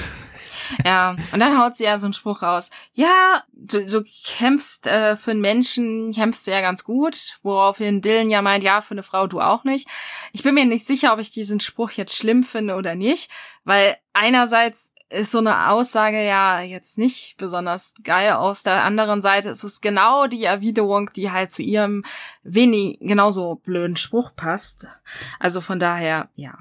Ja, 0.86 1.18
und 1.32 1.40
dann 1.40 1.60
haut 1.60 1.76
sie 1.76 1.84
ja 1.84 2.00
so 2.00 2.08
einen 2.08 2.14
Spruch 2.14 2.42
raus. 2.42 2.70
Ja, 2.94 3.44
du, 3.52 3.86
du 3.86 4.04
kämpfst 4.26 4.88
äh, 4.88 5.16
für 5.18 5.32
einen 5.32 5.42
Menschen, 5.42 6.14
kämpfst 6.14 6.48
du 6.48 6.52
ja 6.52 6.62
ganz 6.62 6.84
gut. 6.84 7.38
Woraufhin 7.44 8.02
Dylan 8.02 8.30
ja 8.30 8.42
meint, 8.42 8.64
ja, 8.64 8.82
für 8.82 8.94
eine 8.94 9.04
Frau 9.04 9.28
du 9.28 9.42
auch 9.42 9.66
nicht. 9.66 9.88
Ich 10.32 10.42
bin 10.44 10.56
mir 10.56 10.66
nicht 10.66 10.86
sicher, 10.86 11.14
ob 11.14 11.20
ich 11.20 11.32
diesen 11.32 11.60
Spruch 11.60 11.92
jetzt 11.92 12.16
schlimm 12.16 12.44
finde 12.44 12.76
oder 12.76 12.96
nicht, 12.96 13.30
weil 13.66 13.98
einerseits 14.14 14.93
ist 15.14 15.32
so 15.32 15.38
eine 15.40 15.70
Aussage 15.70 16.26
ja 16.26 16.60
jetzt 16.62 16.98
nicht 16.98 17.38
besonders 17.38 17.94
geil. 18.04 18.34
Auf 18.34 18.64
der 18.64 18.84
anderen 18.84 19.22
Seite 19.22 19.50
ist 19.50 19.64
es 19.64 19.82
genau 19.82 20.28
die 20.28 20.44
Erwiderung, 20.44 21.10
die 21.16 21.32
halt 21.32 21.52
zu 21.52 21.62
ihrem 21.62 22.04
wenig 22.44 22.98
genauso 23.00 23.56
blöden 23.56 23.96
Spruch 23.96 24.32
passt. 24.36 24.88
Also 25.40 25.62
von 25.62 25.80
daher, 25.80 26.30
ja. 26.36 26.58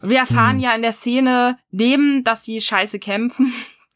Wir 0.00 0.18
erfahren 0.18 0.56
Hm. 0.56 0.60
ja 0.60 0.74
in 0.74 0.82
der 0.82 0.92
Szene, 0.92 1.58
neben, 1.70 2.24
dass 2.24 2.44
sie 2.44 2.60
scheiße 2.60 2.98
kämpfen, 2.98 3.52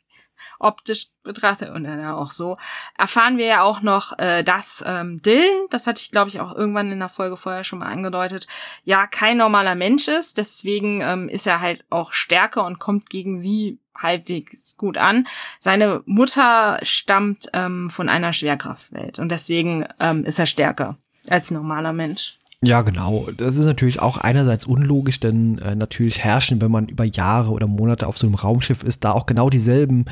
optisch 0.58 1.08
betrachtet 1.22 1.70
und 1.70 1.84
dann 1.84 2.04
auch 2.06 2.30
so, 2.30 2.56
erfahren 2.96 3.36
wir 3.36 3.46
ja 3.46 3.62
auch 3.62 3.82
noch, 3.82 4.18
äh, 4.18 4.42
dass 4.42 4.82
ähm, 4.86 5.20
Dylan, 5.22 5.66
das 5.70 5.86
hatte 5.86 6.00
ich 6.00 6.10
glaube 6.10 6.30
ich 6.30 6.40
auch 6.40 6.54
irgendwann 6.54 6.90
in 6.90 6.98
der 6.98 7.10
Folge 7.10 7.36
vorher 7.36 7.62
schon 7.62 7.80
mal 7.80 7.92
angedeutet, 7.92 8.46
ja 8.84 9.06
kein 9.06 9.36
normaler 9.36 9.74
Mensch 9.74 10.08
ist. 10.08 10.38
Deswegen 10.38 11.02
ähm, 11.02 11.28
ist 11.28 11.46
er 11.46 11.60
halt 11.60 11.84
auch 11.90 12.12
stärker 12.12 12.64
und 12.64 12.78
kommt 12.78 13.10
gegen 13.10 13.36
sie 13.36 13.78
halbwegs 13.98 14.76
gut 14.76 14.96
an. 14.96 15.26
Seine 15.60 16.02
Mutter 16.06 16.78
stammt 16.82 17.48
ähm, 17.52 17.90
von 17.90 18.08
einer 18.08 18.32
Schwerkraftwelt 18.32 19.18
und 19.18 19.30
deswegen 19.30 19.84
ähm, 20.00 20.24
ist 20.24 20.38
er 20.38 20.46
stärker 20.46 20.96
als 21.28 21.50
normaler 21.50 21.92
Mensch. 21.92 22.38
Ja, 22.60 22.82
genau. 22.82 23.28
Das 23.36 23.56
ist 23.56 23.66
natürlich 23.66 24.00
auch 24.00 24.16
einerseits 24.16 24.64
unlogisch, 24.64 25.20
denn 25.20 25.58
äh, 25.58 25.76
natürlich 25.76 26.24
herrschen, 26.24 26.60
wenn 26.60 26.72
man 26.72 26.88
über 26.88 27.04
Jahre 27.04 27.50
oder 27.50 27.68
Monate 27.68 28.06
auf 28.06 28.18
so 28.18 28.26
einem 28.26 28.34
Raumschiff 28.34 28.82
ist, 28.82 29.04
da 29.04 29.12
auch 29.12 29.26
genau 29.26 29.48
dieselben, 29.48 30.06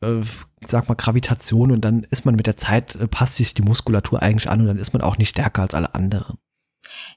äh, 0.00 0.20
sag 0.64 0.88
mal, 0.88 0.94
Gravitation 0.94 1.72
und 1.72 1.80
dann 1.80 2.04
ist 2.10 2.24
man 2.24 2.36
mit 2.36 2.46
der 2.46 2.56
Zeit, 2.56 2.94
äh, 2.94 3.08
passt 3.08 3.36
sich 3.36 3.54
die 3.54 3.62
Muskulatur 3.62 4.22
eigentlich 4.22 4.48
an 4.48 4.60
und 4.60 4.66
dann 4.68 4.78
ist 4.78 4.92
man 4.92 5.02
auch 5.02 5.18
nicht 5.18 5.30
stärker 5.30 5.62
als 5.62 5.74
alle 5.74 5.94
anderen. 5.94 6.38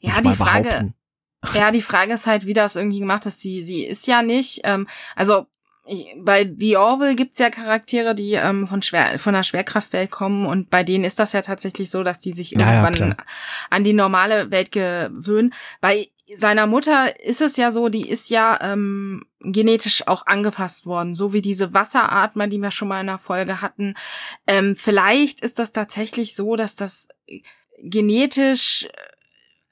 Ja, 0.02 0.22
die 0.22 0.34
Frage, 0.34 0.70
behaupten. 0.70 0.94
Ja, 1.54 1.72
die 1.72 1.82
Frage 1.82 2.14
ist 2.14 2.26
halt, 2.26 2.46
wie 2.46 2.54
das 2.54 2.78
irgendwie 2.78 3.00
gemacht 3.00 3.26
ist. 3.26 3.42
Sie, 3.42 3.64
sie 3.64 3.84
ist 3.84 4.08
ja 4.08 4.22
nicht, 4.22 4.62
ähm, 4.64 4.88
also 5.16 5.46
bei 6.18 6.50
The 6.58 6.78
Orville 6.78 7.16
gibt's 7.16 7.40
ja 7.40 7.50
Charaktere, 7.50 8.16
die 8.16 8.34
ähm, 8.34 8.68
von, 8.68 8.82
Schwer, 8.82 9.20
von 9.20 9.34
der 9.34 9.44
Schwerkraftwelt 9.44 10.12
kommen 10.12 10.46
und 10.46 10.70
bei 10.70 10.84
denen 10.84 11.04
ist 11.04 11.20
das 11.20 11.34
ja 11.34 11.42
tatsächlich 11.42 11.90
so, 11.90 12.04
dass 12.04 12.22
die 12.22 12.32
sich 12.32 12.52
Ja, 12.52 12.60
ja, 12.60 12.72
irgendwann 12.84 13.14
klar. 13.16 13.28
an 13.70 13.84
die 13.84 13.94
normale 13.94 14.50
Welt 14.50 14.72
gewöhnen. 14.72 15.54
Bei 15.82 16.08
seiner 16.36 16.68
Mutter 16.68 17.20
ist 17.20 17.42
es 17.42 17.58
ja 17.58 17.70
so, 17.70 17.90
die 17.90 18.08
ist 18.08 18.30
ja 18.30 18.58
ähm, 18.62 19.26
genetisch 19.42 20.08
auch 20.08 20.26
angepasst 20.26 20.86
worden, 20.86 21.14
so 21.14 21.34
wie 21.34 21.42
diese 21.42 21.74
Wasseratmer, 21.74 22.48
die 22.48 22.60
wir 22.60 22.72
schon 22.72 22.88
mal 22.88 23.02
in 23.02 23.08
der 23.08 23.18
Folge 23.18 23.62
hatten. 23.62 23.96
Ähm, 24.48 24.78
vielleicht 24.78 25.42
ist 25.42 25.60
das 25.60 25.74
tatsächlich 25.74 26.34
so, 26.34 26.56
dass 26.56 26.78
das 26.78 27.10
genetisch 27.82 28.88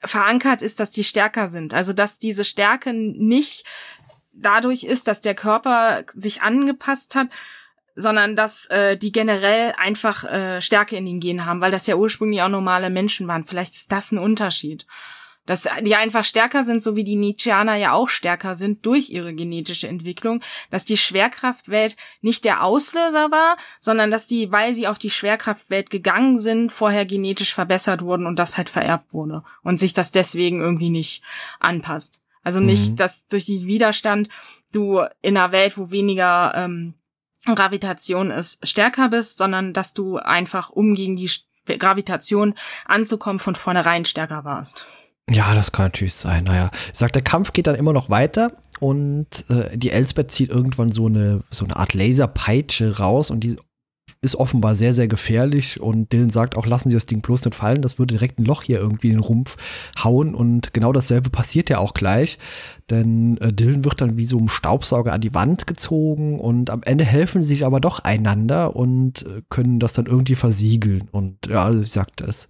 verankert 0.04 0.62
ist, 0.62 0.80
dass 0.80 0.90
die 0.90 1.04
stärker 1.04 1.46
sind. 1.46 1.74
Also 1.74 1.92
dass 1.92 2.18
diese 2.18 2.44
Stärke 2.44 2.92
nicht 2.92 3.64
dadurch 4.32 4.84
ist, 4.84 5.08
dass 5.08 5.20
der 5.20 5.34
Körper 5.34 6.04
sich 6.08 6.42
angepasst 6.42 7.14
hat, 7.14 7.28
sondern 7.94 8.36
dass 8.36 8.66
äh, 8.66 8.96
die 8.96 9.12
generell 9.12 9.74
einfach 9.76 10.24
äh, 10.24 10.60
Stärke 10.60 10.96
in 10.96 11.06
den 11.06 11.20
Genen 11.20 11.44
haben, 11.44 11.60
weil 11.60 11.70
das 11.70 11.86
ja 11.86 11.96
ursprünglich 11.96 12.42
auch 12.42 12.48
normale 12.48 12.90
Menschen 12.90 13.28
waren. 13.28 13.44
Vielleicht 13.44 13.74
ist 13.74 13.92
das 13.92 14.12
ein 14.12 14.18
Unterschied. 14.18 14.86
Dass 15.44 15.66
die 15.80 15.96
einfach 15.96 16.24
stärker 16.24 16.62
sind, 16.62 16.84
so 16.84 16.94
wie 16.94 17.02
die 17.02 17.16
Nietzscheaner 17.16 17.74
ja 17.74 17.92
auch 17.92 18.08
stärker 18.08 18.54
sind 18.54 18.86
durch 18.86 19.10
ihre 19.10 19.34
genetische 19.34 19.88
Entwicklung, 19.88 20.40
dass 20.70 20.84
die 20.84 20.96
Schwerkraftwelt 20.96 21.96
nicht 22.20 22.44
der 22.44 22.62
Auslöser 22.62 23.32
war, 23.32 23.56
sondern 23.80 24.12
dass 24.12 24.28
die, 24.28 24.52
weil 24.52 24.72
sie 24.72 24.86
auf 24.86 24.98
die 24.98 25.10
Schwerkraftwelt 25.10 25.90
gegangen 25.90 26.38
sind, 26.38 26.70
vorher 26.70 27.06
genetisch 27.06 27.54
verbessert 27.54 28.02
wurden 28.02 28.26
und 28.26 28.38
das 28.38 28.56
halt 28.56 28.70
vererbt 28.70 29.12
wurde 29.14 29.42
und 29.64 29.78
sich 29.78 29.92
das 29.92 30.12
deswegen 30.12 30.60
irgendwie 30.60 30.90
nicht 30.90 31.24
anpasst. 31.58 32.22
Also 32.42 32.60
nicht, 32.60 32.92
Mhm. 32.92 32.96
dass 32.96 33.26
durch 33.28 33.44
diesen 33.44 33.66
Widerstand 33.66 34.28
du 34.72 35.00
in 35.20 35.36
einer 35.36 35.52
Welt, 35.52 35.76
wo 35.78 35.90
weniger 35.90 36.52
ähm, 36.56 36.94
Gravitation 37.44 38.30
ist, 38.30 38.66
stärker 38.66 39.08
bist, 39.08 39.36
sondern 39.36 39.72
dass 39.72 39.94
du 39.94 40.16
einfach, 40.18 40.70
um 40.70 40.94
gegen 40.94 41.16
die 41.16 41.30
Gravitation 41.66 42.54
anzukommen, 42.86 43.38
von 43.38 43.54
vornherein 43.54 44.04
stärker 44.04 44.44
warst. 44.44 44.86
Ja, 45.30 45.54
das 45.54 45.70
kann 45.72 45.86
natürlich 45.86 46.14
sein. 46.14 46.44
Naja, 46.44 46.70
ich 46.92 46.98
sag, 46.98 47.12
der 47.12 47.22
Kampf 47.22 47.52
geht 47.52 47.66
dann 47.66 47.76
immer 47.76 47.92
noch 47.92 48.10
weiter 48.10 48.52
und 48.80 49.28
äh, 49.48 49.76
die 49.76 49.90
Elsbeth 49.90 50.32
zieht 50.32 50.50
irgendwann 50.50 50.92
so 50.92 51.06
eine, 51.06 51.44
so 51.50 51.64
eine 51.64 51.76
Art 51.76 51.94
Laserpeitsche 51.94 52.98
raus 52.98 53.30
und 53.30 53.40
die 53.40 53.56
ist 54.22 54.36
offenbar 54.36 54.76
sehr, 54.76 54.92
sehr 54.92 55.08
gefährlich 55.08 55.80
und 55.80 56.12
Dylan 56.12 56.30
sagt 56.30 56.56
auch, 56.56 56.64
lassen 56.64 56.88
Sie 56.88 56.94
das 56.94 57.06
Ding 57.06 57.22
bloß 57.22 57.44
nicht 57.44 57.56
fallen, 57.56 57.82
das 57.82 57.98
würde 57.98 58.14
direkt 58.14 58.38
ein 58.38 58.44
Loch 58.44 58.62
hier 58.62 58.78
irgendwie 58.78 59.08
in 59.08 59.14
den 59.14 59.24
Rumpf 59.24 59.56
hauen 60.02 60.36
und 60.36 60.72
genau 60.72 60.92
dasselbe 60.92 61.28
passiert 61.28 61.68
ja 61.68 61.78
auch 61.78 61.92
gleich, 61.92 62.38
denn 62.88 63.36
äh, 63.38 63.52
Dylan 63.52 63.84
wird 63.84 64.00
dann 64.00 64.16
wie 64.16 64.24
so 64.24 64.38
ein 64.38 64.48
Staubsauger 64.48 65.12
an 65.12 65.20
die 65.20 65.34
Wand 65.34 65.66
gezogen 65.66 66.38
und 66.38 66.70
am 66.70 66.84
Ende 66.84 67.04
helfen 67.04 67.42
sie 67.42 67.48
sich 67.48 67.66
aber 67.66 67.80
doch 67.80 67.98
einander 67.98 68.76
und 68.76 69.26
äh, 69.26 69.42
können 69.50 69.80
das 69.80 69.92
dann 69.92 70.06
irgendwie 70.06 70.36
versiegeln 70.36 71.08
und 71.10 71.48
ja, 71.48 71.64
also 71.64 71.82
ich 71.82 71.92
sagte 71.92 72.24
es, 72.24 72.48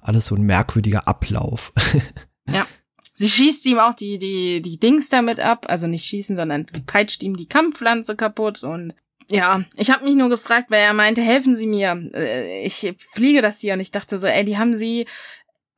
alles 0.00 0.24
so 0.24 0.34
ein 0.34 0.42
merkwürdiger 0.42 1.06
Ablauf. 1.06 1.72
ja. 2.50 2.66
Sie 3.12 3.28
schießt 3.28 3.66
ihm 3.66 3.78
auch 3.78 3.92
die, 3.92 4.18
die, 4.18 4.62
die 4.62 4.80
Dings 4.80 5.10
damit 5.10 5.40
ab, 5.40 5.66
also 5.68 5.86
nicht 5.86 6.06
schießen, 6.06 6.36
sondern 6.36 6.64
sie 6.72 6.80
peitscht 6.80 7.22
ihm 7.22 7.36
die 7.36 7.44
Kampfpflanze 7.44 8.16
kaputt 8.16 8.62
und 8.64 8.94
ja, 9.30 9.64
ich 9.76 9.90
habe 9.90 10.04
mich 10.04 10.16
nur 10.16 10.28
gefragt, 10.28 10.70
weil 10.70 10.80
er 10.80 10.92
meinte, 10.92 11.22
helfen 11.22 11.54
Sie 11.54 11.66
mir. 11.66 12.10
Äh, 12.14 12.64
ich 12.64 12.94
fliege 13.12 13.42
das 13.42 13.60
hier 13.60 13.74
und 13.74 13.80
ich 13.80 13.92
dachte 13.92 14.18
so, 14.18 14.26
ey, 14.26 14.44
die 14.44 14.58
haben 14.58 14.74
sie 14.74 15.06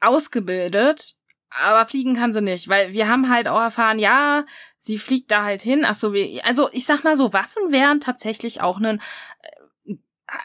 ausgebildet, 0.00 1.16
aber 1.50 1.84
fliegen 1.86 2.16
kann 2.16 2.32
sie 2.32 2.40
nicht, 2.40 2.68
weil 2.68 2.92
wir 2.92 3.08
haben 3.08 3.28
halt 3.28 3.46
auch 3.46 3.60
erfahren, 3.60 3.98
ja, 3.98 4.46
sie 4.78 4.98
fliegt 4.98 5.30
da 5.30 5.44
halt 5.44 5.60
hin. 5.60 5.84
Ach 5.86 5.94
so, 5.94 6.14
also 6.42 6.70
ich 6.72 6.86
sag 6.86 7.04
mal 7.04 7.14
so, 7.14 7.32
Waffen 7.32 7.70
wären 7.70 8.00
tatsächlich 8.00 8.62
auch 8.62 8.80
ein 8.80 9.00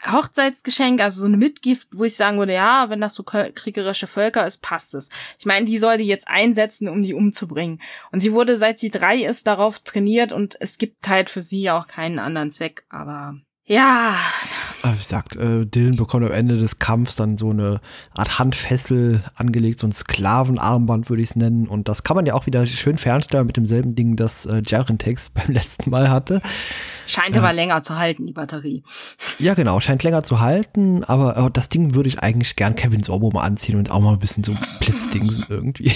Hochzeitsgeschenk, 0.06 1.00
also 1.00 1.20
so 1.20 1.26
eine 1.26 1.36
Mitgift, 1.36 1.88
wo 1.92 2.04
ich 2.04 2.16
sagen 2.16 2.38
würde, 2.38 2.52
ja, 2.52 2.90
wenn 2.90 3.00
das 3.00 3.14
so 3.14 3.22
kriegerische 3.22 4.06
Völker 4.06 4.46
ist, 4.46 4.62
passt 4.62 4.94
es. 4.94 5.10
Ich 5.38 5.46
meine, 5.46 5.66
die 5.66 5.78
soll 5.78 5.98
die 5.98 6.04
jetzt 6.04 6.28
einsetzen, 6.28 6.88
um 6.88 7.02
die 7.02 7.14
umzubringen. 7.14 7.80
Und 8.12 8.20
sie 8.20 8.32
wurde, 8.32 8.56
seit 8.56 8.78
sie 8.78 8.90
drei 8.90 9.24
ist, 9.24 9.46
darauf 9.46 9.78
trainiert 9.80 10.32
und 10.32 10.56
es 10.60 10.78
gibt 10.78 11.08
halt 11.08 11.30
für 11.30 11.42
sie 11.42 11.70
auch 11.70 11.86
keinen 11.86 12.18
anderen 12.18 12.50
Zweck, 12.50 12.84
aber 12.88 13.36
ja. 13.68 14.16
Wie 14.82 14.96
gesagt, 14.96 15.36
äh, 15.36 15.66
Dylan 15.66 15.96
bekommt 15.96 16.24
am 16.24 16.32
Ende 16.32 16.56
des 16.56 16.78
Kampfs 16.78 17.16
dann 17.16 17.36
so 17.36 17.50
eine 17.50 17.80
Art 18.14 18.38
Handfessel 18.38 19.22
angelegt, 19.34 19.80
so 19.80 19.86
ein 19.86 19.92
Sklavenarmband 19.92 21.10
würde 21.10 21.22
ich 21.22 21.30
es 21.30 21.36
nennen. 21.36 21.68
Und 21.68 21.88
das 21.88 22.02
kann 22.02 22.16
man 22.16 22.24
ja 22.24 22.34
auch 22.34 22.46
wieder 22.46 22.64
schön 22.64 22.96
fernsteuern 22.96 23.46
mit 23.46 23.56
demselben 23.56 23.94
Ding, 23.94 24.16
das 24.16 24.46
äh, 24.46 24.62
Jarentex 24.64 25.30
beim 25.34 25.52
letzten 25.52 25.90
Mal 25.90 26.10
hatte. 26.10 26.40
Scheint 27.06 27.36
aber 27.36 27.52
länger 27.52 27.82
zu 27.82 27.98
halten, 27.98 28.26
die 28.26 28.32
Batterie. 28.32 28.82
Ja, 29.38 29.54
genau, 29.54 29.80
scheint 29.80 30.02
länger 30.02 30.22
zu 30.22 30.40
halten, 30.40 31.04
aber 31.04 31.36
äh, 31.36 31.50
das 31.50 31.68
Ding 31.68 31.94
würde 31.94 32.08
ich 32.08 32.20
eigentlich 32.20 32.56
gern 32.56 32.74
Kevin 32.74 33.02
Sorbo 33.02 33.30
mal 33.30 33.42
anziehen 33.42 33.76
und 33.76 33.90
auch 33.90 34.00
mal 34.00 34.12
ein 34.12 34.18
bisschen 34.18 34.44
so 34.44 34.54
Blitzdings 34.80 35.46
irgendwie. 35.50 35.92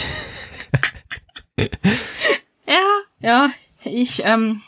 ja, 2.66 2.84
ja, 3.20 3.48
ich, 3.84 4.22
ähm, 4.24 4.60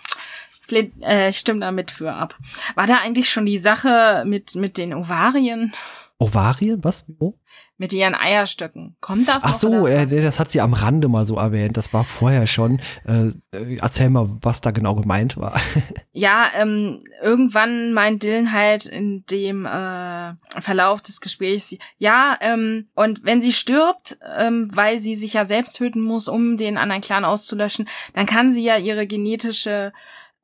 äh, 0.73 1.33
stimme 1.33 1.61
da 1.61 1.71
mit 1.71 1.91
für 1.91 2.13
ab. 2.13 2.37
War 2.75 2.87
da 2.87 2.99
eigentlich 2.99 3.31
schon 3.31 3.47
die 3.47 3.59
Sache 3.59 4.25
mit, 4.27 4.55
mit 4.55 4.79
den 4.79 4.95
Ovarien? 4.95 5.75
Ovarien? 6.19 6.83
Was? 6.83 7.05
Wo? 7.19 7.39
Mit 7.77 7.93
ihren 7.93 8.15
Eierstöcken. 8.15 8.97
Kommt 9.01 9.27
das? 9.29 9.43
Ach 9.45 9.55
so, 9.55 9.89
äh, 9.89 10.07
das 10.07 10.39
hat 10.39 10.53
sie 10.53 10.61
am 10.61 10.75
Rande 10.75 11.09
mal 11.09 11.27
so 11.27 11.37
erwähnt. 11.37 11.77
Das 11.77 11.93
war 11.93 12.05
vorher 12.05 12.47
schon. 12.47 12.81
Äh, 13.05 13.33
äh 13.53 13.79
erzähl 13.81 14.11
mal, 14.11 14.31
was 14.41 14.61
da 14.61 14.71
genau 14.71 14.95
gemeint 14.95 15.37
war. 15.37 15.61
ja, 16.13 16.47
ähm, 16.57 17.03
irgendwann 17.21 17.93
meint 17.93 18.23
Dylan 18.23 18.53
halt 18.53 18.87
in 18.87 19.25
dem 19.27 19.67
äh, 19.67 20.35
Verlauf 20.61 21.03
des 21.03 21.21
Gesprächs, 21.21 21.77
ja, 21.99 22.39
ähm, 22.41 22.87
und 22.95 23.25
wenn 23.25 23.43
sie 23.43 23.53
stirbt, 23.53 24.19
ähm, 24.39 24.69
weil 24.73 25.01
sie 25.01 25.17
sich 25.17 25.33
ja 25.33 25.45
selbst 25.45 25.77
töten 25.77 26.01
muss, 26.01 26.29
um 26.29 26.57
den 26.57 26.79
anderen 26.79 27.03
Clan 27.03 27.25
auszulöschen, 27.25 27.89
dann 28.15 28.27
kann 28.27 28.53
sie 28.53 28.63
ja 28.63 28.77
ihre 28.77 29.09
genetische 29.09 29.93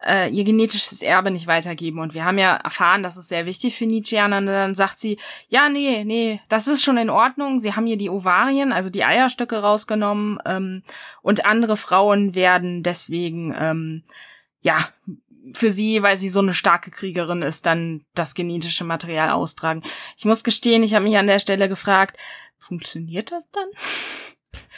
äh, 0.07 0.31
ihr 0.31 0.45
genetisches 0.45 1.03
Erbe 1.03 1.31
nicht 1.31 1.47
weitergeben. 1.47 2.01
Und 2.01 2.15
wir 2.15 2.25
haben 2.25 2.39
ja 2.39 2.57
erfahren, 2.57 3.03
das 3.03 3.17
ist 3.17 3.29
sehr 3.29 3.47
wichtig 3.47 3.77
für 3.77 3.87
Nietzscheaner. 3.87 4.39
Und 4.39 4.47
dann 4.47 4.75
sagt 4.75 5.01
sie, 5.01 5.19
ja, 5.49 5.69
nee, 5.69 6.05
nee, 6.05 6.41
das 6.49 6.69
ist 6.69 6.83
schon 6.83 6.97
in 6.97 7.11
Ordnung. 7.11 7.61
Sie 7.61 7.75
haben 7.75 7.87
hier 7.87 7.99
die 7.99 8.11
Ovarien, 8.11 8.73
also 8.73 8.91
die 8.91 9.05
Eierstöcke 9.05 9.59
rausgenommen. 9.59 10.39
Ähm, 10.47 10.83
und 11.23 11.45
andere 11.45 11.77
Frauen 11.77 12.35
werden 12.35 12.83
deswegen, 12.83 13.55
ähm, 13.59 14.03
ja, 14.63 14.89
für 15.55 15.73
sie, 15.73 16.03
weil 16.03 16.17
sie 16.17 16.29
so 16.29 16.41
eine 16.41 16.55
starke 16.55 16.91
Kriegerin 16.91 17.43
ist, 17.43 17.67
dann 17.67 18.05
das 18.15 18.35
genetische 18.35 18.85
Material 18.85 19.31
austragen. 19.31 19.83
Ich 20.17 20.25
muss 20.25 20.45
gestehen, 20.45 20.83
ich 20.83 20.95
habe 20.95 21.05
mich 21.05 21.17
an 21.17 21.27
der 21.27 21.39
Stelle 21.39 21.69
gefragt, 21.69 22.17
funktioniert 22.59 23.33
das 23.33 23.51
dann? 23.51 23.69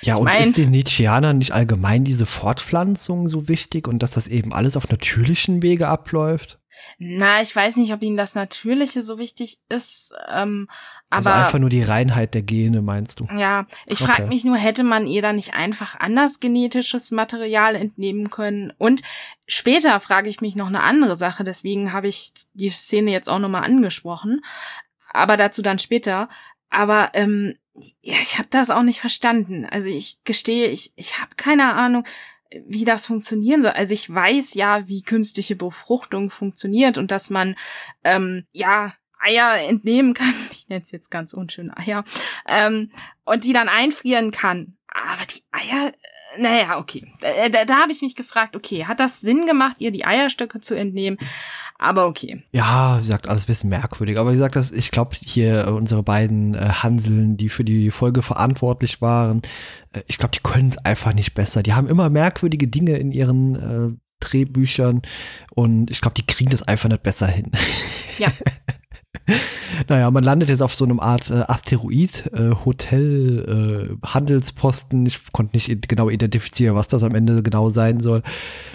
Ja, 0.03 0.17
und 0.17 0.25
mein, 0.25 0.43
ist 0.43 0.57
den 0.57 0.71
Nietzscheanern 0.71 1.39
nicht 1.39 1.53
allgemein 1.53 2.05
diese 2.05 2.27
Fortpflanzung 2.27 3.29
so 3.29 3.49
wichtig 3.49 3.87
und 3.87 4.03
dass 4.03 4.11
das 4.13 4.27
eben 4.27 4.53
alles 4.53 4.77
auf 4.77 4.89
natürlichen 4.89 5.63
Wege 5.63 5.89
abläuft? 5.89 6.59
Na, 6.99 7.43
ich 7.43 7.55
weiß 7.55 7.77
nicht, 7.77 7.93
ob 7.93 8.03
ihnen 8.03 8.17
das 8.17 8.35
Natürliche 8.35 9.03
so 9.03 9.19
wichtig 9.19 9.61
ist. 9.69 10.13
Ähm, 10.29 10.69
also 11.11 11.29
aber, 11.29 11.37
also 11.37 11.47
einfach 11.47 11.59
nur 11.59 11.69
die 11.69 11.83
Reinheit 11.83 12.35
der 12.35 12.43
Gene, 12.43 12.83
meinst 12.83 13.21
du? 13.21 13.29
Ja, 13.37 13.67
ich 13.87 14.01
okay. 14.01 14.13
frage 14.13 14.29
mich 14.29 14.45
nur, 14.45 14.57
hätte 14.57 14.83
man 14.83 15.07
ihr 15.07 15.23
da 15.23 15.33
nicht 15.33 15.55
einfach 15.55 16.01
anders 16.01 16.41
genetisches 16.41 17.11
Material 17.11 17.77
entnehmen 17.77 18.31
können? 18.31 18.73
Und 18.79 19.03
später 19.47 20.01
frage 20.01 20.31
ich 20.31 20.41
mich 20.41 20.57
noch 20.57 20.69
eine 20.69 20.83
andere 20.83 21.15
Sache, 21.15 21.45
deswegen 21.45 21.93
habe 21.93 22.09
ich 22.09 22.33
die 22.55 22.71
Szene 22.71 23.11
jetzt 23.11 23.29
auch 23.29 23.39
nochmal 23.39 23.65
angesprochen. 23.65 24.41
Aber 25.13 25.37
dazu 25.37 25.61
dann 25.61 25.79
später. 25.79 26.29
Aber 26.71 27.11
ähm, 27.13 27.55
ja, 28.01 28.17
ich 28.23 28.39
habe 28.39 28.49
das 28.51 28.71
auch 28.71 28.83
nicht 28.83 29.01
verstanden. 29.01 29.67
Also 29.67 29.89
ich 29.89 30.19
gestehe, 30.25 30.69
ich, 30.69 30.93
ich 30.97 31.19
habe 31.21 31.31
keine 31.37 31.73
Ahnung, 31.75 32.05
wie 32.67 32.85
das 32.85 33.07
funktionieren 33.07 33.63
soll. 33.63 33.71
Also 33.73 33.95
ich 33.95 34.13
weiß 34.13 34.55
ja, 34.55 34.87
wie 34.89 35.03
künstliche 35.03 35.57
Befruchtung 35.57 36.31
funktioniert 36.31 36.99
und 36.99 37.11
dass 37.11 37.31
man 37.31 37.57
ähm, 38.05 38.47
ja 38.53 38.93
Eier 39.19 39.69
entnehmen 39.69 40.15
kann. 40.15 40.35
Ich 40.51 40.69
nenne 40.69 40.83
es 40.83 40.91
jetzt 40.91 41.11
ganz 41.11 41.35
unschön 41.35 41.71
Eier. 41.75 42.05
Ähm, 42.47 42.91
und 43.25 43.45
die 43.45 43.53
dann 43.53 43.69
einfrieren 43.69 44.31
kann. 44.31 44.77
Aber 44.87 45.25
die 45.27 45.43
Eier, 45.51 45.93
naja, 46.39 46.79
okay. 46.79 47.07
Da, 47.21 47.49
da, 47.49 47.65
da 47.65 47.75
habe 47.83 47.93
ich 47.93 48.03
mich 48.03 48.17
gefragt, 48.17 48.57
okay, 48.57 48.85
hat 48.87 49.01
das 49.01 49.21
Sinn 49.21 49.47
gemacht, 49.47 49.81
ihr 49.81 49.91
die 49.91 50.05
Eierstöcke 50.05 50.61
zu 50.61 50.75
entnehmen? 50.75 51.19
Aber 51.79 52.07
okay. 52.07 52.43
Ja, 52.53 52.97
wie 52.97 53.01
gesagt, 53.01 53.29
alles 53.29 53.45
ein 53.45 53.47
bisschen 53.47 53.71
merkwürdig. 53.71 54.19
Aber 54.19 54.31
wie 54.31 54.35
gesagt, 54.35 54.57
das, 54.57 54.71
ich 54.71 54.91
glaube, 54.91 55.17
hier 55.21 55.67
äh, 55.67 55.71
unsere 55.71 56.03
beiden 56.03 56.55
äh, 56.55 56.59
Hanseln, 56.59 57.37
die 57.37 57.49
für 57.49 57.65
die 57.65 57.91
Folge 57.91 58.23
verantwortlich 58.23 59.03
waren, 59.03 59.43
äh, 59.93 60.03
ich 60.07 60.19
glaube, 60.19 60.33
die 60.33 60.43
können 60.43 60.69
es 60.69 60.79
einfach 60.79 61.13
nicht 61.13 61.35
besser. 61.35 61.63
Die 61.63 61.75
haben 61.75 61.89
immer 61.89 62.09
merkwürdige 62.09 62.69
Dinge 62.69 62.97
in 62.99 63.11
ihren 63.11 63.55
äh, 63.57 63.97
Drehbüchern 64.21 65.03
und 65.51 65.91
ich 65.91 66.01
glaube, 66.01 66.15
die 66.15 66.27
kriegen 66.27 66.51
das 66.51 66.63
einfach 66.63 66.89
nicht 66.89 67.03
besser 67.03 67.27
hin. 67.27 67.51
Ja. 68.19 68.31
naja, 69.89 70.11
man 70.11 70.25
landet 70.25 70.49
jetzt 70.49 70.63
auf 70.63 70.75
so 70.75 70.85
einem 70.85 71.01
Art 71.01 71.31
äh, 71.31 71.45
Asteroid, 71.47 72.31
äh, 72.33 72.55
Hotel, 72.65 73.97
äh, 74.03 74.07
Handelsposten. 74.07 75.07
Ich 75.07 75.33
konnte 75.33 75.57
nicht 75.57 75.89
genau 75.89 76.11
identifizieren, 76.11 76.77
was 76.77 76.89
das 76.89 77.03
am 77.03 77.15
Ende 77.15 77.43
genau 77.43 77.69
sein 77.69 78.01
soll. 78.01 78.23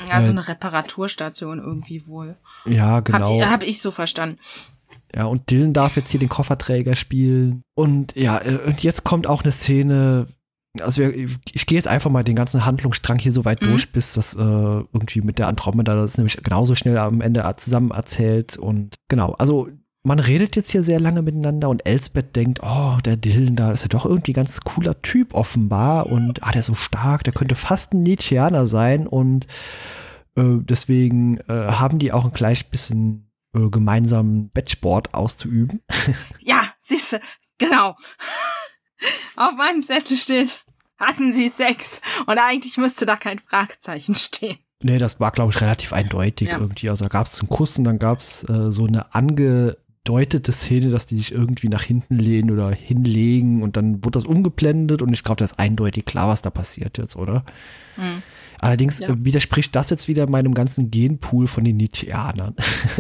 Ja, 0.08 0.22
so 0.22 0.30
äh, 0.30 0.32
eine 0.32 0.48
Reparaturstation 0.48 1.60
irgendwie 1.60 2.08
wohl. 2.08 2.36
Ja, 2.66 3.02
genau. 3.02 3.42
Habe 3.42 3.52
hab 3.52 3.64
ich 3.64 3.82
so 3.82 3.92
verstanden. 3.92 4.40
Ja, 5.16 5.26
und 5.26 5.50
Dylan 5.50 5.74
darf 5.74 5.96
jetzt 5.96 6.12
hier 6.12 6.20
den 6.20 6.30
Kofferträger 6.30 6.96
spielen. 6.96 7.64
Und 7.76 8.16
ja, 8.16 8.40
äh, 8.40 8.60
und 8.66 8.84
jetzt 8.84 9.04
kommt 9.04 9.28
auch 9.28 9.44
eine 9.44 9.52
Szene, 9.52 10.28
also 10.82 11.02
ich 11.02 11.66
gehe 11.66 11.78
jetzt 11.78 11.88
einfach 11.88 12.12
mal 12.12 12.24
den 12.24 12.36
ganzen 12.36 12.66
Handlungsstrang 12.66 13.20
hier 13.20 13.32
so 13.32 13.46
weit 13.46 13.62
mhm. 13.62 13.68
durch, 13.68 13.92
bis 13.92 14.14
das 14.14 14.34
äh, 14.34 14.40
irgendwie 14.40 15.22
mit 15.22 15.40
der 15.40 15.48
Andromeda, 15.48 15.96
das 15.96 16.12
ist 16.12 16.18
nämlich 16.18 16.38
genauso 16.44 16.76
schnell 16.76 16.98
am 16.98 17.22
Ende 17.22 17.44
zusammen 17.58 17.92
erzählt. 17.92 18.58
Und 18.58 18.96
genau, 19.08 19.34
also 19.34 19.70
man 20.08 20.20
redet 20.20 20.56
jetzt 20.56 20.72
hier 20.72 20.84
sehr 20.84 21.02
lange 21.02 21.22
miteinander 21.22 21.68
und 21.68 21.86
Elsbeth 21.86 22.34
denkt, 22.34 22.62
oh, 22.64 22.98
der 23.04 23.18
Dylan 23.18 23.58
da, 23.58 23.72
ist 23.72 23.82
ja 23.82 23.90
doch 23.90 24.06
irgendwie 24.06 24.32
ein 24.32 24.36
ganz 24.36 24.62
cooler 24.62 25.02
Typ 25.02 25.34
offenbar 25.34 26.08
und 26.08 26.44
ah, 26.44 26.52
der 26.52 26.62
ist 26.62 26.68
so 26.68 26.76
stark, 26.76 27.26
der 27.26 27.34
könnte 27.34 27.56
fast 27.56 27.94
ein 27.94 28.04
Nietzscheaner 28.04 28.68
sein 28.68 29.06
und 29.06 29.48
äh, 30.36 30.60
deswegen 30.62 31.40
äh, 31.50 31.72
haben 31.72 32.00
die 32.00 32.14
auch 32.14 32.24
ein 32.24 32.32
gleich 32.32 32.70
bisschen 32.70 33.34
äh, 33.54 33.70
gemeinsamen 33.70 34.50
Bettsport 34.50 35.14
auszuüben. 35.14 35.82
Ja, 36.40 36.62
siehste, 36.80 37.20
genau. 37.58 37.98
Auf 39.36 39.52
meinem 39.58 39.84
Zettel 39.84 40.16
steht, 40.16 40.64
hatten 40.98 41.34
sie 41.34 41.50
Sex 41.50 42.02
und 42.28 42.38
eigentlich 42.38 42.78
müsste 42.78 43.06
da 43.06 43.18
kein 43.18 43.40
Fragezeichen 43.40 44.16
stehen. 44.16 44.56
Nee, 44.82 45.00
das 45.00 45.20
war, 45.20 45.32
glaube 45.32 45.52
ich, 45.52 45.60
relativ 45.60 45.92
eindeutig 45.92 46.48
ja. 46.48 46.60
irgendwie. 46.60 46.90
Also 46.90 47.04
da 47.04 47.10
gab 47.10 47.26
es 47.26 47.42
einen 47.42 47.50
Kuss 47.50 47.78
und 47.78 47.84
dann 47.84 48.00
gab 48.00 48.20
es 48.20 48.48
äh, 48.48 48.72
so 48.72 48.86
eine 48.86 49.14
ange 49.14 49.76
deutete 50.08 50.54
Szene, 50.54 50.90
dass 50.90 51.06
die 51.06 51.18
sich 51.18 51.34
irgendwie 51.34 51.68
nach 51.68 51.84
hinten 51.84 52.18
lehnen 52.18 52.52
oder 52.52 52.72
hinlegen 52.72 53.62
und 53.62 53.76
dann 53.76 54.04
wird 54.06 54.16
das 54.16 54.24
umgeblendet 54.24 55.02
und 55.02 55.14
ich 55.14 55.24
glaube, 55.24 55.40
das 55.40 55.52
ist 55.52 55.60
eindeutig 55.60 56.06
klar, 56.06 56.30
was 56.30 56.42
da 56.42 56.50
passiert 56.50 56.98
jetzt, 56.98 57.16
oder? 57.16 57.44
Mhm. 57.98 58.24
Allerdings 58.60 59.00
ja. 59.00 59.10
äh, 59.10 59.26
widerspricht 59.26 59.76
das 59.76 59.90
jetzt 59.90 60.08
wieder 60.08 60.30
meinem 60.30 60.54
ganzen 60.54 60.90
Genpool 60.90 61.48
von 61.48 61.64
den 61.64 61.78
Nietzscheanern. 61.78 62.56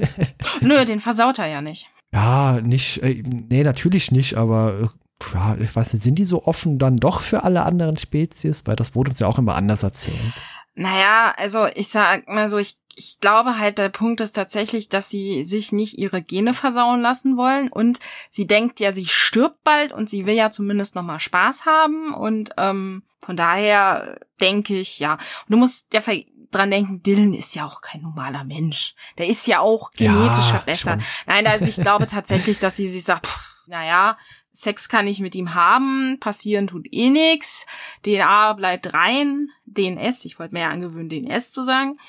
Nö, 0.62 0.84
den 0.86 0.99
versaut 0.99 1.39
er 1.39 1.47
ja 1.47 1.62
nicht. 1.62 1.89
Ja, 2.12 2.60
nicht, 2.62 3.01
äh, 3.01 3.24
nee, 3.26 3.64
natürlich 3.64 4.12
nicht, 4.12 4.36
aber 4.36 4.80
äh, 4.82 5.34
ja, 5.34 5.55
ich 5.60 5.76
weiß 5.76 5.93
nicht, 5.93 6.03
sind 6.03 6.16
die 6.16 6.26
so 6.26 6.45
offen 6.45 6.78
dann 6.78 6.97
doch 6.97 7.22
für 7.22 7.43
alle 7.43 7.64
anderen 7.64 7.97
Spezies? 7.97 8.64
Weil 8.66 8.76
das 8.76 8.95
wurde 8.95 9.12
uns 9.12 9.20
ja 9.20 9.28
auch 9.28 9.39
immer 9.39 9.55
anders 9.55 9.84
erzählt. 9.84 10.34
Naja, 10.76 11.34
also 11.38 11.66
ich 11.74 11.89
sag 11.89 12.28
mal 12.28 12.49
so, 12.49 12.58
ich, 12.60 12.78
ich 12.98 13.20
glaube 13.20 13.60
halt, 13.60 13.78
der 13.78 13.89
Punkt 13.89 14.22
ist 14.22 14.32
tatsächlich, 14.32 14.89
dass 14.89 15.10
sie 15.10 15.43
sich 15.43 15.72
nicht 15.72 16.00
ihre 16.00 16.24
Gene 16.24 16.56
versauen 16.56 17.00
lassen 17.02 17.38
wollen 17.38 17.70
und 17.70 18.00
sie 18.32 18.48
denkt 18.48 18.80
ja, 18.80 18.91
sie 18.91 19.06
stirbt 19.06 19.64
bald 19.64 19.93
und 19.93 20.10
sie 20.10 20.26
will 20.26 20.34
ja 20.34 20.50
zumindest 20.50 20.95
noch 20.95 21.04
mal 21.04 21.20
Spaß 21.20 21.68
haben 21.68 22.16
und 22.16 22.50
ähm, 22.58 23.04
von 23.20 23.38
daher 23.38 24.20
denke 24.41 24.80
ich, 24.80 24.98
ja. 24.98 25.14
Und 25.14 25.50
du 25.50 25.58
musst 25.58 25.93
ja 25.93 26.02
dran 26.50 26.72
denken, 26.72 27.04
Dylan 27.04 27.34
ist 27.36 27.54
ja 27.54 27.66
auch 27.66 27.82
kein 27.82 28.02
normaler 28.02 28.43
Mensch. 28.43 28.95
Der 29.20 29.28
ist 29.28 29.45
ja 29.45 29.60
auch 29.60 29.91
genetisch 29.91 30.50
ja, 30.50 30.58
verbessert. 30.58 31.04
Schon. 31.04 31.24
Nein, 31.28 31.45
also 31.45 31.66
ich 31.66 31.76
glaube 31.76 32.08
tatsächlich, 32.08 32.58
dass 32.58 32.78
sie 32.78 32.88
sich 32.88 33.04
sagt, 33.04 33.28
pff, 33.28 33.58
naja, 33.68 34.18
Sex 34.54 34.89
kann 34.89 35.06
ich 35.06 35.20
mit 35.20 35.36
ihm 35.36 35.54
haben, 35.54 36.18
passieren 36.20 36.66
tut 36.66 36.88
eh 36.91 37.12
nix, 37.12 37.68
DNA 38.04 38.54
bleibt 38.54 38.91
rein, 38.91 39.50
DNS, 39.66 40.26
ich 40.26 40.39
wollte 40.39 40.56
mir 40.56 40.62
ja 40.62 40.70
angewöhnen, 40.70 41.10
DNS 41.10 41.52
zu 41.52 41.64
sagen. 41.64 42.00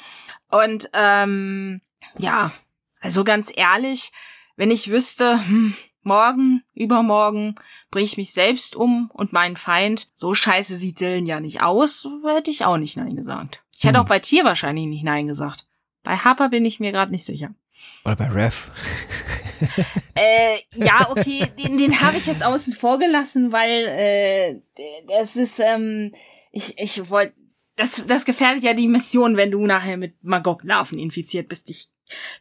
Und 0.50 0.88
ähm, 0.92 1.80
ja, 2.18 2.52
also 3.00 3.24
ganz 3.24 3.52
ehrlich, 3.54 4.12
wenn 4.56 4.70
ich 4.70 4.90
wüsste, 4.90 5.46
hm, 5.46 5.74
morgen, 6.02 6.64
übermorgen 6.74 7.54
bringe 7.90 8.04
ich 8.04 8.16
mich 8.16 8.32
selbst 8.32 8.74
um 8.76 9.10
und 9.12 9.32
meinen 9.32 9.56
Feind, 9.56 10.08
so 10.14 10.34
scheiße 10.34 10.76
sieht 10.76 11.00
Dylan 11.00 11.26
ja 11.26 11.40
nicht 11.40 11.62
aus, 11.62 12.06
hätte 12.26 12.50
ich 12.50 12.64
auch 12.64 12.78
nicht 12.78 12.96
Nein 12.96 13.16
gesagt. 13.16 13.62
Ich 13.76 13.84
hätte 13.84 13.98
hm. 13.98 14.04
auch 14.04 14.08
bei 14.08 14.18
Tier 14.18 14.44
wahrscheinlich 14.44 14.86
nicht 14.86 15.04
Nein 15.04 15.26
gesagt. 15.26 15.66
Bei 16.02 16.16
Harper 16.16 16.48
bin 16.48 16.64
ich 16.64 16.80
mir 16.80 16.92
gerade 16.92 17.12
nicht 17.12 17.24
sicher. 17.24 17.54
Oder 18.04 18.16
bei 18.16 18.28
Rev. 18.28 18.70
äh, 20.14 20.58
ja, 20.72 21.10
okay, 21.10 21.44
den, 21.62 21.78
den 21.78 22.00
habe 22.00 22.16
ich 22.16 22.26
jetzt 22.26 22.42
außen 22.42 22.74
vor 22.74 22.98
gelassen, 22.98 23.52
weil 23.52 23.84
äh, 23.86 24.60
das 25.06 25.36
ist, 25.36 25.60
ähm, 25.60 26.12
ich, 26.50 26.78
ich 26.78 27.10
wollte, 27.10 27.34
das, 27.78 28.04
das 28.06 28.24
gefährdet 28.24 28.64
ja 28.64 28.74
die 28.74 28.88
Mission, 28.88 29.36
wenn 29.36 29.50
du 29.50 29.64
nachher 29.64 29.96
mit 29.96 30.22
Magog-Larven 30.22 30.98
infiziert 30.98 31.48
bist. 31.48 31.70
Ich 31.70 31.88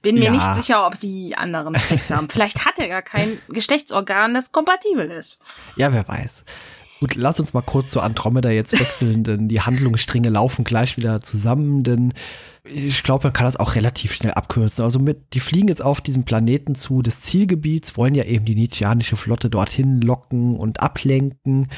bin 0.01 0.15
mir 0.15 0.25
ja. 0.25 0.31
nicht 0.31 0.55
sicher, 0.55 0.85
ob 0.85 0.95
sie 0.95 1.35
anderen 1.35 1.75
Sex 1.75 2.09
haben. 2.11 2.27
Vielleicht 2.27 2.65
hat 2.65 2.79
er 2.79 2.87
gar 2.87 3.03
kein 3.03 3.39
Geschlechtsorgan, 3.47 4.33
das 4.33 4.51
kompatibel 4.51 5.09
ist. 5.11 5.37
Ja, 5.75 5.93
wer 5.93 6.07
weiß. 6.07 6.43
Gut, 6.99 7.13
lass 7.13 7.39
uns 7.39 7.53
mal 7.53 7.61
kurz 7.61 7.91
zu 7.91 8.01
Andromeda 8.01 8.49
jetzt 8.49 8.79
wechseln, 8.79 9.23
denn 9.23 9.47
die 9.47 9.61
Handlungsstränge 9.61 10.29
laufen 10.29 10.65
gleich 10.65 10.97
wieder 10.97 11.21
zusammen, 11.21 11.83
denn 11.83 12.13
ich 12.63 13.03
glaube, 13.03 13.27
man 13.27 13.33
kann 13.33 13.45
das 13.45 13.57
auch 13.57 13.75
relativ 13.75 14.13
schnell 14.13 14.33
abkürzen. 14.33 14.83
Also 14.83 14.99
mit, 14.99 15.33
die 15.33 15.39
fliegen 15.39 15.67
jetzt 15.67 15.83
auf 15.83 16.01
diesem 16.01 16.23
Planeten 16.25 16.73
zu 16.73 17.01
des 17.01 17.21
Zielgebiets, 17.21 17.95
wollen 17.95 18.15
ja 18.15 18.23
eben 18.23 18.45
die 18.45 18.55
Nietzscheanische 18.55 19.15
Flotte 19.15 19.49
dorthin 19.49 20.01
locken 20.01 20.57
und 20.57 20.81
ablenken. 20.81 21.69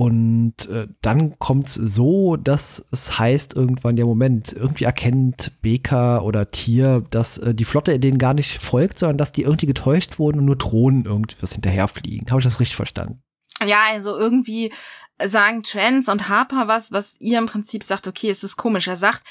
Und 0.00 0.68
äh, 0.68 0.86
dann 1.02 1.40
kommt 1.40 1.66
es 1.66 1.74
so, 1.74 2.36
dass 2.36 2.84
es 2.92 3.18
heißt 3.18 3.56
irgendwann, 3.56 3.96
der 3.96 4.06
Moment, 4.06 4.52
irgendwie 4.52 4.84
erkennt 4.84 5.60
Beker 5.60 6.24
oder 6.24 6.52
Tier, 6.52 7.04
dass 7.10 7.36
äh, 7.38 7.52
die 7.52 7.64
Flotte 7.64 7.98
denen 7.98 8.18
gar 8.18 8.32
nicht 8.32 8.62
folgt, 8.62 9.00
sondern 9.00 9.18
dass 9.18 9.32
die 9.32 9.42
irgendwie 9.42 9.66
getäuscht 9.66 10.20
wurden 10.20 10.38
und 10.38 10.44
nur 10.44 10.54
Drohnen 10.54 11.04
irgendwas 11.04 11.52
hinterherfliegen. 11.52 12.30
Habe 12.30 12.40
ich 12.40 12.44
das 12.44 12.60
richtig 12.60 12.76
verstanden? 12.76 13.24
Ja, 13.66 13.78
also 13.92 14.16
irgendwie 14.16 14.72
sagen 15.20 15.64
Trans 15.64 16.08
und 16.08 16.28
Harper 16.28 16.68
was, 16.68 16.92
was 16.92 17.20
ihr 17.20 17.38
im 17.38 17.46
Prinzip 17.46 17.82
sagt, 17.82 18.06
okay, 18.06 18.30
es 18.30 18.44
ist 18.44 18.56
komisch. 18.56 18.86
Er 18.86 18.94
sagt, 18.94 19.24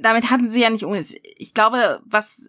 damit 0.00 0.30
hatten 0.30 0.48
sie 0.48 0.62
ja 0.62 0.70
nicht, 0.70 0.84
ich 1.22 1.54
glaube, 1.54 2.00
was, 2.06 2.48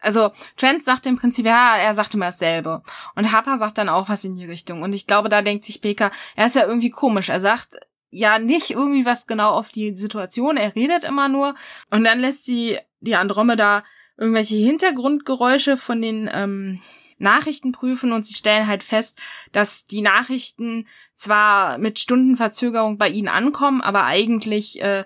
also 0.00 0.30
Trent 0.56 0.84
sagt 0.84 1.06
im 1.06 1.16
Prinzip, 1.16 1.46
ja, 1.46 1.76
er 1.76 1.94
sagt 1.94 2.14
immer 2.14 2.26
dasselbe. 2.26 2.82
Und 3.14 3.32
Harper 3.32 3.58
sagt 3.58 3.78
dann 3.78 3.88
auch 3.88 4.08
was 4.08 4.24
in 4.24 4.36
die 4.36 4.44
Richtung. 4.44 4.82
Und 4.82 4.92
ich 4.92 5.06
glaube, 5.06 5.28
da 5.28 5.42
denkt 5.42 5.64
sich 5.64 5.80
Baker, 5.80 6.10
er 6.34 6.46
ist 6.46 6.56
ja 6.56 6.66
irgendwie 6.66 6.90
komisch. 6.90 7.28
Er 7.28 7.40
sagt 7.40 7.76
ja 8.10 8.38
nicht 8.38 8.70
irgendwie 8.70 9.04
was 9.04 9.26
genau 9.26 9.50
auf 9.50 9.70
die 9.70 9.96
Situation, 9.96 10.56
er 10.56 10.74
redet 10.74 11.04
immer 11.04 11.28
nur. 11.28 11.54
Und 11.90 12.04
dann 12.04 12.20
lässt 12.20 12.44
sie 12.44 12.78
die 13.00 13.16
Andromeda 13.16 13.84
irgendwelche 14.16 14.56
Hintergrundgeräusche 14.56 15.76
von 15.76 16.00
den 16.00 16.30
ähm, 16.32 16.80
Nachrichten 17.18 17.72
prüfen 17.72 18.12
und 18.12 18.26
sie 18.26 18.34
stellen 18.34 18.66
halt 18.66 18.82
fest, 18.82 19.18
dass 19.52 19.84
die 19.84 20.02
Nachrichten 20.02 20.86
zwar 21.14 21.78
mit 21.78 21.98
Stundenverzögerung 21.98 22.98
bei 22.98 23.08
ihnen 23.08 23.28
ankommen, 23.28 23.80
aber 23.80 24.04
eigentlich 24.04 24.80
äh, 24.82 25.04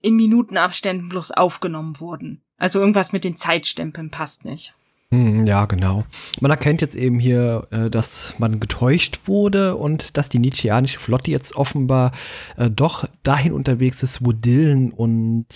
in 0.00 0.16
Minutenabständen 0.16 1.08
bloß 1.08 1.32
aufgenommen 1.32 2.00
wurden. 2.00 2.42
Also 2.60 2.78
irgendwas 2.78 3.12
mit 3.12 3.24
den 3.24 3.36
Zeitstempeln 3.36 4.10
passt 4.10 4.44
nicht. 4.44 4.74
Hm, 5.12 5.44
ja, 5.46 5.64
genau. 5.64 6.04
Man 6.40 6.52
erkennt 6.52 6.82
jetzt 6.82 6.94
eben 6.94 7.18
hier, 7.18 7.66
äh, 7.72 7.90
dass 7.90 8.34
man 8.38 8.60
getäuscht 8.60 9.22
wurde 9.24 9.74
und 9.74 10.16
dass 10.16 10.28
die 10.28 10.38
Nietzscheanische 10.38 11.00
Flotte 11.00 11.32
jetzt 11.32 11.56
offenbar 11.56 12.12
äh, 12.56 12.70
doch 12.70 13.06
dahin 13.24 13.52
unterwegs 13.52 14.04
ist, 14.04 14.24
wo 14.24 14.30
Dylan 14.30 14.92
und 14.92 15.46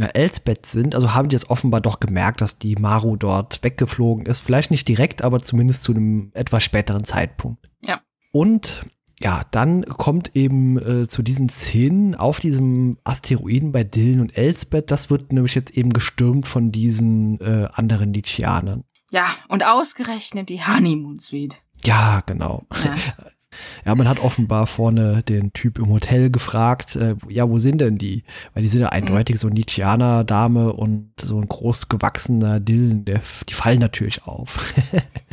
äh, 0.00 0.08
Elsbeth 0.14 0.66
sind. 0.66 0.96
Also 0.96 1.14
haben 1.14 1.28
die 1.28 1.34
jetzt 1.34 1.48
offenbar 1.48 1.80
doch 1.80 2.00
gemerkt, 2.00 2.40
dass 2.40 2.58
die 2.58 2.74
Maru 2.74 3.14
dort 3.14 3.62
weggeflogen 3.62 4.26
ist. 4.26 4.40
Vielleicht 4.40 4.72
nicht 4.72 4.88
direkt, 4.88 5.22
aber 5.22 5.40
zumindest 5.40 5.84
zu 5.84 5.92
einem 5.92 6.32
etwas 6.34 6.64
späteren 6.64 7.04
Zeitpunkt. 7.04 7.70
Ja. 7.84 8.00
Und 8.32 8.84
ja, 9.24 9.42
dann 9.52 9.86
kommt 9.86 10.36
eben 10.36 10.76
äh, 10.76 11.08
zu 11.08 11.22
diesen 11.22 11.48
Szenen 11.48 12.14
auf 12.14 12.40
diesem 12.40 12.98
Asteroiden 13.04 13.72
bei 13.72 13.82
Dylan 13.82 14.20
und 14.20 14.36
Elsbeth. 14.36 14.90
Das 14.90 15.08
wird 15.08 15.32
nämlich 15.32 15.54
jetzt 15.54 15.78
eben 15.78 15.94
gestürmt 15.94 16.46
von 16.46 16.70
diesen 16.70 17.40
äh, 17.40 17.66
anderen 17.72 18.10
Nietzscheanern. 18.10 18.84
Ja, 19.10 19.24
und 19.48 19.64
ausgerechnet 19.64 20.50
die 20.50 20.60
Honeymoon 20.60 21.18
Suite. 21.18 21.62
Ja, 21.84 22.20
genau. 22.26 22.66
Ja. 22.84 22.96
ja. 23.86 23.94
man 23.94 24.08
hat 24.08 24.22
offenbar 24.22 24.66
vorne 24.66 25.22
den 25.22 25.54
Typ 25.54 25.78
im 25.78 25.88
Hotel 25.88 26.28
gefragt, 26.28 26.94
äh, 26.96 27.16
ja, 27.30 27.48
wo 27.48 27.58
sind 27.58 27.80
denn 27.80 27.96
die? 27.96 28.24
Weil 28.52 28.62
die 28.62 28.68
sind 28.68 28.82
ja 28.82 28.90
eindeutig 28.90 29.36
mhm. 29.36 29.38
so 29.38 29.48
Nietzscheaner-Dame 29.48 30.74
und 30.74 31.12
so 31.18 31.40
ein 31.40 31.48
großgewachsener 31.48 32.60
Dylan, 32.60 33.06
der, 33.06 33.22
die 33.48 33.54
fallen 33.54 33.80
natürlich 33.80 34.24
auf. 34.24 34.74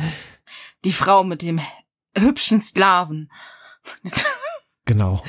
die 0.86 0.92
Frau 0.92 1.24
mit 1.24 1.42
dem 1.42 1.60
hübschen 2.16 2.62
Sklaven. 2.62 3.28
Genau. 4.84 5.22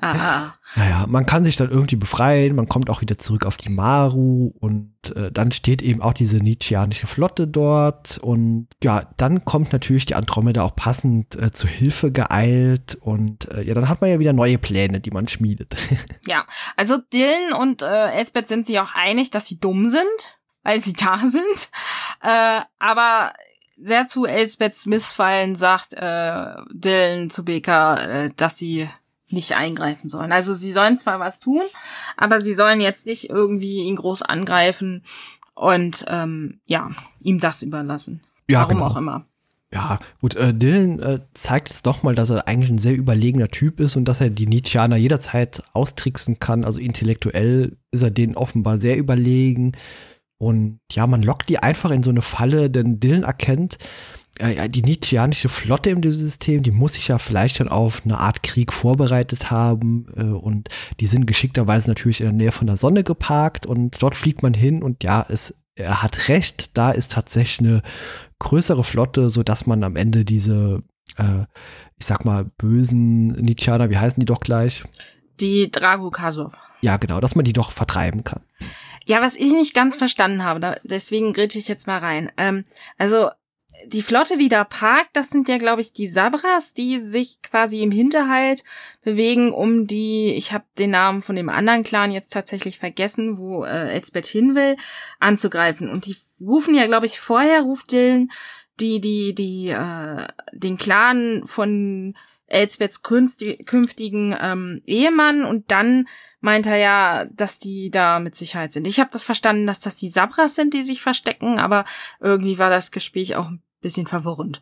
Ah. 0.00 0.54
naja, 0.76 1.06
man 1.08 1.26
kann 1.26 1.44
sich 1.44 1.56
dann 1.56 1.70
irgendwie 1.70 1.96
befreien, 1.96 2.54
man 2.54 2.68
kommt 2.68 2.88
auch 2.88 3.00
wieder 3.00 3.18
zurück 3.18 3.44
auf 3.44 3.56
die 3.56 3.68
Maru 3.68 4.52
und 4.60 4.94
äh, 5.16 5.32
dann 5.32 5.50
steht 5.50 5.82
eben 5.82 6.00
auch 6.00 6.12
diese 6.12 6.36
Nietzscheanische 6.38 7.08
Flotte 7.08 7.48
dort 7.48 8.18
und 8.18 8.68
ja, 8.82 9.10
dann 9.16 9.44
kommt 9.44 9.72
natürlich 9.72 10.06
die 10.06 10.14
Andromeda 10.14 10.62
auch 10.62 10.76
passend 10.76 11.34
äh, 11.34 11.50
zur 11.50 11.68
Hilfe 11.68 12.12
geeilt 12.12 12.94
und 13.00 13.50
äh, 13.50 13.62
ja, 13.62 13.74
dann 13.74 13.88
hat 13.88 14.00
man 14.00 14.10
ja 14.10 14.20
wieder 14.20 14.32
neue 14.32 14.58
Pläne, 14.58 15.00
die 15.00 15.10
man 15.10 15.26
schmiedet. 15.26 15.76
ja, 16.26 16.46
also 16.76 16.98
Dylan 17.12 17.54
und 17.54 17.82
äh, 17.82 18.10
Elsbeth 18.12 18.46
sind 18.46 18.66
sich 18.66 18.78
auch 18.78 18.94
einig, 18.94 19.30
dass 19.32 19.48
sie 19.48 19.58
dumm 19.58 19.88
sind, 19.88 20.38
weil 20.62 20.78
sie 20.78 20.92
da 20.92 21.18
sind, 21.26 21.70
äh, 22.22 22.60
aber 22.78 23.32
sehr 23.82 24.06
zu 24.06 24.24
Elsbeths 24.24 24.86
Missfallen 24.86 25.54
sagt 25.54 25.94
äh, 25.94 26.54
Dylan 26.72 27.30
zu 27.30 27.44
Baker, 27.44 28.08
äh, 28.08 28.30
dass 28.36 28.58
sie 28.58 28.88
nicht 29.28 29.56
eingreifen 29.56 30.08
sollen. 30.08 30.32
Also 30.32 30.54
sie 30.54 30.72
sollen 30.72 30.96
zwar 30.96 31.18
was 31.18 31.40
tun, 31.40 31.62
aber 32.16 32.40
sie 32.40 32.54
sollen 32.54 32.80
jetzt 32.80 33.06
nicht 33.06 33.30
irgendwie 33.30 33.82
ihn 33.82 33.96
groß 33.96 34.22
angreifen 34.22 35.04
und 35.54 36.04
ähm, 36.08 36.60
ja, 36.66 36.90
ihm 37.20 37.40
das 37.40 37.62
überlassen. 37.62 38.22
Ja, 38.48 38.60
Warum 38.60 38.78
genau. 38.78 38.86
auch 38.88 38.96
immer. 38.96 39.26
Ja, 39.72 40.00
gut, 40.20 40.34
äh, 40.34 40.52
Dylan 40.52 40.98
äh, 40.98 41.20
zeigt 41.32 41.70
jetzt 41.70 41.86
doch 41.86 42.02
mal, 42.02 42.14
dass 42.14 42.28
er 42.28 42.46
eigentlich 42.46 42.68
ein 42.68 42.78
sehr 42.78 42.94
überlegener 42.94 43.48
Typ 43.48 43.80
ist 43.80 43.96
und 43.96 44.04
dass 44.04 44.20
er 44.20 44.28
die 44.28 44.46
Nietzscheaner 44.46 44.96
jederzeit 44.96 45.62
austricksen 45.72 46.38
kann. 46.38 46.64
Also 46.64 46.78
intellektuell 46.78 47.78
ist 47.90 48.02
er 48.02 48.10
denen 48.10 48.36
offenbar 48.36 48.78
sehr 48.78 48.98
überlegen. 48.98 49.72
Und 50.42 50.80
ja, 50.90 51.06
man 51.06 51.22
lockt 51.22 51.50
die 51.50 51.60
einfach 51.60 51.92
in 51.92 52.02
so 52.02 52.10
eine 52.10 52.20
Falle, 52.20 52.68
denn 52.68 52.98
Dylan 52.98 53.22
erkennt, 53.22 53.78
äh, 54.40 54.68
die 54.68 54.82
Nietzscheanische 54.82 55.48
Flotte 55.48 55.90
im 55.90 56.02
System, 56.02 56.64
die 56.64 56.72
muss 56.72 56.94
sich 56.94 57.06
ja 57.06 57.18
vielleicht 57.18 57.58
schon 57.58 57.68
auf 57.68 58.02
eine 58.04 58.18
Art 58.18 58.42
Krieg 58.42 58.72
vorbereitet 58.72 59.52
haben. 59.52 60.06
Äh, 60.16 60.24
und 60.24 60.68
die 60.98 61.06
sind 61.06 61.28
geschickterweise 61.28 61.86
natürlich 61.86 62.20
in 62.20 62.26
der 62.26 62.32
Nähe 62.32 62.50
von 62.50 62.66
der 62.66 62.76
Sonne 62.76 63.04
geparkt 63.04 63.66
und 63.66 64.02
dort 64.02 64.16
fliegt 64.16 64.42
man 64.42 64.52
hin 64.52 64.82
und 64.82 65.04
ja, 65.04 65.24
es, 65.28 65.62
er 65.76 66.02
hat 66.02 66.28
recht, 66.28 66.70
da 66.74 66.90
ist 66.90 67.12
tatsächlich 67.12 67.60
eine 67.60 67.82
größere 68.40 68.82
Flotte, 68.82 69.30
sodass 69.30 69.66
man 69.66 69.84
am 69.84 69.94
Ende 69.94 70.24
diese, 70.24 70.82
äh, 71.18 71.44
ich 72.00 72.06
sag 72.06 72.24
mal, 72.24 72.46
bösen 72.58 73.28
Nietzscheaner, 73.28 73.90
wie 73.90 73.98
heißen 73.98 74.18
die 74.18 74.26
doch 74.26 74.40
gleich? 74.40 74.82
Die 75.38 75.70
Drago 75.70 76.10
Kasov. 76.10 76.52
Ja, 76.80 76.96
genau, 76.96 77.20
dass 77.20 77.36
man 77.36 77.44
die 77.44 77.52
doch 77.52 77.70
vertreiben 77.70 78.24
kann. 78.24 78.40
Ja, 79.06 79.20
was 79.20 79.36
ich 79.36 79.52
nicht 79.52 79.74
ganz 79.74 79.96
verstanden 79.96 80.44
habe, 80.44 80.60
da, 80.60 80.76
deswegen 80.82 81.32
grätsche 81.32 81.58
ich 81.58 81.68
jetzt 81.68 81.86
mal 81.86 81.98
rein. 81.98 82.30
Ähm, 82.36 82.64
also 82.98 83.30
die 83.86 84.02
Flotte, 84.02 84.36
die 84.36 84.48
da 84.48 84.64
parkt, 84.64 85.16
das 85.16 85.30
sind 85.30 85.48
ja, 85.48 85.58
glaube 85.58 85.80
ich, 85.80 85.92
die 85.92 86.06
Sabras, 86.06 86.74
die 86.74 86.98
sich 86.98 87.42
quasi 87.42 87.82
im 87.82 87.90
Hinterhalt 87.90 88.62
bewegen, 89.02 89.52
um 89.52 89.86
die, 89.86 90.32
ich 90.34 90.52
habe 90.52 90.64
den 90.78 90.90
Namen 90.90 91.22
von 91.22 91.36
dem 91.36 91.48
anderen 91.48 91.82
Clan 91.82 92.12
jetzt 92.12 92.32
tatsächlich 92.32 92.78
vergessen, 92.78 93.38
wo 93.38 93.64
äh, 93.64 93.92
Elsbeth 93.92 94.26
hin 94.26 94.54
will, 94.54 94.76
anzugreifen. 95.18 95.88
Und 95.88 96.06
die 96.06 96.16
rufen 96.40 96.74
ja, 96.74 96.86
glaube 96.86 97.06
ich, 97.06 97.18
vorher 97.18 97.62
ruft 97.62 97.92
Dylan 97.92 98.30
die, 98.80 99.00
die, 99.00 99.34
die, 99.34 99.68
äh, 99.68 100.26
den 100.52 100.78
Clan 100.78 101.42
von 101.44 102.14
Elsbeths 102.46 103.02
künftigen 103.02 104.36
ähm, 104.40 104.82
Ehemann 104.86 105.44
und 105.44 105.70
dann 105.70 106.06
meint 106.42 106.66
er 106.66 106.76
ja, 106.76 107.24
dass 107.32 107.58
die 107.58 107.90
da 107.90 108.18
mit 108.18 108.36
Sicherheit 108.36 108.72
sind. 108.72 108.86
Ich 108.86 109.00
habe 109.00 109.10
das 109.12 109.24
verstanden, 109.24 109.66
dass 109.66 109.80
das 109.80 109.96
die 109.96 110.10
Sabras 110.10 110.54
sind, 110.54 110.74
die 110.74 110.82
sich 110.82 111.00
verstecken, 111.00 111.58
aber 111.58 111.84
irgendwie 112.20 112.58
war 112.58 112.68
das 112.68 112.90
Gespräch 112.90 113.36
auch 113.36 113.48
ein 113.48 113.62
bisschen 113.80 114.06
verwirrend. 114.06 114.60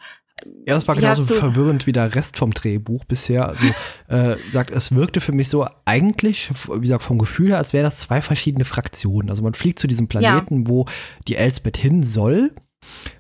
Ja, 0.67 0.75
das 0.75 0.89
war 0.89 0.97
Wie 0.97 1.01
genauso 1.01 1.35
verwirrend 1.35 1.87
wie 1.87 1.93
der 1.93 2.15
Rest 2.15 2.39
vom 2.39 2.53
Drehbuch 2.53 3.05
bisher. 3.05 3.49
Also, 3.49 3.67
äh, 4.09 4.37
sagt, 4.53 4.71
es 4.71 4.95
wirkte 4.95 5.21
für 5.21 5.33
mich 5.33 5.49
so 5.49 5.67
eigentlich, 5.85 6.51
wie 6.73 6.81
gesagt, 6.81 7.03
vom 7.03 7.19
Gefühl 7.19 7.49
her, 7.49 7.59
als 7.59 7.73
wären 7.73 7.85
das 7.85 7.99
zwei 7.99 8.23
verschiedene 8.23 8.65
Fraktionen. 8.65 9.31
Also 9.31 9.43
man 9.43 9.55
fliegt 9.55 9.79
zu 9.79 9.87
diesem 9.87 10.09
Planeten, 10.09 10.69
wo 10.69 10.87
die 11.29 11.37
Elsbeth 11.37 11.77
hin 11.77 12.05
soll. 12.05 12.53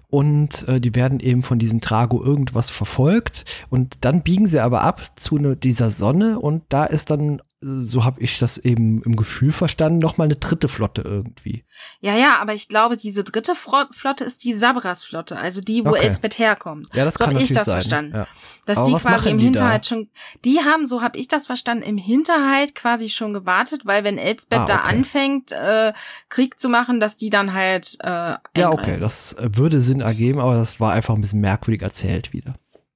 Und 0.08 0.66
äh, 0.66 0.80
die 0.80 0.94
werden 0.94 1.20
eben 1.20 1.42
von 1.42 1.58
diesen 1.58 1.80
Trago 1.80 2.22
irgendwas 2.22 2.70
verfolgt. 2.70 3.44
Und 3.68 3.98
dann 4.00 4.22
biegen 4.22 4.46
sie 4.46 4.60
aber 4.60 4.82
ab 4.82 5.02
zu 5.16 5.38
ne, 5.38 5.56
dieser 5.56 5.90
Sonne. 5.90 6.40
Und 6.40 6.64
da 6.68 6.84
ist 6.84 7.10
dann, 7.10 7.40
so 7.62 8.04
habe 8.04 8.20
ich 8.22 8.38
das 8.38 8.56
eben 8.56 9.02
im 9.02 9.16
Gefühl 9.16 9.52
verstanden, 9.52 9.98
nochmal 9.98 10.26
eine 10.26 10.36
dritte 10.36 10.66
Flotte 10.66 11.02
irgendwie. 11.02 11.64
Ja, 12.00 12.16
ja, 12.16 12.38
aber 12.38 12.54
ich 12.54 12.68
glaube, 12.68 12.96
diese 12.96 13.22
dritte 13.22 13.54
Flotte 13.54 14.24
ist 14.24 14.44
die 14.44 14.54
Sabras-Flotte, 14.54 15.36
also 15.38 15.60
die, 15.60 15.84
wo 15.84 15.90
Okay. 15.90 16.04
Elsbeth 16.06 16.38
herkommt. 16.38 16.88
Ja, 16.94 17.04
das 17.04 17.14
so 17.14 17.24
kann 17.24 17.34
hab 17.34 17.42
ich 17.42 17.52
das 17.52 17.66
sein. 17.66 17.74
verstanden. 17.74 18.16
Ja. 18.16 18.26
Dass 18.64 18.78
Aber 18.78 18.86
die 18.86 18.94
quasi 18.94 19.28
im 19.30 19.38
die 19.38 19.44
Hinterhalt 19.44 19.84
da? 19.84 19.88
schon, 19.88 20.08
die 20.44 20.60
haben, 20.60 20.86
so 20.86 21.02
habe 21.02 21.18
ich 21.18 21.28
das 21.28 21.46
verstanden, 21.46 21.82
im 21.82 21.98
Hinterhalt 21.98 22.74
quasi 22.74 23.10
schon 23.10 23.34
gewartet, 23.34 23.84
weil 23.84 24.04
wenn 24.04 24.16
Elsbeth 24.16 24.60
Ah, 24.60 24.64
da 24.64 24.78
okay. 24.80 24.88
anfängt, 24.96 25.52
äh, 25.52 25.92
Krieg 26.30 26.58
zu 26.58 26.68
machen, 26.70 26.98
dass 26.98 27.18
die 27.18 27.28
dann 27.28 27.52
halt 27.52 27.98
äh, 28.00 28.06
Ja, 28.08 28.40
eingreifen. 28.54 28.78
okay, 28.78 28.98
das 29.00 29.34
äh, 29.34 29.50
würde 29.54 29.82
Sinn 29.82 30.00
ergeben, 30.00 30.40
aber 30.40 30.54
das 30.54 30.80
war 30.80 30.92
einfach 30.92 31.14
ein 31.14 31.20
bisschen 31.20 31.40
merkwürdig 31.40 31.82
erzählt 31.82 32.32
wieder. 32.32 32.54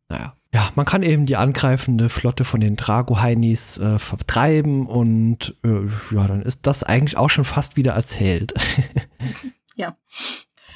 Naja. 0.08 0.36
Ja, 0.54 0.70
man 0.76 0.86
kann 0.86 1.02
eben 1.02 1.26
die 1.26 1.36
angreifende 1.36 2.08
Flotte 2.08 2.44
von 2.44 2.60
den 2.60 2.76
Drago-Heinis 2.76 3.76
äh, 3.78 3.98
vertreiben 3.98 4.86
und 4.86 5.56
äh, 5.64 6.14
ja, 6.14 6.28
dann 6.28 6.42
ist 6.42 6.60
das 6.68 6.84
eigentlich 6.84 7.16
auch 7.16 7.28
schon 7.28 7.44
fast 7.44 7.76
wieder 7.76 7.92
erzählt. 7.92 8.54
Ja. 9.76 9.96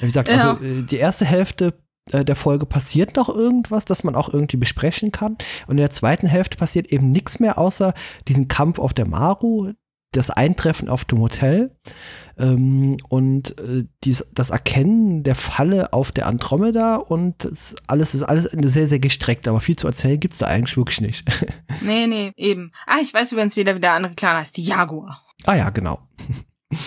Wie 0.01 0.07
gesagt, 0.07 0.27
Ja. 0.27 0.35
also 0.35 0.61
äh, 0.61 0.81
die 0.83 0.97
erste 0.97 1.23
Hälfte 1.23 1.73
äh, 2.11 2.25
der 2.25 2.35
Folge 2.35 2.65
passiert 2.65 3.15
noch 3.15 3.29
irgendwas, 3.29 3.85
das 3.85 4.03
man 4.03 4.13
auch 4.15 4.27
irgendwie 4.27 4.57
besprechen 4.57 5.13
kann. 5.13 5.33
Und 5.67 5.71
in 5.71 5.77
der 5.77 5.91
zweiten 5.91 6.27
Hälfte 6.27 6.57
passiert 6.57 6.87
eben 6.87 7.09
nichts 7.11 7.39
mehr, 7.39 7.57
außer 7.57 7.93
diesen 8.27 8.49
Kampf 8.49 8.77
auf 8.77 8.93
der 8.93 9.07
Maru, 9.07 9.71
das 10.11 10.29
Eintreffen 10.31 10.89
auf 10.89 11.05
dem 11.05 11.19
Hotel 11.19 11.77
ähm, 12.39 12.97
und 13.09 13.59
äh, 13.59 13.85
dies, 14.03 14.25
das 14.33 14.49
Erkennen 14.49 15.23
der 15.23 15.35
Falle 15.35 15.93
auf 15.93 16.11
der 16.11 16.25
Andromeda 16.27 16.95
und 16.95 17.43
das 17.45 17.75
alles 17.87 18.15
ist 18.15 18.23
alles 18.23 18.45
sehr, 18.51 18.87
sehr 18.87 18.99
gestreckt, 18.99 19.47
aber 19.47 19.59
viel 19.59 19.75
zu 19.75 19.87
erzählen 19.87 20.19
gibt's 20.19 20.39
da 20.39 20.47
eigentlich 20.47 20.75
wirklich 20.77 21.01
nicht. 21.01 21.23
Nee, 21.81 22.07
nee, 22.07 22.33
eben. 22.35 22.71
Ah, 22.85 22.97
ich 23.01 23.13
weiß 23.13 23.31
übrigens 23.31 23.55
wieder, 23.55 23.73
wie 23.73 23.79
der 23.79 23.93
andere 23.93 24.13
Clan 24.13 24.35
heißt, 24.35 24.57
die 24.57 24.63
Jaguar. 24.63 25.23
ah 25.45 25.55
ja, 25.55 25.69
genau. 25.69 25.99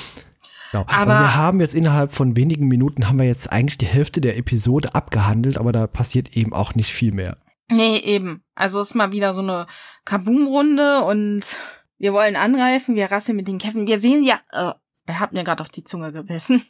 Genau. 0.73 0.85
Aber- 0.87 1.13
also 1.13 1.21
wir 1.21 1.35
haben 1.35 1.61
jetzt 1.61 1.75
innerhalb 1.75 2.13
von 2.13 2.35
wenigen 2.35 2.67
Minuten 2.67 3.07
haben 3.07 3.19
wir 3.19 3.27
jetzt 3.27 3.53
eigentlich 3.53 3.77
die 3.79 3.87
Hälfte 3.87 4.21
der 4.23 4.39
Episode 4.39 4.95
abgehandelt, 4.95 5.59
aber 5.59 5.71
da 5.73 5.87
passiert 5.87 6.35
eben 6.35 6.55
auch 6.55 6.75
nicht 6.75 6.93
viel 6.93 7.13
mehr. 7.13 7.37
Nee, 7.71 7.99
eben. 7.99 8.43
Also 8.55 8.81
ist 8.81 8.95
mal 8.95 9.13
wieder 9.13 9.35
so 9.35 9.43
eine 9.43 9.67
Kaboom-Runde 10.07 11.03
und 11.05 11.59
wir 11.99 12.13
wollen 12.15 12.37
angreifen, 12.37 12.97
wir 12.97 13.11
rasseln 13.13 13.37
mit 13.37 13.49
den 13.49 13.59
Kämpfen. 13.59 13.87
Wir 13.87 13.99
sehen 14.01 14.25
ja, 14.25 14.41
äh, 14.53 14.73
er 15.07 15.21
hat 15.21 15.33
mir 15.33 15.45
gerade 15.45 15.61
auf 15.61 15.69
die 15.69 15.85
Zunge 15.85 16.13
gebissen. 16.13 16.65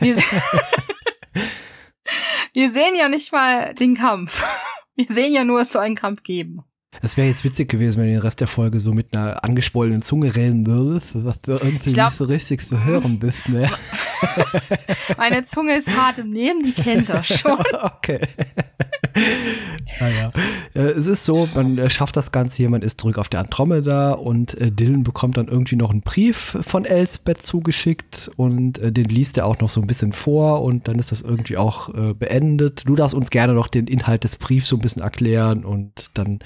Wir, 0.00 0.16
se 0.16 0.22
wir 2.54 2.70
sehen 2.70 2.94
ja 2.96 3.08
nicht 3.08 3.32
mal 3.32 3.74
den 3.74 3.94
Kampf. 3.94 4.42
Wir 4.94 5.06
sehen 5.08 5.32
ja 5.32 5.44
nur, 5.44 5.60
es 5.62 5.72
soll 5.72 5.82
einen 5.82 5.96
Kampf 5.96 6.22
geben. 6.22 6.62
Es 7.00 7.16
wäre 7.16 7.26
jetzt 7.26 7.42
witzig 7.44 7.70
gewesen, 7.70 7.98
wenn 8.00 8.08
du 8.08 8.12
den 8.12 8.20
Rest 8.20 8.40
der 8.40 8.48
Folge 8.48 8.78
so 8.78 8.92
mit 8.92 9.16
einer 9.16 9.42
angeschwollenen 9.42 10.02
Zunge 10.02 10.36
reden 10.36 10.66
würdest, 10.66 11.14
dass 11.14 11.40
du 11.40 11.52
irgendwie 11.52 11.92
glaub- 11.92 12.10
nicht 12.10 12.18
so 12.18 12.24
richtig 12.24 12.68
zu 12.68 12.84
hören 12.84 13.18
bist, 13.18 13.48
ne? 13.48 13.68
Meine 15.16 15.42
Zunge 15.42 15.74
ist 15.74 15.88
hart 15.96 16.18
im 16.18 16.28
Nehmen, 16.28 16.62
die 16.62 16.72
kennt 16.72 17.08
er 17.08 17.22
schon. 17.22 17.58
okay. 17.82 18.20
Naja. 20.00 20.30
Äh, 20.74 20.80
es 20.80 21.06
ist 21.06 21.24
so, 21.24 21.48
man 21.54 21.78
äh, 21.78 21.90
schafft 21.90 22.16
das 22.16 22.32
Ganze 22.32 22.56
hier, 22.58 22.70
man 22.70 22.82
ist 22.82 23.00
zurück 23.00 23.18
auf 23.18 23.28
der 23.28 23.40
Andromeda 23.40 24.12
und 24.12 24.54
äh, 24.54 24.70
Dylan 24.70 25.02
bekommt 25.02 25.36
dann 25.36 25.48
irgendwie 25.48 25.76
noch 25.76 25.90
einen 25.90 26.02
Brief 26.02 26.56
von 26.62 26.84
Elsbeth 26.84 27.44
zugeschickt 27.44 28.30
und 28.36 28.74
den 28.82 29.04
liest 29.04 29.36
er 29.38 29.46
auch 29.46 29.58
noch 29.58 29.70
so 29.70 29.80
ein 29.80 29.86
bisschen 29.86 30.12
vor 30.12 30.62
und 30.62 30.88
dann 30.88 30.98
ist 30.98 31.12
das 31.12 31.20
irgendwie 31.22 31.56
auch 31.56 31.90
beendet. 32.14 32.82
Du 32.86 32.94
darfst 32.96 33.14
uns 33.14 33.30
gerne 33.30 33.52
noch 33.54 33.68
den 33.68 33.86
Inhalt 33.86 34.24
des 34.24 34.36
Briefs 34.36 34.68
so 34.68 34.76
ein 34.76 34.80
bisschen 34.80 35.02
erklären 35.02 35.64
und 35.64 35.92
dann 36.14 36.40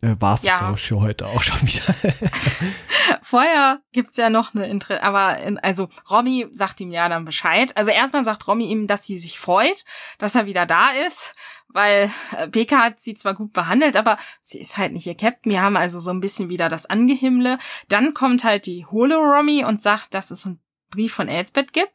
war 0.00 0.34
es 0.34 0.40
das, 0.40 0.50
Ja. 0.50 0.58
glaube 0.58 0.78
ich, 0.78 0.82
für 0.84 1.00
heute 1.00 1.26
auch 1.26 1.42
schon 1.42 1.62
wieder. 1.62 1.94
Vorher 3.22 3.80
gibt's 3.92 4.16
ja 4.16 4.30
noch 4.30 4.54
eine 4.54 4.66
Inter 4.66 5.02
aber 5.02 5.38
in, 5.38 5.58
also 5.58 5.88
Romy 6.10 6.46
sagt 6.52 6.80
ihm 6.80 6.90
ja 6.90 7.08
dann 7.08 7.24
Bescheid. 7.24 7.76
Also 7.76 7.90
erstmal 7.90 8.24
sagt 8.24 8.46
Romy 8.48 8.66
ihm, 8.66 8.86
dass 8.86 9.04
sie 9.04 9.18
sich 9.18 9.38
freut, 9.38 9.84
dass 10.18 10.34
er 10.34 10.46
wieder 10.46 10.66
da 10.66 10.90
ist, 11.06 11.34
weil 11.72 12.10
äh, 12.36 12.48
Peka 12.48 12.78
hat 12.78 13.00
sie 13.00 13.14
zwar 13.14 13.34
gut 13.34 13.52
behandelt, 13.52 13.96
aber 13.96 14.18
sie 14.40 14.60
ist 14.60 14.76
halt 14.76 14.92
nicht 14.92 15.06
ihr 15.06 15.16
Captain. 15.16 15.52
Wir 15.52 15.62
haben 15.62 15.76
also 15.76 16.00
so 16.00 16.10
ein 16.10 16.20
bisschen 16.20 16.48
wieder 16.48 16.68
das 16.68 16.86
Angehimmle. 16.86 17.58
Dann 17.88 18.14
kommt 18.14 18.44
halt 18.44 18.66
die 18.66 18.86
Holo 18.86 19.16
Romy 19.16 19.64
und 19.64 19.82
sagt, 19.82 20.14
dass 20.14 20.30
es 20.30 20.46
einen 20.46 20.60
Brief 20.90 21.14
von 21.14 21.28
Elsbeth 21.28 21.72
gibt 21.72 21.94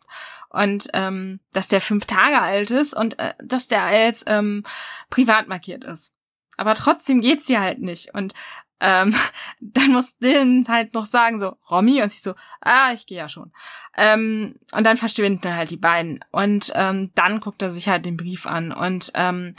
und 0.50 0.88
ähm, 0.94 1.40
dass 1.54 1.68
der 1.68 1.82
fünf 1.82 2.06
Tage 2.06 2.42
alt 2.42 2.72
ist 2.72 2.94
und 2.94 3.20
äh, 3.20 3.34
dass 3.44 3.68
der 3.68 3.84
als 3.84 4.24
ähm, 4.28 4.64
privat 5.10 5.48
markiert 5.48 5.84
ist. 5.84 6.14
Aber 6.58 6.74
trotzdem 6.74 7.22
geht's 7.22 7.46
sie 7.46 7.60
halt 7.60 7.80
nicht 7.80 8.14
und 8.16 8.34
ähm, 8.80 9.16
dann 9.60 9.92
muss 9.92 10.18
Dylan 10.18 10.66
halt 10.68 10.94
noch 10.94 11.06
sagen, 11.06 11.40
so, 11.40 11.56
Romy, 11.70 12.02
und 12.02 12.12
sie 12.12 12.20
so, 12.20 12.34
ah, 12.62 12.92
ich 12.94 13.08
gehe 13.08 13.18
ja 13.18 13.30
schon. 13.30 13.52
Ähm, 13.96 14.56
und 14.72 14.84
dann 14.84 14.98
verschwinden 14.98 15.56
halt 15.56 15.72
die 15.72 15.78
beiden. 15.78 16.24
Und 16.32 16.72
ähm, 16.76 17.12
dann 17.16 17.40
guckt 17.40 17.62
er 17.62 17.72
sich 17.72 17.88
halt 17.90 18.06
den 18.06 18.18
Brief 18.18 18.46
an. 18.46 18.72
Und 18.72 19.12
ähm, 19.16 19.54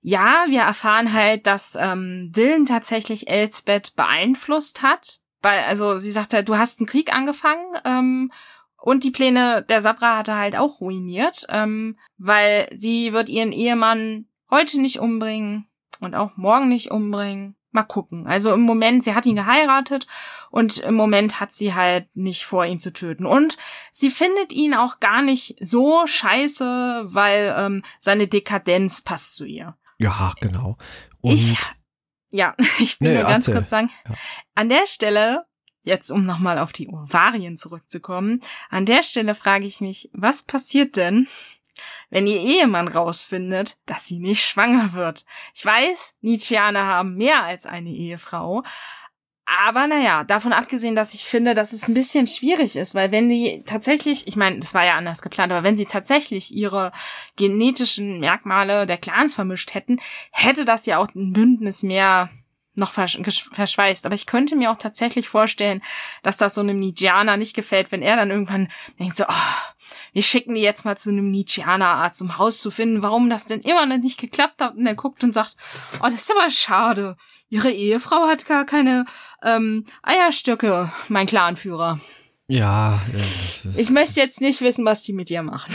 ja, 0.00 0.46
wir 0.48 0.62
erfahren 0.62 1.12
halt, 1.12 1.46
dass 1.46 1.76
ähm, 1.78 2.30
Dylan 2.34 2.66
tatsächlich 2.66 3.28
Elsbeth 3.28 3.94
beeinflusst 3.96 4.82
hat. 4.82 5.18
Weil, 5.42 5.64
also 5.64 5.98
sie 5.98 6.12
sagt 6.12 6.32
halt, 6.32 6.48
du 6.48 6.56
hast 6.56 6.80
einen 6.80 6.88
Krieg 6.88 7.12
angefangen, 7.12 7.64
ähm, 7.84 8.32
und 8.86 9.02
die 9.02 9.10
Pläne 9.10 9.64
der 9.68 9.80
Sabra 9.80 10.18
hat 10.18 10.28
er 10.28 10.36
halt 10.36 10.56
auch 10.56 10.80
ruiniert, 10.80 11.44
ähm, 11.48 11.98
weil 12.18 12.68
sie 12.76 13.12
wird 13.12 13.28
ihren 13.28 13.50
Ehemann 13.50 14.26
heute 14.48 14.80
nicht 14.80 15.00
umbringen 15.00 15.66
und 15.98 16.14
auch 16.14 16.36
morgen 16.36 16.68
nicht 16.68 16.92
umbringen. 16.92 17.55
Mal 17.76 17.82
gucken. 17.84 18.26
Also 18.26 18.52
im 18.54 18.62
Moment, 18.62 19.04
sie 19.04 19.14
hat 19.14 19.26
ihn 19.26 19.36
geheiratet 19.36 20.06
und 20.50 20.78
im 20.78 20.94
Moment 20.94 21.38
hat 21.40 21.52
sie 21.52 21.74
halt 21.74 22.08
nicht 22.16 22.44
vor, 22.46 22.64
ihn 22.66 22.78
zu 22.78 22.92
töten. 22.92 23.26
Und 23.26 23.56
sie 23.92 24.10
findet 24.10 24.52
ihn 24.52 24.74
auch 24.74 24.98
gar 24.98 25.20
nicht 25.22 25.56
so 25.60 26.06
scheiße, 26.06 27.02
weil 27.04 27.54
ähm, 27.56 27.82
seine 28.00 28.26
Dekadenz 28.28 29.02
passt 29.02 29.36
zu 29.36 29.44
ihr. 29.44 29.76
ja, 29.98 30.32
genau. 30.40 30.76
Und 31.20 31.32
ich, 31.34 31.56
ja, 32.30 32.54
ich 32.78 33.00
will 33.00 33.10
Nee, 33.12 33.14
nur 33.20 33.24
ganz 33.28 33.46
erzähl. 33.48 33.54
kurz 33.60 33.70
sagen, 33.70 33.90
Ja. 34.08 34.14
an 34.54 34.68
der 34.68 34.86
Stelle, 34.86 35.44
jetzt 35.82 36.10
um 36.10 36.24
nochmal 36.24 36.58
auf 36.58 36.72
die 36.72 36.88
Ovarien 36.88 37.56
zurückzukommen, 37.56 38.40
an 38.70 38.86
der 38.86 39.02
Stelle 39.02 39.34
frage 39.34 39.66
ich 39.66 39.80
mich, 39.80 40.10
was 40.12 40.42
passiert 40.42 40.96
denn, 40.96 41.28
wenn 42.10 42.26
ihr 42.26 42.40
Ehemann 42.40 42.88
rausfindet, 42.88 43.78
dass 43.86 44.06
sie 44.06 44.18
nicht 44.18 44.44
schwanger 44.44 44.92
wird? 44.92 45.24
Ich 45.54 45.64
weiß, 45.64 46.16
Nietzscheaner 46.20 46.86
haben 46.86 47.16
mehr 47.16 47.44
als 47.44 47.66
eine 47.66 47.90
Ehefrau, 47.90 48.62
aber 49.46 49.86
naja, 49.86 50.24
davon 50.24 50.52
abgesehen, 50.52 50.96
dass 50.96 51.14
ich 51.14 51.24
finde, 51.24 51.54
dass 51.54 51.72
es 51.72 51.86
ein 51.86 51.94
bisschen 51.94 52.26
schwierig 52.26 52.74
ist, 52.74 52.96
weil 52.96 53.12
wenn 53.12 53.28
die 53.28 53.62
tatsächlich, 53.64 54.26
ich 54.26 54.34
meine, 54.34 54.58
das 54.58 54.74
war 54.74 54.84
ja 54.84 54.96
anders 54.96 55.22
geplant, 55.22 55.52
aber 55.52 55.62
wenn 55.62 55.76
sie 55.76 55.86
tatsächlich 55.86 56.52
ihre 56.52 56.90
genetischen 57.36 58.18
Merkmale 58.18 58.86
der 58.86 58.98
Clans 58.98 59.36
vermischt 59.36 59.72
hätten, 59.74 60.00
hätte 60.32 60.64
das 60.64 60.84
ja 60.86 60.98
auch 60.98 61.14
ein 61.14 61.32
Bündnis 61.32 61.84
mehr 61.84 62.28
noch 62.74 62.92
verschweißt. 62.92 64.04
Aber 64.04 64.16
ich 64.16 64.26
könnte 64.26 64.56
mir 64.56 64.72
auch 64.72 64.76
tatsächlich 64.76 65.28
vorstellen, 65.28 65.80
dass 66.24 66.36
das 66.36 66.54
so 66.54 66.60
einem 66.60 66.80
Nietzscheaner 66.80 67.36
nicht 67.36 67.54
gefällt, 67.54 67.92
wenn 67.92 68.02
er 68.02 68.16
dann 68.16 68.30
irgendwann 68.30 68.68
denkt 68.98 69.16
so, 69.16 69.24
oh, 69.28 69.72
wir 70.12 70.22
schicken 70.22 70.54
die 70.54 70.60
jetzt 70.60 70.84
mal 70.84 70.96
zu 70.96 71.10
einem 71.10 71.30
Nietzscheaner-Arzt, 71.30 72.22
um 72.22 72.38
Haus 72.38 72.58
zu 72.58 72.70
finden, 72.70 73.02
warum 73.02 73.28
das 73.30 73.46
denn 73.46 73.60
immer 73.60 73.86
noch 73.86 73.98
nicht 73.98 74.18
geklappt 74.18 74.60
hat. 74.60 74.74
Und 74.76 74.86
er 74.86 74.94
guckt 74.94 75.22
und 75.24 75.34
sagt, 75.34 75.56
oh, 76.00 76.04
das 76.04 76.14
ist 76.14 76.32
aber 76.36 76.50
schade. 76.50 77.16
Ihre 77.48 77.70
Ehefrau 77.70 78.26
hat 78.26 78.46
gar 78.46 78.64
keine 78.66 79.04
ähm, 79.42 79.84
Eierstöcke, 80.02 80.92
mein 81.08 81.26
Clanführer. 81.26 82.00
ja, 82.48 83.00
äh, 83.14 83.80
Ich 83.80 83.90
möchte 83.90 84.20
jetzt 84.20 84.40
nicht 84.40 84.60
wissen, 84.62 84.84
was 84.84 85.02
die 85.02 85.12
mit 85.12 85.30
ihr 85.30 85.42
machen. 85.42 85.72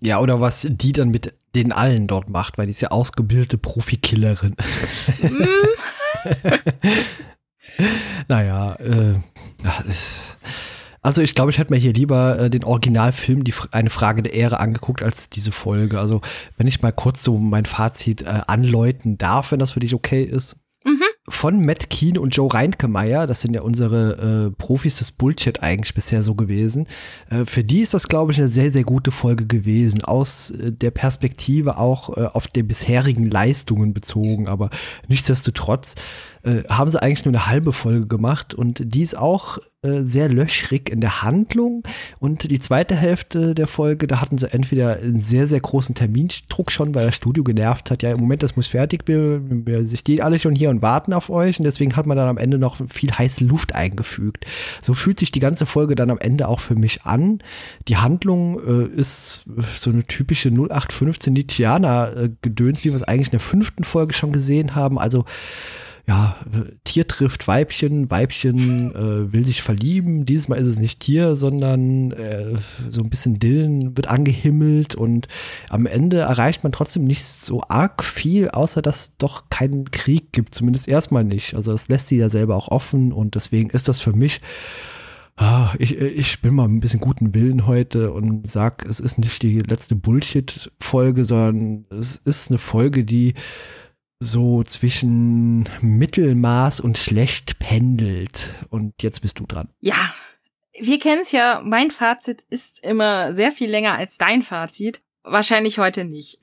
ja, 0.00 0.20
oder 0.20 0.40
was 0.40 0.66
die 0.70 0.92
dann 0.92 1.08
mit 1.08 1.34
den 1.54 1.72
allen 1.72 2.06
dort 2.06 2.28
macht, 2.28 2.58
weil 2.58 2.66
die 2.66 2.72
ist 2.72 2.82
ja 2.82 2.90
ausgebildete 2.90 3.58
Profikillerin. 3.58 4.54
Hm, 5.20 5.48
Naja, 8.28 8.74
äh, 8.74 9.12
ja, 9.64 9.80
ist, 9.88 10.27
also 11.02 11.22
ich 11.22 11.34
glaube, 11.34 11.50
ich 11.50 11.58
hätte 11.58 11.72
mir 11.72 11.78
hier 11.78 11.92
lieber 11.92 12.38
äh, 12.38 12.50
den 12.50 12.64
Originalfilm, 12.64 13.44
die, 13.44 13.54
eine 13.70 13.90
Frage 13.90 14.22
der 14.22 14.34
Ehre, 14.34 14.60
angeguckt 14.60 15.02
als 15.02 15.28
diese 15.28 15.52
Folge. 15.52 15.98
Also 16.00 16.20
wenn 16.56 16.66
ich 16.66 16.82
mal 16.82 16.92
kurz 16.92 17.22
so 17.22 17.38
mein 17.38 17.66
Fazit 17.66 18.22
äh, 18.22 18.40
anläuten 18.46 19.18
darf, 19.18 19.52
wenn 19.52 19.58
das 19.58 19.72
für 19.72 19.80
dich 19.80 19.94
okay 19.94 20.22
ist. 20.22 20.56
Mhm. 20.84 21.02
Von 21.28 21.64
Matt 21.64 21.90
Keen 21.90 22.18
und 22.18 22.34
Joe 22.36 22.52
Reinkemeyer, 22.52 23.26
das 23.26 23.40
sind 23.40 23.54
ja 23.54 23.62
unsere 23.62 24.48
äh, 24.48 24.50
Profis 24.50 24.98
des 24.98 25.12
Bullshit 25.12 25.62
eigentlich 25.62 25.94
bisher 25.94 26.22
so 26.22 26.34
gewesen. 26.34 26.86
Äh, 27.30 27.44
für 27.44 27.64
die 27.64 27.80
ist 27.80 27.94
das, 27.94 28.08
glaube 28.08 28.32
ich, 28.32 28.38
eine 28.38 28.48
sehr, 28.48 28.70
sehr 28.70 28.84
gute 28.84 29.10
Folge 29.10 29.46
gewesen. 29.46 30.04
Aus 30.04 30.50
äh, 30.50 30.72
der 30.72 30.90
Perspektive 30.90 31.78
auch 31.78 32.16
äh, 32.16 32.24
auf 32.24 32.48
die 32.48 32.62
bisherigen 32.62 33.30
Leistungen 33.30 33.94
bezogen. 33.94 34.48
Aber 34.48 34.70
nichtsdestotrotz 35.08 35.94
äh, 36.42 36.64
haben 36.68 36.90
sie 36.90 37.02
eigentlich 37.02 37.24
nur 37.24 37.34
eine 37.34 37.46
halbe 37.46 37.72
Folge 37.72 38.06
gemacht 38.06 38.54
und 38.54 38.80
die 38.94 39.02
ist 39.02 39.16
auch 39.16 39.58
äh, 39.82 40.02
sehr 40.02 40.28
löchrig 40.28 40.90
in 40.90 41.00
der 41.00 41.22
Handlung. 41.22 41.82
Und 42.18 42.50
die 42.50 42.58
zweite 42.58 42.96
Hälfte 42.96 43.54
der 43.54 43.66
Folge, 43.66 44.06
da 44.06 44.20
hatten 44.20 44.38
sie 44.38 44.52
entweder 44.52 44.96
einen 44.96 45.20
sehr, 45.20 45.46
sehr 45.46 45.60
großen 45.60 45.94
Termindruck 45.94 46.72
schon, 46.72 46.94
weil 46.94 47.06
das 47.06 47.16
Studio 47.16 47.44
genervt 47.44 47.90
hat, 47.90 48.02
ja, 48.02 48.10
im 48.10 48.20
Moment, 48.20 48.42
das 48.42 48.56
muss 48.56 48.66
fertig, 48.66 49.02
wir, 49.06 49.40
wir 49.48 49.86
stehen 49.96 50.20
alle 50.20 50.38
schon 50.38 50.54
hier 50.54 50.70
und 50.70 50.82
warten 50.82 51.12
auf 51.18 51.28
euch. 51.28 51.58
Und 51.58 51.64
deswegen 51.64 51.96
hat 51.96 52.06
man 52.06 52.16
dann 52.16 52.28
am 52.28 52.38
Ende 52.38 52.58
noch 52.58 52.78
viel 52.88 53.12
heiße 53.12 53.44
Luft 53.44 53.74
eingefügt. 53.74 54.46
So 54.80 54.94
fühlt 54.94 55.18
sich 55.18 55.30
die 55.30 55.40
ganze 55.40 55.66
Folge 55.66 55.94
dann 55.94 56.10
am 56.10 56.18
Ende 56.18 56.48
auch 56.48 56.60
für 56.60 56.74
mich 56.74 57.02
an. 57.04 57.40
Die 57.88 57.98
Handlung 57.98 58.58
äh, 58.66 58.84
ist 58.98 59.44
so 59.74 59.90
eine 59.90 60.04
typische 60.04 60.48
0815 60.48 61.32
Nietzscheaner-Gedöns, 61.34 62.84
wie 62.84 62.88
wir 62.88 62.94
es 62.94 63.02
eigentlich 63.02 63.28
in 63.28 63.32
der 63.32 63.40
fünften 63.40 63.84
Folge 63.84 64.14
schon 64.14 64.32
gesehen 64.32 64.74
haben. 64.74 64.98
Also 64.98 65.26
ja, 66.08 66.36
Tier 66.84 67.06
trifft 67.06 67.46
Weibchen, 67.48 68.10
Weibchen 68.10 68.94
äh, 68.94 69.30
will 69.30 69.44
sich 69.44 69.60
verlieben. 69.60 70.24
Dieses 70.24 70.48
Mal 70.48 70.56
ist 70.56 70.64
es 70.64 70.78
nicht 70.78 71.00
Tier, 71.00 71.36
sondern 71.36 72.12
äh, 72.12 72.54
so 72.88 73.02
ein 73.02 73.10
bisschen 73.10 73.38
Dillen 73.38 73.94
wird 73.94 74.08
angehimmelt 74.08 74.94
und 74.94 75.28
am 75.68 75.84
Ende 75.84 76.20
erreicht 76.20 76.62
man 76.62 76.72
trotzdem 76.72 77.04
nicht 77.04 77.24
so 77.24 77.62
arg 77.68 78.02
viel, 78.02 78.48
außer 78.48 78.80
dass 78.80 79.18
doch 79.18 79.50
keinen 79.50 79.90
Krieg 79.90 80.32
gibt, 80.32 80.54
zumindest 80.54 80.88
erstmal 80.88 81.24
nicht. 81.24 81.54
Also 81.54 81.72
das 81.72 81.88
lässt 81.88 82.08
sie 82.08 82.16
ja 82.16 82.30
selber 82.30 82.56
auch 82.56 82.68
offen 82.68 83.12
und 83.12 83.34
deswegen 83.34 83.68
ist 83.68 83.86
das 83.86 84.00
für 84.00 84.14
mich 84.14 84.40
Ah, 85.40 85.72
ich, 85.78 85.96
ich 85.96 86.42
bin 86.42 86.54
mal 86.54 86.64
ein 86.64 86.78
bisschen 86.78 86.98
guten 86.98 87.32
Willen 87.32 87.68
heute 87.68 88.10
und 88.10 88.50
sag, 88.50 88.84
es 88.84 88.98
ist 88.98 89.18
nicht 89.18 89.40
die 89.42 89.60
letzte 89.60 89.94
Bullshit-Folge, 89.94 91.24
sondern 91.24 91.84
es 91.96 92.16
ist 92.16 92.50
eine 92.50 92.58
Folge, 92.58 93.04
die 93.04 93.34
so 94.20 94.64
zwischen 94.64 95.68
Mittelmaß 95.80 96.80
und 96.80 96.98
schlecht 96.98 97.58
pendelt. 97.58 98.54
Und 98.70 99.02
jetzt 99.02 99.20
bist 99.20 99.38
du 99.38 99.46
dran. 99.46 99.68
Ja, 99.80 100.14
wir 100.78 100.98
kennen 100.98 101.22
es 101.22 101.32
ja, 101.32 101.60
mein 101.64 101.90
Fazit 101.90 102.42
ist 102.50 102.84
immer 102.84 103.32
sehr 103.34 103.52
viel 103.52 103.70
länger 103.70 103.94
als 103.94 104.18
dein 104.18 104.42
Fazit. 104.42 105.02
Wahrscheinlich 105.22 105.78
heute 105.78 106.04
nicht. 106.04 106.40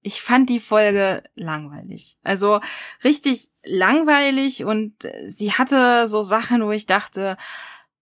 Ich 0.00 0.20
fand 0.20 0.50
die 0.50 0.60
Folge 0.60 1.22
langweilig. 1.34 2.16
Also 2.22 2.60
richtig 3.04 3.50
langweilig 3.62 4.64
und 4.64 4.94
sie 5.26 5.52
hatte 5.52 6.08
so 6.08 6.22
Sachen, 6.22 6.64
wo 6.64 6.72
ich 6.72 6.86
dachte, 6.86 7.36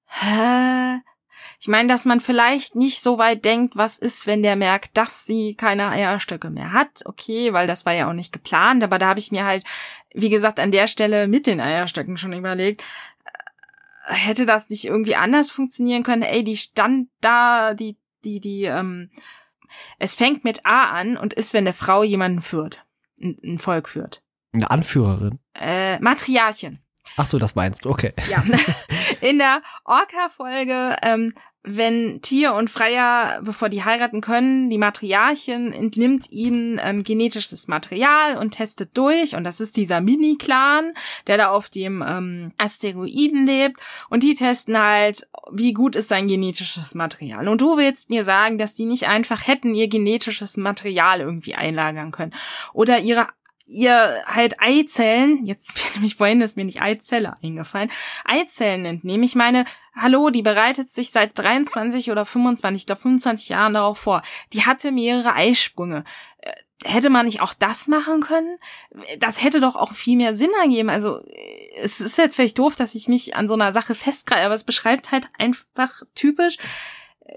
hä? 0.07 1.01
Ich 1.61 1.69
meine, 1.69 1.91
dass 1.91 2.07
man 2.07 2.21
vielleicht 2.21 2.75
nicht 2.75 3.03
so 3.03 3.19
weit 3.19 3.45
denkt, 3.45 3.77
was 3.77 3.99
ist, 3.99 4.27
wenn 4.27 4.43
der 4.43 4.57
merkt, 4.57 4.97
dass 4.97 5.27
sie 5.27 5.55
keine 5.55 5.89
Eierstöcke 5.89 6.49
mehr 6.49 6.73
hat. 6.73 7.03
Okay, 7.05 7.53
weil 7.53 7.67
das 7.67 7.85
war 7.85 7.93
ja 7.93 8.09
auch 8.09 8.15
nicht 8.15 8.33
geplant, 8.33 8.83
aber 8.83 8.99
da 8.99 9.09
habe 9.09 9.21
ich 9.21 9.31
mir 9.31 9.45
halt, 9.45 9.65
wie 10.15 10.31
gesagt, 10.31 10.59
an 10.59 10.73
der 10.73 10.87
Stelle 10.87 11.29
mit 11.29 11.47
den 11.47 11.61
Eierstöcken 11.61 12.17
schon 12.17 12.33
überlegt, 12.33 12.83
äh, 14.07 14.15
hätte 14.15 14.47
das 14.47 14.71
nicht 14.71 14.87
irgendwie 14.87 15.17
anders 15.17 15.51
funktionieren 15.51 16.03
können? 16.03 16.23
Ey, 16.23 16.45
die 16.45 16.57
stand 16.57 17.11
da, 17.21 17.75
die, 17.75 17.99
die, 18.25 18.41
die, 18.41 18.65
ähm, 18.65 19.11
es 19.99 20.15
fängt 20.15 20.45
mit 20.45 20.65
A 20.65 20.85
an 20.85 21.19
und 21.19 21.35
ist, 21.35 21.53
wenn 21.53 21.67
eine 21.67 21.75
Frau 21.75 22.03
jemanden 22.03 22.41
führt, 22.41 22.87
ein, 23.21 23.37
ein 23.45 23.59
Volk 23.59 23.91
führt. 23.91 24.23
Eine 24.55 24.71
Anführerin? 24.71 25.39
Äh, 25.55 25.99
Matriarchin. 26.01 26.79
Ach 27.17 27.27
so, 27.27 27.39
das 27.39 27.55
meinst 27.55 27.85
du, 27.85 27.91
okay. 27.91 28.15
Ja. 28.31 28.43
In 29.21 29.39
der 29.39 29.63
Orca-Folge 29.85 30.97
ähm, 31.03 31.35
wenn 31.63 32.23
Tier 32.23 32.55
und 32.55 32.71
Freier, 32.71 33.41
bevor 33.43 33.69
die 33.69 33.85
heiraten 33.85 34.23
können, 34.23 34.71
die 34.71 34.79
Matriarchin 34.79 35.73
entnimmt 35.73 36.31
ihnen 36.31 36.81
ähm, 36.83 37.03
genetisches 37.03 37.69
Material 37.69 38.39
und 38.39 38.53
testet 38.53 38.97
durch. 38.97 39.35
Und 39.37 39.45
das 39.45 39.61
ist 39.61 39.77
dieser 39.77 40.01
Mini-Clan, 40.01 40.95
der 41.27 41.37
da 41.37 41.51
auf 41.51 41.69
dem 41.69 42.03
ähm, 42.07 42.53
Asteroiden 42.57 43.45
lebt. 43.45 43.79
Und 44.09 44.23
die 44.23 44.35
testen 44.35 44.79
halt, 44.79 45.29
wie 45.53 45.75
gut 45.75 45.97
ist 45.97 46.09
sein 46.09 46.29
genetisches 46.29 46.95
Material. 46.95 47.47
Und 47.47 47.61
du 47.61 47.77
willst 47.77 48.09
mir 48.09 48.25
sagen, 48.25 48.57
dass 48.57 48.75
die 48.75 48.87
nicht 48.87 49.07
einfach 49.07 49.47
hätten 49.47 49.75
ihr 49.75 49.89
genetisches 49.89 50.57
Material 50.57 51.21
irgendwie 51.21 51.55
einlagern 51.55 52.11
können. 52.11 52.33
Oder 52.73 53.01
ihre 53.01 53.29
ihr 53.71 54.23
halt 54.27 54.61
Eizellen, 54.61 55.45
jetzt 55.45 55.73
nämlich 55.95 56.17
vorhin 56.17 56.43
ist 56.43 56.57
mir 56.57 56.65
nicht 56.65 56.83
Eizelle 56.83 57.35
eingefallen, 57.43 57.91
Eizellen 58.25 58.85
entnehmen. 58.85 59.23
Ich 59.23 59.37
meine, 59.37 59.65
hallo, 59.95 60.31
die 60.31 60.43
bereitet 60.43 60.91
sich 60.91 61.11
seit 61.11 61.39
23 61.39 62.11
oder 62.11 62.27
25 62.27 62.85
oder 62.85 62.97
25 62.97 63.49
Jahren 63.49 63.75
darauf 63.75 63.99
vor. 63.99 64.23
Die 64.53 64.67
hatte 64.67 64.91
mehrere 64.91 65.35
Eisprünge. 65.35 66.05
Äh, 66.39 66.53
hätte 66.85 67.11
man 67.11 67.27
nicht 67.27 67.41
auch 67.41 67.55
das 67.55 67.89
machen 67.89 68.21
können? 68.21 68.59
Das 69.19 69.43
hätte 69.43 69.61
doch 69.61 69.77
auch 69.77 69.93
viel 69.93 70.17
mehr 70.17 70.35
Sinn 70.35 70.51
ergeben. 70.61 70.91
Also, 70.91 71.21
äh, 71.25 71.81
es 71.83 72.01
ist 72.01 72.19
jetzt 72.19 72.35
vielleicht 72.35 72.59
doof, 72.59 72.75
dass 72.75 72.95
ich 72.95 73.07
mich 73.07 73.37
an 73.37 73.49
so 73.49 73.55
einer 73.55 73.73
Sache 73.73 73.95
festgreife, 73.95 74.47
aber 74.47 74.55
es 74.55 74.65
beschreibt 74.65 75.13
halt 75.13 75.29
einfach 75.39 76.03
typisch, 76.15 76.57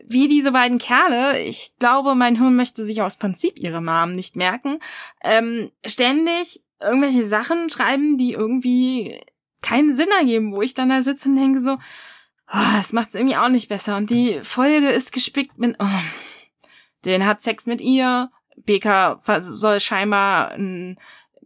wie 0.06 0.28
diese 0.28 0.52
beiden 0.52 0.78
Kerle, 0.78 1.41
ich 1.41 1.74
glaube, 1.80 2.16
mein 2.16 2.36
Hirn 2.36 2.56
möchte 2.56 2.84
sich 2.84 3.02
aus 3.02 3.18
Prinzip 3.18 3.60
ihre 3.60 3.82
Mom 3.82 4.12
nicht 4.12 4.36
merken, 4.36 4.80
ähm, 5.24 5.72
ständig 5.86 6.64
irgendwelche 6.82 7.26
Sachen 7.26 7.70
schreiben, 7.70 8.18
die 8.18 8.34
irgendwie 8.34 9.22
keinen 9.62 9.94
Sinn 9.94 10.10
ergeben, 10.18 10.54
wo 10.54 10.62
ich 10.62 10.74
dann 10.74 10.89
da 10.89 11.02
sitze 11.02 11.30
und 11.30 11.36
denke 11.38 11.62
so, 11.62 11.74
oh, 11.74 12.74
das 12.76 12.94
macht's 12.94 13.16
irgendwie 13.16 13.38
auch 13.38 13.50
nicht 13.50 13.70
besser. 13.70 13.98
Und 13.98 14.10
die 14.10 14.39
Folge 14.44 14.89
ist 14.89 15.14
gespickt 15.14 15.58
mit, 15.58 15.78
oh, 15.80 16.68
den 17.06 17.26
hat 17.26 17.41
Sex 17.41 17.66
mit 17.66 17.82
ihr, 17.82 18.30
Beka 18.58 19.20
soll 19.39 19.80
scheinbar 19.80 20.52
ein 20.52 21.00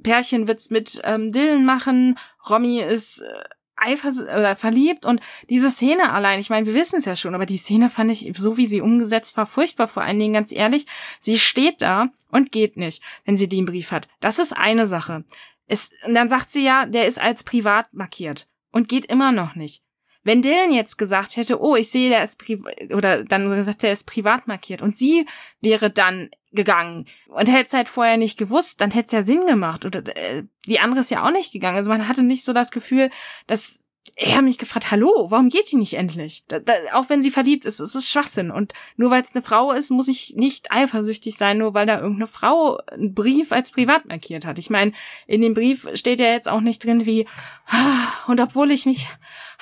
Pärchenwitz 0.03 0.69
mit 0.69 1.01
ähm, 1.03 1.31
Dylan 1.31 1.65
machen, 1.65 2.17
Romy 2.49 2.79
ist 2.79 3.21
äh, 3.21 3.43
eifers 3.77 4.21
oder 4.21 4.55
verliebt 4.55 5.05
und 5.05 5.21
diese 5.49 5.69
Szene 5.69 6.11
allein, 6.11 6.39
ich 6.39 6.49
meine, 6.49 6.65
wir 6.65 6.73
wissen 6.73 6.97
es 6.97 7.05
ja 7.05 7.15
schon, 7.15 7.35
aber 7.35 7.45
die 7.45 7.57
Szene 7.57 7.89
fand 7.89 8.11
ich, 8.11 8.31
so 8.35 8.57
wie 8.57 8.67
sie 8.67 8.81
umgesetzt 8.81 9.37
war, 9.37 9.45
furchtbar. 9.45 9.87
Vor 9.87 10.03
allen 10.03 10.19
Dingen, 10.19 10.33
ganz 10.33 10.51
ehrlich, 10.51 10.87
sie 11.19 11.39
steht 11.39 11.81
da 11.81 12.09
und 12.29 12.51
geht 12.51 12.77
nicht, 12.77 13.01
wenn 13.25 13.37
sie 13.37 13.49
den 13.49 13.65
Brief 13.65 13.91
hat. 13.91 14.07
Das 14.19 14.39
ist 14.39 14.55
eine 14.55 14.87
Sache. 14.87 15.23
Es, 15.67 15.91
und 16.05 16.15
dann 16.15 16.29
sagt 16.29 16.51
sie 16.51 16.63
ja, 16.63 16.85
der 16.85 17.07
ist 17.07 17.19
als 17.19 17.43
privat 17.43 17.93
markiert 17.93 18.47
und 18.71 18.89
geht 18.89 19.05
immer 19.05 19.31
noch 19.31 19.55
nicht. 19.55 19.83
Wenn 20.27 20.41
Dylan 20.41 20.73
jetzt 20.73 20.97
gesagt 20.97 21.37
hätte, 21.37 21.61
oh, 21.61 21.77
ich 21.77 21.89
sehe, 21.89 22.09
der 22.09 22.21
ist 22.21 22.37
privat, 22.37 22.93
oder 22.93 23.23
dann 23.23 23.49
gesagt, 23.49 23.81
der 23.81 23.93
ist 23.93 24.05
privat 24.05 24.45
markiert 24.45 24.81
und 24.81 24.97
sie 24.97 25.25
wäre 25.61 25.89
dann 25.89 26.29
gegangen 26.51 27.05
und 27.27 27.47
hätte 27.47 27.67
es 27.67 27.73
halt 27.73 27.87
vorher 27.87 28.17
nicht 28.17 28.37
gewusst, 28.37 28.81
dann 28.81 28.91
hätte 28.91 29.05
es 29.05 29.11
ja 29.13 29.23
Sinn 29.23 29.47
gemacht 29.47 29.85
oder 29.85 30.03
äh, 30.17 30.43
die 30.65 30.81
andere 30.81 30.99
ist 30.99 31.11
ja 31.11 31.25
auch 31.25 31.31
nicht 31.31 31.53
gegangen. 31.53 31.77
Also 31.77 31.89
man 31.89 32.09
hatte 32.09 32.23
nicht 32.23 32.43
so 32.43 32.51
das 32.51 32.71
Gefühl, 32.71 33.09
dass 33.47 33.79
er 34.15 34.41
mich 34.41 34.57
gefragt, 34.57 34.91
hallo, 34.91 35.27
warum 35.29 35.49
geht 35.49 35.71
die 35.71 35.75
nicht 35.75 35.95
endlich? 35.95 36.43
Da, 36.47 36.59
da, 36.59 36.73
auch 36.93 37.09
wenn 37.09 37.21
sie 37.21 37.31
verliebt 37.31 37.65
ist, 37.65 37.79
es 37.79 37.95
ist 37.95 38.09
Schwachsinn. 38.09 38.51
Und 38.51 38.73
nur 38.95 39.11
weil 39.11 39.23
es 39.23 39.35
eine 39.35 39.43
Frau 39.43 39.71
ist, 39.71 39.91
muss 39.91 40.07
ich 40.07 40.33
nicht 40.35 40.71
eifersüchtig 40.71 41.37
sein, 41.37 41.57
nur 41.57 41.73
weil 41.73 41.85
da 41.85 41.99
irgendeine 41.99 42.27
Frau 42.27 42.77
einen 42.91 43.13
Brief 43.13 43.51
als 43.51 43.71
privat 43.71 44.05
markiert 44.05 44.45
hat. 44.45 44.59
Ich 44.59 44.69
meine, 44.69 44.93
in 45.27 45.41
dem 45.41 45.53
Brief 45.53 45.87
steht 45.93 46.19
ja 46.19 46.27
jetzt 46.27 46.49
auch 46.49 46.61
nicht 46.61 46.83
drin 46.83 47.05
wie, 47.05 47.27
ah, 47.67 48.07
und 48.27 48.39
obwohl 48.39 48.71
ich 48.71 48.85
mich 48.85 49.07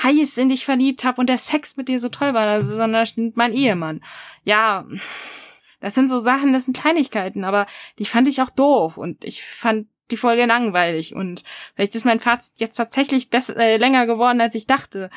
heiß 0.03 0.37
in 0.37 0.49
dich 0.49 0.65
verliebt 0.65 1.03
habe 1.03 1.19
und 1.21 1.27
der 1.27 1.37
Sex 1.37 1.77
mit 1.77 1.87
dir 1.87 1.99
so 1.99 2.09
toll 2.09 2.33
war, 2.33 2.47
also, 2.47 2.69
sondern 2.69 2.93
da 2.93 3.05
steht 3.05 3.37
mein 3.37 3.53
Ehemann. 3.53 4.03
Ja, 4.43 4.85
das 5.79 5.93
sind 5.93 6.09
so 6.09 6.19
Sachen, 6.19 6.53
das 6.53 6.65
sind 6.65 6.77
Kleinigkeiten, 6.77 7.43
aber 7.43 7.65
die 7.99 8.05
fand 8.05 8.27
ich 8.27 8.41
auch 8.41 8.49
doof 8.49 8.97
und 8.97 9.23
ich 9.23 9.43
fand 9.43 9.87
die 10.11 10.17
Folge 10.17 10.45
langweilig 10.45 11.15
und 11.15 11.43
vielleicht 11.75 11.95
ist 11.95 12.05
mein 12.05 12.19
Fazit 12.19 12.59
jetzt 12.59 12.75
tatsächlich 12.75 13.29
besser, 13.29 13.57
äh, 13.57 13.77
länger 13.77 14.05
geworden, 14.05 14.41
als 14.41 14.55
ich 14.55 14.67
dachte. 14.67 15.09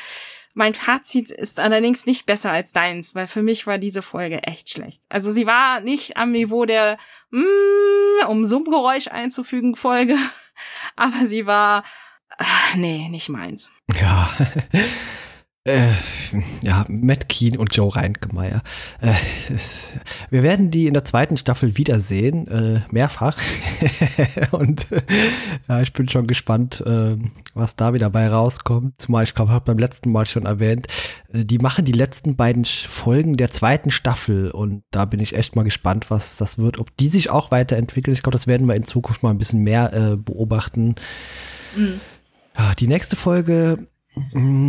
Mein 0.55 0.75
Fazit 0.75 1.31
ist 1.31 1.61
allerdings 1.61 2.07
nicht 2.07 2.27
besser 2.27 2.51
als 2.51 2.73
deins, 2.73 3.15
weil 3.15 3.27
für 3.27 3.43
mich 3.43 3.67
war 3.67 3.79
diese 3.79 4.03
Folge 4.03 4.43
echt 4.43 4.71
schlecht. 4.71 5.03
Also 5.09 5.31
sie 5.31 5.47
war 5.47 5.81
nicht 5.81 6.17
am 6.17 6.33
Niveau 6.33 6.65
der, 6.65 6.99
mm, 7.31 8.27
um 8.29 8.45
Summgeräusch 8.45 9.09
einzufügen 9.09 9.77
Folge, 9.77 10.17
aber 10.97 11.27
sie 11.27 11.47
war, 11.47 11.85
ach, 12.39 12.75
nee, 12.75 13.09
nicht 13.09 13.29
meins. 13.29 13.71
Ja. 13.95 14.31
Äh, 15.69 15.93
ja, 16.65 16.87
Matt 16.89 17.29
Keen 17.29 17.59
und 17.59 17.77
Joe 17.77 17.95
Reinkemeyer. 17.95 18.63
Äh, 19.03 19.13
wir 20.31 20.43
werden 20.43 20.71
die 20.71 20.87
in 20.87 20.95
der 20.95 21.05
zweiten 21.05 21.37
Staffel 21.37 21.77
wiedersehen, 21.77 22.49
äh, 22.49 22.81
mehrfach. 22.91 23.37
und 24.53 24.91
äh, 24.91 25.03
ja, 25.69 25.83
ich 25.83 25.93
bin 25.93 26.09
schon 26.09 26.27
gespannt, 26.27 26.81
äh, 26.87 27.17
was 27.53 27.77
da 27.77 27.93
wieder 27.93 28.09
bei 28.09 28.29
rauskommt. 28.29 28.95
Zumal 28.97 29.25
ich 29.25 29.35
glaube, 29.35 29.51
ich 29.51 29.57
habe 29.57 29.67
beim 29.67 29.79
letzten 29.79 30.11
Mal 30.11 30.25
schon 30.25 30.47
erwähnt, 30.47 30.87
äh, 31.35 31.45
die 31.45 31.59
machen 31.59 31.85
die 31.85 31.93
letzten 31.93 32.35
beiden 32.35 32.65
Folgen 32.65 33.37
der 33.37 33.51
zweiten 33.51 33.91
Staffel 33.91 34.51
und 34.51 34.85
da 34.91 35.05
bin 35.05 35.21
ich 35.21 35.37
echt 35.37 35.55
mal 35.55 35.65
gespannt, 35.65 36.11
was 36.11 36.39
das 36.39 36.57
wird, 36.57 36.79
ob 36.79 36.97
die 36.97 37.09
sich 37.09 37.29
auch 37.29 37.51
weiterentwickeln. 37.51 38.15
Ich 38.15 38.23
glaube, 38.23 38.37
das 38.37 38.47
werden 38.47 38.67
wir 38.67 38.75
in 38.75 38.87
Zukunft 38.87 39.23
mal 39.23 39.31
ein 39.31 39.39
bisschen 39.39 39.65
mehr 39.65 40.17
beobachten. 40.17 40.95
Mhm 41.77 42.01
Die 42.79 42.89
nächste 42.89 43.15
Folge 43.15 43.87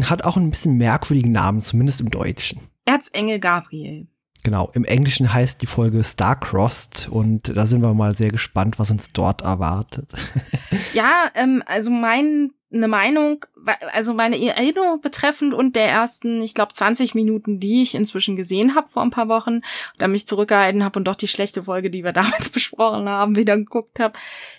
hat 0.04 0.24
auch 0.24 0.38
ein 0.38 0.50
bisschen 0.50 0.78
merkwürdigen 0.78 1.32
Namen, 1.32 1.62
zumindest 1.62 2.02
im 2.02 2.10
Deutschen. 2.10 2.62
Erzengel 2.86 3.40
Gabriel. 3.40 4.08
Genau, 4.44 4.72
im 4.74 4.86
Englischen 4.86 5.34
heißt 5.34 5.62
die 5.62 5.66
Folge 5.66 6.04
Starcrossed 6.04 7.10
und 7.10 7.56
da 7.56 7.66
sind 7.66 7.82
wir 7.82 7.94
mal 7.94 8.16
sehr 8.16 8.32
gespannt, 8.32 8.80
was 8.80 8.90
uns 8.90 9.12
dort 9.12 9.42
erwartet. 9.42 10.10
ja, 10.94 11.30
ähm, 11.36 11.62
also 11.66 11.92
mein 11.92 12.52
eine 12.72 12.88
Meinung, 12.88 13.46
also 13.92 14.14
meine 14.14 14.40
Erinnerung 14.40 15.02
betreffend 15.02 15.54
und 15.54 15.76
der 15.76 15.90
ersten, 15.90 16.42
ich 16.42 16.54
glaube, 16.54 16.74
20 16.74 17.16
Minuten, 17.16 17.60
die 17.60 17.82
ich 17.82 17.96
inzwischen 17.96 18.36
gesehen 18.36 18.76
habe 18.76 18.90
vor 18.90 19.02
ein 19.02 19.10
paar 19.10 19.28
Wochen, 19.28 19.62
da 19.98 20.08
mich 20.08 20.28
zurückgehalten 20.28 20.84
habe 20.84 21.00
und 21.00 21.06
doch 21.06 21.16
die 21.16 21.28
schlechte 21.28 21.64
Folge, 21.64 21.90
die 21.90 22.04
wir 22.04 22.14
damals 22.14 22.50
besprochen 22.50 23.10
haben, 23.10 23.36
wieder 23.36 23.58
geguckt 23.58 24.00
habe, 24.00 24.18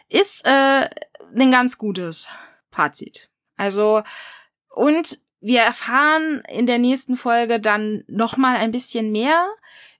ist 0.09 0.45
äh, 0.45 0.89
ein 1.37 1.51
ganz 1.51 1.78
gutes 1.78 2.28
Fazit. 2.72 3.31
Also 3.57 4.03
und 4.71 5.18
wir 5.41 5.61
erfahren 5.61 6.43
in 6.49 6.66
der 6.66 6.79
nächsten 6.79 7.16
Folge 7.16 7.61
dann 7.61 8.05
noch 8.07 8.37
mal 8.37 8.57
ein 8.57 8.71
bisschen 8.71 9.11
mehr 9.11 9.49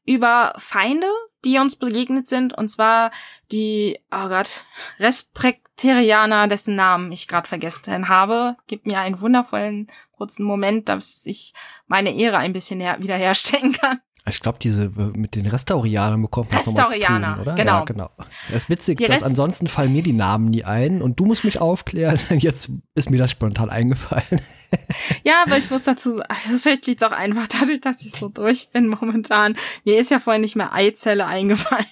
über 0.05 0.55
Feinde, 0.59 1.07
die 1.45 1.59
uns 1.59 1.77
begegnet 1.77 2.29
sind, 2.29 2.57
und 2.57 2.69
zwar 2.69 3.11
die, 3.51 3.99
oh 4.11 4.29
Gott, 4.29 4.65
Respekterianer, 4.99 6.49
dessen 6.49 6.77
Namen 6.77 7.13
ich 7.13 7.29
gerade 7.29 7.49
vergessen 7.49 8.09
habe, 8.09 8.57
gibt 8.67 8.87
mir 8.87 9.01
einen 9.01 9.21
wundervollen 9.21 9.91
kurzen 10.13 10.45
Moment, 10.45 10.91
dass 10.91 11.25
ich 11.25 11.55
meine 11.87 12.15
Ehre 12.15 12.39
ein 12.39 12.53
bisschen 12.53 12.81
wiederherstellen 12.81 13.73
kann. 13.73 14.01
Ich 14.35 14.41
glaube, 14.41 14.59
diese 14.61 14.85
äh, 14.85 15.17
mit 15.17 15.35
den 15.35 15.47
Restaurianern 15.47 16.23
bekommt 16.23 16.53
man 16.53 16.63
Restaurianer, 16.63 17.35
tun, 17.35 17.43
oder? 17.43 17.55
genau. 17.55 17.79
Ja, 17.79 17.85
genau. 17.85 18.11
Das 18.49 18.65
ist 18.65 18.71
witzig, 18.71 18.99
dass 18.99 19.23
ansonsten 19.23 19.67
fallen 19.67 19.93
mir 19.93 20.03
die 20.03 20.13
Namen 20.13 20.47
nie 20.47 20.65
ein 20.65 21.03
und 21.03 21.21
du 21.21 21.27
musst 21.27 21.45
mich 21.45 21.61
aufklären. 21.61 22.19
Jetzt 22.31 22.71
ist 22.95 23.11
mir 23.11 23.19
das 23.19 23.31
spontan 23.31 23.71
eingefallen. 23.71 24.41
Ja, 25.25 25.43
aber 25.45 25.59
ich 25.59 25.69
muss 25.69 25.83
dazu 25.83 26.19
sagen, 26.19 26.29
also 26.29 26.59
vielleicht 26.59 26.87
liegt 26.87 27.03
es 27.03 27.09
auch 27.09 27.13
einfach 27.13 27.49
dadurch, 27.49 27.81
dass 27.81 28.03
ich 28.03 28.13
so 28.13 28.29
durch 28.29 28.71
bin 28.71 28.87
momentan. 28.87 29.57
Mir 29.85 29.99
ist 29.99 30.13
ja 30.13 30.21
vorhin 30.21 30.43
nicht 30.43 30.55
mehr 30.55 30.73
Eizelle 30.73 31.27
eingefallen. 31.27 31.87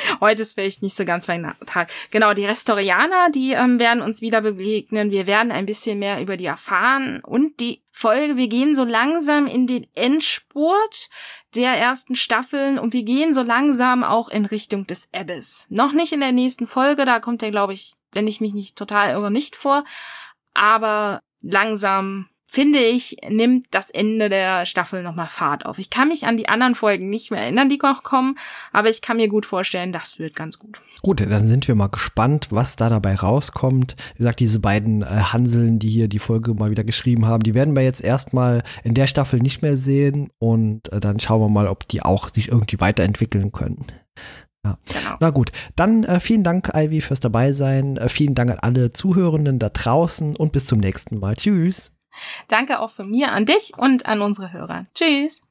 Heute 0.20 0.42
ist 0.42 0.54
vielleicht 0.54 0.82
nicht 0.82 0.96
so 0.96 1.04
ganz 1.04 1.28
mein 1.28 1.52
Tag. 1.66 1.90
Genau, 2.10 2.34
die 2.34 2.46
Restaurianer, 2.46 3.30
die 3.30 3.52
ähm, 3.52 3.78
werden 3.78 4.02
uns 4.02 4.20
wieder 4.20 4.40
begegnen. 4.40 5.10
Wir 5.10 5.26
werden 5.26 5.52
ein 5.52 5.66
bisschen 5.66 5.98
mehr 5.98 6.20
über 6.20 6.36
die 6.36 6.46
erfahren. 6.46 7.20
Und 7.24 7.60
die 7.60 7.82
Folge, 7.90 8.36
wir 8.36 8.48
gehen 8.48 8.74
so 8.74 8.84
langsam 8.84 9.46
in 9.46 9.66
den 9.66 9.86
Endspurt 9.94 11.10
der 11.54 11.72
ersten 11.72 12.16
Staffeln 12.16 12.78
und 12.78 12.92
wir 12.92 13.02
gehen 13.02 13.34
so 13.34 13.42
langsam 13.42 14.02
auch 14.02 14.28
in 14.28 14.46
Richtung 14.46 14.86
des 14.86 15.08
Abyss. 15.14 15.66
Noch 15.68 15.92
nicht 15.92 16.12
in 16.12 16.20
der 16.20 16.32
nächsten 16.32 16.66
Folge, 16.66 17.04
da 17.04 17.20
kommt 17.20 17.42
er, 17.42 17.50
glaube 17.50 17.74
ich, 17.74 17.94
wenn 18.12 18.26
ich 18.26 18.40
mich 18.40 18.54
nicht 18.54 18.76
total 18.76 19.14
irre, 19.14 19.30
nicht 19.30 19.56
vor. 19.56 19.84
Aber 20.54 21.20
langsam 21.42 22.28
finde 22.52 22.80
ich, 22.80 23.16
nimmt 23.30 23.64
das 23.70 23.88
Ende 23.88 24.28
der 24.28 24.66
Staffel 24.66 25.02
nochmal 25.02 25.28
Fahrt 25.28 25.64
auf. 25.64 25.78
Ich 25.78 25.88
kann 25.88 26.08
mich 26.08 26.26
an 26.26 26.36
die 26.36 26.50
anderen 26.50 26.74
Folgen 26.74 27.08
nicht 27.08 27.30
mehr 27.30 27.40
erinnern, 27.40 27.70
die 27.70 27.78
noch 27.82 28.02
kommen, 28.02 28.36
aber 28.72 28.90
ich 28.90 29.00
kann 29.00 29.16
mir 29.16 29.28
gut 29.28 29.46
vorstellen, 29.46 29.90
das 29.90 30.18
wird 30.18 30.36
ganz 30.36 30.58
gut. 30.58 30.82
Gut, 31.00 31.20
dann 31.20 31.46
sind 31.46 31.66
wir 31.66 31.74
mal 31.74 31.88
gespannt, 31.88 32.48
was 32.50 32.76
da 32.76 32.90
dabei 32.90 33.14
rauskommt. 33.14 33.96
Wie 34.14 34.18
gesagt, 34.18 34.40
diese 34.40 34.60
beiden 34.60 35.00
äh, 35.00 35.06
Hanseln, 35.06 35.78
die 35.78 35.88
hier 35.88 36.08
die 36.08 36.18
Folge 36.18 36.52
mal 36.52 36.70
wieder 36.70 36.84
geschrieben 36.84 37.24
haben, 37.24 37.42
die 37.42 37.54
werden 37.54 37.74
wir 37.74 37.84
jetzt 37.84 38.04
erstmal 38.04 38.62
in 38.84 38.92
der 38.92 39.06
Staffel 39.06 39.40
nicht 39.40 39.62
mehr 39.62 39.78
sehen 39.78 40.30
und 40.38 40.92
äh, 40.92 41.00
dann 41.00 41.20
schauen 41.20 41.40
wir 41.40 41.48
mal, 41.48 41.68
ob 41.68 41.88
die 41.88 42.02
auch 42.02 42.28
sich 42.28 42.48
irgendwie 42.48 42.80
weiterentwickeln 42.80 43.52
können. 43.52 43.86
Ja. 44.62 44.78
Genau. 44.88 45.16
Na 45.20 45.30
gut, 45.30 45.52
dann 45.74 46.04
äh, 46.04 46.20
vielen 46.20 46.44
Dank, 46.44 46.70
Ivy, 46.74 47.00
fürs 47.00 47.20
Dabeisein. 47.20 47.96
Äh, 47.96 48.10
vielen 48.10 48.34
Dank 48.34 48.50
an 48.50 48.58
alle 48.58 48.92
Zuhörenden 48.92 49.58
da 49.58 49.70
draußen 49.70 50.36
und 50.36 50.52
bis 50.52 50.66
zum 50.66 50.80
nächsten 50.80 51.18
Mal. 51.18 51.34
Tschüss. 51.34 51.90
Danke 52.48 52.80
auch 52.80 52.90
von 52.90 53.10
mir 53.10 53.32
an 53.32 53.46
dich 53.46 53.72
und 53.76 54.06
an 54.06 54.22
unsere 54.22 54.52
Hörer. 54.52 54.86
Tschüss. 54.94 55.42